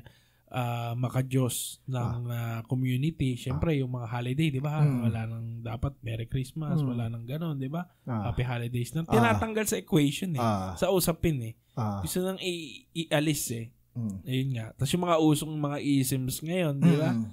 ah, 0.51 0.93
makadiyos 0.95 1.57
ng 1.85 2.19
ah, 2.27 2.61
community. 2.65 3.35
Siyempre, 3.35 3.77
yung 3.77 3.91
mga 3.91 4.09
holiday, 4.09 4.49
di 4.49 4.59
ba? 4.59 4.81
Mm. 4.81 5.01
Wala 5.03 5.21
nang 5.25 5.47
dapat 5.61 5.93
Merry 6.01 6.25
Christmas, 6.25 6.79
Mm. 6.79 6.89
wala 6.89 7.05
nang 7.07 7.25
ganon, 7.25 7.57
di 7.57 7.69
ba? 7.69 7.85
ah, 8.03 8.29
Happy 8.29 8.43
Holidays 8.43 8.93
na. 8.93 9.03
Ah. 9.03 9.13
Tinatanggal 9.13 9.65
sa 9.65 9.77
equation 9.77 10.33
eh. 10.33 10.41
ah, 10.41 10.73
Sa 10.75 10.89
usapin 10.89 11.37
eh. 11.43 11.55
ah, 11.75 12.01
Gusto 12.01 12.21
nang 12.21 12.41
i- 12.41 12.89
ialis 12.95 13.45
eh. 13.53 13.69
mm. 13.93 14.25
Ayun 14.25 14.51
nga. 14.55 14.67
Tapos 14.75 14.91
yung 14.91 15.05
mga 15.05 15.17
usong 15.19 15.55
mga 15.55 15.79
isms 15.79 16.41
ngayon, 16.41 16.75
di 16.79 16.97
ba? 16.97 17.11
Mm. 17.11 17.27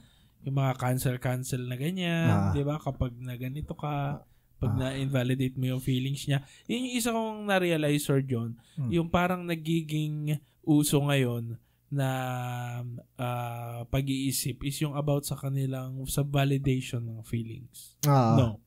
Yung 0.46 0.56
mga 0.56 0.74
cancel-cancel 0.76 1.64
na 1.64 1.74
ganyan, 1.74 2.30
Ah. 2.30 2.52
di 2.52 2.62
ba? 2.62 2.78
Kapag 2.78 3.16
na 3.18 3.34
ganito 3.34 3.74
ka, 3.74 4.22
pag 4.56 4.72
Ah. 4.72 4.88
na-invalidate 4.88 5.56
mo 5.56 5.68
yung 5.68 5.80
feelings 5.80 6.26
niya. 6.26 6.40
Yun 6.66 6.86
yung 6.86 6.96
isa 6.96 7.10
kong 7.10 7.44
na-realize, 7.44 8.02
Sir 8.02 8.20
John, 8.22 8.56
Hmm. 8.76 8.88
yung 8.90 9.08
parang 9.08 9.44
nagiging 9.44 10.40
uso 10.62 10.98
ngayon 11.00 11.60
na 11.96 12.10
ah, 13.16 13.88
pag-iisip 13.88 14.62
is 14.62 14.76
yung 14.80 14.94
about 14.94 15.24
sa 15.24 15.36
kanilang 15.36 16.04
sa 16.06 16.22
validation 16.22 17.02
ng 17.02 17.24
feelings. 17.24 17.96
Ah. 18.04 18.36
no. 18.36 18.60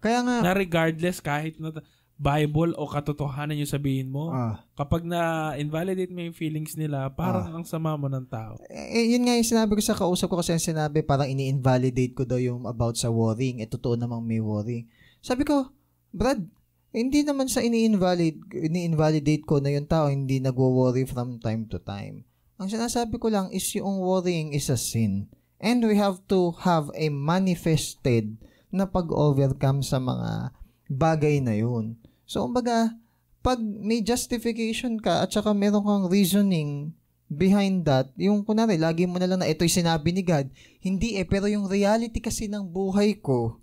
Kaya 0.00 0.24
nga, 0.24 0.40
Na 0.40 0.56
regardless 0.56 1.20
kahit 1.20 1.60
na 1.60 1.76
Bible 2.16 2.76
o 2.76 2.84
katotohanan 2.84 3.56
yung 3.56 3.68
sabihin 3.68 4.08
mo, 4.08 4.28
ah, 4.28 4.64
kapag 4.72 5.04
na-invalidate 5.04 6.08
mo 6.08 6.20
yung 6.20 6.36
feelings 6.36 6.76
nila, 6.76 7.08
parang 7.08 7.48
Ah. 7.48 7.56
ang 7.56 7.64
sama 7.64 7.96
mo 7.96 8.08
ng 8.08 8.24
tao. 8.24 8.56
eh, 8.68 9.08
yun 9.08 9.24
nga 9.24 9.36
yung 9.36 9.44
sinabi 9.46 9.72
ko 9.72 9.80
sa 9.80 9.96
kausap 9.96 10.28
ko 10.28 10.40
kasi 10.40 10.52
yung 10.52 10.68
sinabi 10.72 11.00
parang 11.00 11.28
ini-invalidate 11.28 12.12
ko 12.12 12.24
daw 12.24 12.36
yung 12.36 12.64
about 12.64 12.96
sa 12.96 13.08
worrying. 13.08 13.60
Eh, 13.60 13.68
totoo 13.68 13.96
namang 13.96 14.20
may 14.20 14.40
worrying. 14.40 14.88
Sabi 15.20 15.44
ko, 15.44 15.68
Brad, 16.12 16.44
hindi 16.90 17.22
naman 17.22 17.46
sa 17.46 17.60
ini-invalid, 17.60 18.52
ini-invalidate 18.52 19.44
ko 19.44 19.60
na 19.60 19.70
yung 19.70 19.86
tao 19.86 20.08
hindi 20.08 20.40
nagwo-worry 20.40 21.04
from 21.04 21.38
time 21.38 21.68
to 21.68 21.78
time. 21.78 22.24
Ang 22.60 22.68
sinasabi 22.68 23.16
ko 23.16 23.32
lang 23.32 23.48
is 23.48 23.64
yung 23.72 24.04
worrying 24.04 24.52
is 24.52 24.68
a 24.68 24.76
sin. 24.76 25.32
And 25.56 25.80
we 25.80 25.96
have 25.96 26.20
to 26.28 26.52
have 26.60 26.92
a 26.92 27.08
manifested 27.08 28.36
na 28.68 28.84
pag-overcome 28.84 29.80
sa 29.80 29.96
mga 29.96 30.52
bagay 30.92 31.40
na 31.40 31.56
yun. 31.56 31.96
So, 32.28 32.44
kumbaga, 32.44 32.92
pag 33.40 33.56
may 33.60 34.04
justification 34.04 35.00
ka 35.00 35.24
at 35.24 35.32
saka 35.32 35.56
meron 35.56 35.88
kang 35.88 36.06
reasoning 36.12 36.92
behind 37.32 37.88
that, 37.88 38.12
yung 38.20 38.44
kunwari, 38.44 38.76
lagi 38.76 39.08
mo 39.08 39.16
na 39.16 39.24
lang 39.24 39.40
na 39.40 39.48
ito'y 39.48 39.72
sinabi 39.72 40.12
ni 40.12 40.20
God, 40.20 40.52
hindi 40.84 41.16
eh, 41.16 41.24
pero 41.24 41.48
yung 41.48 41.64
reality 41.64 42.20
kasi 42.20 42.44
ng 42.44 42.68
buhay 42.68 43.16
ko, 43.16 43.56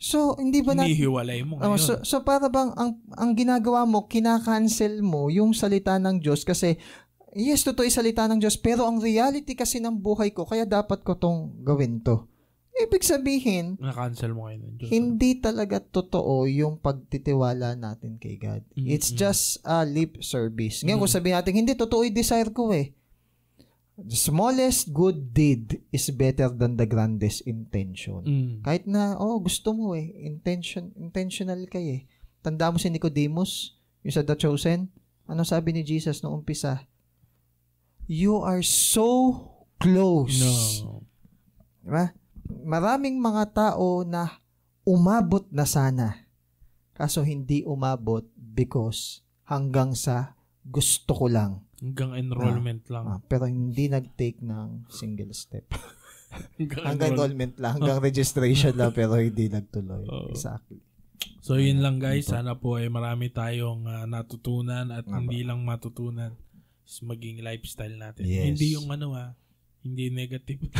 so, 0.00 0.36
hindi 0.40 0.64
ba 0.64 0.72
na... 0.72 0.88
Hinihiwalay 0.88 1.44
mo 1.44 1.60
Oh, 1.60 1.74
ngayon. 1.74 1.80
so, 1.80 1.92
so 2.00 2.22
para 2.22 2.46
bang 2.48 2.70
ang 2.76 3.00
ang 3.16 3.32
ginagawa 3.34 3.88
mo, 3.88 4.06
kinakancel 4.06 5.00
mo 5.02 5.32
yung 5.32 5.52
salita 5.56 5.96
ng 5.98 6.20
Diyos 6.20 6.44
kasi 6.44 6.76
yes, 7.38 7.62
totoo 7.62 7.84
salita 7.86 8.24
ng 8.24 8.38
Diyos, 8.38 8.56
pero 8.56 8.82
ang 8.82 8.96
reality 8.96 9.52
kasi 9.52 9.76
ng 9.76 9.94
buhay 9.94 10.30
ko, 10.30 10.42
kaya 10.42 10.64
dapat 10.64 11.00
ko 11.00 11.14
tong 11.14 11.60
gawin 11.60 12.00
to. 12.00 12.24
Ibig 12.74 13.00
sabihin, 13.00 13.76
Na-cancel 13.78 14.32
mo 14.32 14.44
kayo 14.44 14.58
ng 14.58 14.72
Diyos. 14.76 14.90
hindi 14.90 15.36
talaga 15.36 15.80
totoo 15.80 16.44
yung 16.44 16.76
pagtitiwala 16.76 17.72
natin 17.72 18.16
kay 18.16 18.36
God. 18.36 18.60
Mm-mm. 18.70 18.84
It's 18.86 19.08
just 19.10 19.60
a 19.62 19.80
lip 19.80 20.20
service. 20.20 20.80
Ngayon, 20.80 20.98
kung 20.98 21.08
Mm. 21.08 21.16
sabihin 21.16 21.36
natin, 21.36 21.54
hindi, 21.54 21.72
totoo 21.72 22.04
yung 22.04 22.12
desire 22.14 22.48
ko 22.50 22.72
eh. 22.72 22.92
The 23.96 24.12
smallest 24.12 24.92
good 24.92 25.32
deed 25.32 25.80
is 25.88 26.04
better 26.10 26.52
than 26.52 26.76
the 26.76 26.84
grandest 26.84 27.40
intention. 27.42 28.20
Mm. 28.22 28.52
Kahit 28.60 28.84
na, 28.84 29.16
oh, 29.16 29.40
gusto 29.40 29.72
mo 29.72 29.96
eh. 29.96 30.12
Intention, 30.22 30.92
intentional 30.94 31.64
ka 31.64 31.80
eh. 31.80 32.04
Tanda 32.40 32.68
mo 32.68 32.76
si 32.76 32.92
Nicodemus, 32.92 33.72
yung 34.04 34.12
sa 34.12 34.20
The 34.20 34.36
Chosen. 34.36 34.92
Ano 35.24 35.42
sabi 35.42 35.72
ni 35.72 35.80
Jesus 35.80 36.20
noong 36.20 36.44
umpisa? 36.44 36.84
You 38.06 38.38
are 38.38 38.62
so 38.62 39.42
close. 39.82 40.38
No. 40.38 41.02
Diba? 41.82 42.14
Maraming 42.62 43.18
mga 43.18 43.44
tao 43.50 44.06
na 44.06 44.38
umabot 44.86 45.42
na 45.50 45.66
sana. 45.66 46.26
Kaso 46.94 47.26
hindi 47.26 47.66
umabot 47.66 48.22
because 48.38 49.26
hanggang 49.44 49.98
sa 49.98 50.38
gusto 50.62 51.12
ko 51.12 51.26
lang. 51.26 51.66
Hanggang 51.82 52.14
enrollment 52.14 52.86
lang. 52.88 53.04
Ah, 53.04 53.20
pero 53.20 53.50
hindi 53.50 53.90
nag-take 53.90 54.40
ng 54.40 54.86
single 54.88 55.34
step. 55.34 55.66
Hanggang 56.56 56.84
hanggang 56.84 57.14
enroll- 57.14 57.32
enrollment 57.32 57.54
lang, 57.56 57.72
hanggang 57.78 58.00
registration 58.02 58.74
lang, 58.76 58.90
pero 58.92 59.16
hindi 59.16 59.46
nagtuloy. 59.46 60.04
Oo. 60.10 60.28
Exactly. 60.34 60.82
So 61.40 61.56
yun 61.56 61.80
lang 61.80 62.02
guys, 62.02 62.28
sana 62.28 62.58
po 62.58 62.76
ay 62.76 62.90
marami 62.90 63.30
tayong 63.30 63.86
ah, 63.86 64.04
natutunan 64.04 64.90
at 64.90 65.06
Nga 65.06 65.10
ba? 65.10 65.16
hindi 65.22 65.46
lang 65.46 65.62
matutunan 65.62 66.34
maging 67.02 67.42
lifestyle 67.42 67.94
natin. 67.94 68.24
Yes. 68.24 68.46
Hindi 68.54 68.66
yung 68.78 68.88
ano 68.88 69.12
ah, 69.12 69.34
hindi 69.82 70.10
negative. 70.10 70.62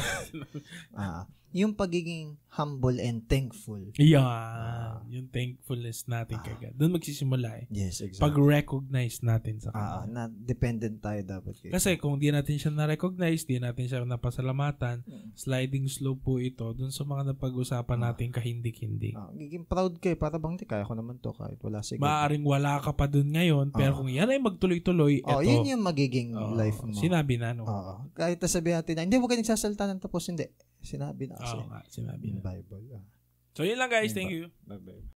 Ah, 0.97 1.29
yung 1.57 1.73
pagiging 1.73 2.37
humble 2.51 2.97
and 2.97 3.25
thankful. 3.25 3.81
yeah, 3.97 4.97
yung 5.07 5.29
thankfulness 5.29 6.05
natin 6.07 6.41
kay 6.41 6.57
God. 6.59 6.73
Doon 6.73 6.97
magsisimula 6.97 7.49
eh. 7.55 7.65
Yes, 7.69 8.01
exactly. 8.01 8.21
Pag-recognize 8.23 9.21
natin 9.21 9.61
sa 9.61 9.69
Ah, 9.71 10.01
Kanya. 10.03 10.09
na 10.09 10.45
dependent 10.47 10.97
tayo 10.99 11.21
dapat 11.21 11.53
kay 11.55 11.69
Kasi 11.69 11.97
kung 11.97 12.17
di 12.17 12.29
natin 12.29 12.57
siya 12.57 12.69
na-recognize, 12.71 13.45
di 13.45 13.57
natin 13.57 13.85
siya 13.85 14.05
napasalamatan, 14.05 15.05
sliding 15.33 15.85
slope 15.87 16.23
po 16.23 16.37
ito 16.37 16.65
dun 16.73 16.89
sa 16.89 17.05
mga 17.05 17.33
napag-usapan 17.33 17.99
natin 18.03 18.29
kahindik-hindik. 18.31 19.13
Ah, 19.15 19.29
giging 19.33 19.65
proud 19.65 19.97
kayo 19.97 20.17
para 20.17 20.37
bang 20.37 20.57
di 20.57 20.65
kaya 20.65 20.83
ko 20.83 20.93
naman 20.93 21.17
to 21.19 21.33
kahit 21.33 21.61
wala 21.61 21.81
si 21.81 21.97
God. 21.97 22.05
Maaring 22.05 22.45
wala 22.45 22.81
ka 22.81 22.93
pa 22.93 23.05
dun 23.05 23.31
ngayon, 23.31 23.69
pero 23.71 23.93
Ah. 23.93 23.97
kung 23.97 24.09
yan 24.09 24.29
ay 24.29 24.41
magtuloy-tuloy, 24.41 25.21
oh, 25.23 25.39
eto. 25.39 25.45
yun 25.45 25.65
yung 25.69 25.85
magiging 25.85 26.33
Oo, 26.33 26.53
life 26.53 26.81
mo. 26.81 26.93
Sinabi 26.93 27.37
na, 27.37 27.53
no? 27.53 27.65
Oo. 27.65 27.95
Kahit 28.13 28.41
sabihin 28.43 28.81
natin 28.81 28.97
na, 28.97 29.05
hindi 29.05 29.17
mo 29.17 29.29
ka 29.29 29.37
nagsasalita 29.37 29.85
ng 29.87 30.01
tapos, 30.01 30.25
hindi. 30.25 30.49
Sinabi 30.87 31.27
na 31.27 31.35
kasi. 31.35 31.59
Oo 31.59 31.67
nga, 31.67 31.83
sinabi 31.91 32.31
in 32.31 32.39
na. 32.39 32.47
Bible. 32.47 32.87
Ah. 32.95 33.03
So, 33.59 33.67
yun 33.67 33.83
lang 33.83 33.91
guys. 33.91 34.15
Thank 34.15 34.31
you. 34.31 34.55
Bye-bye. 34.71 35.11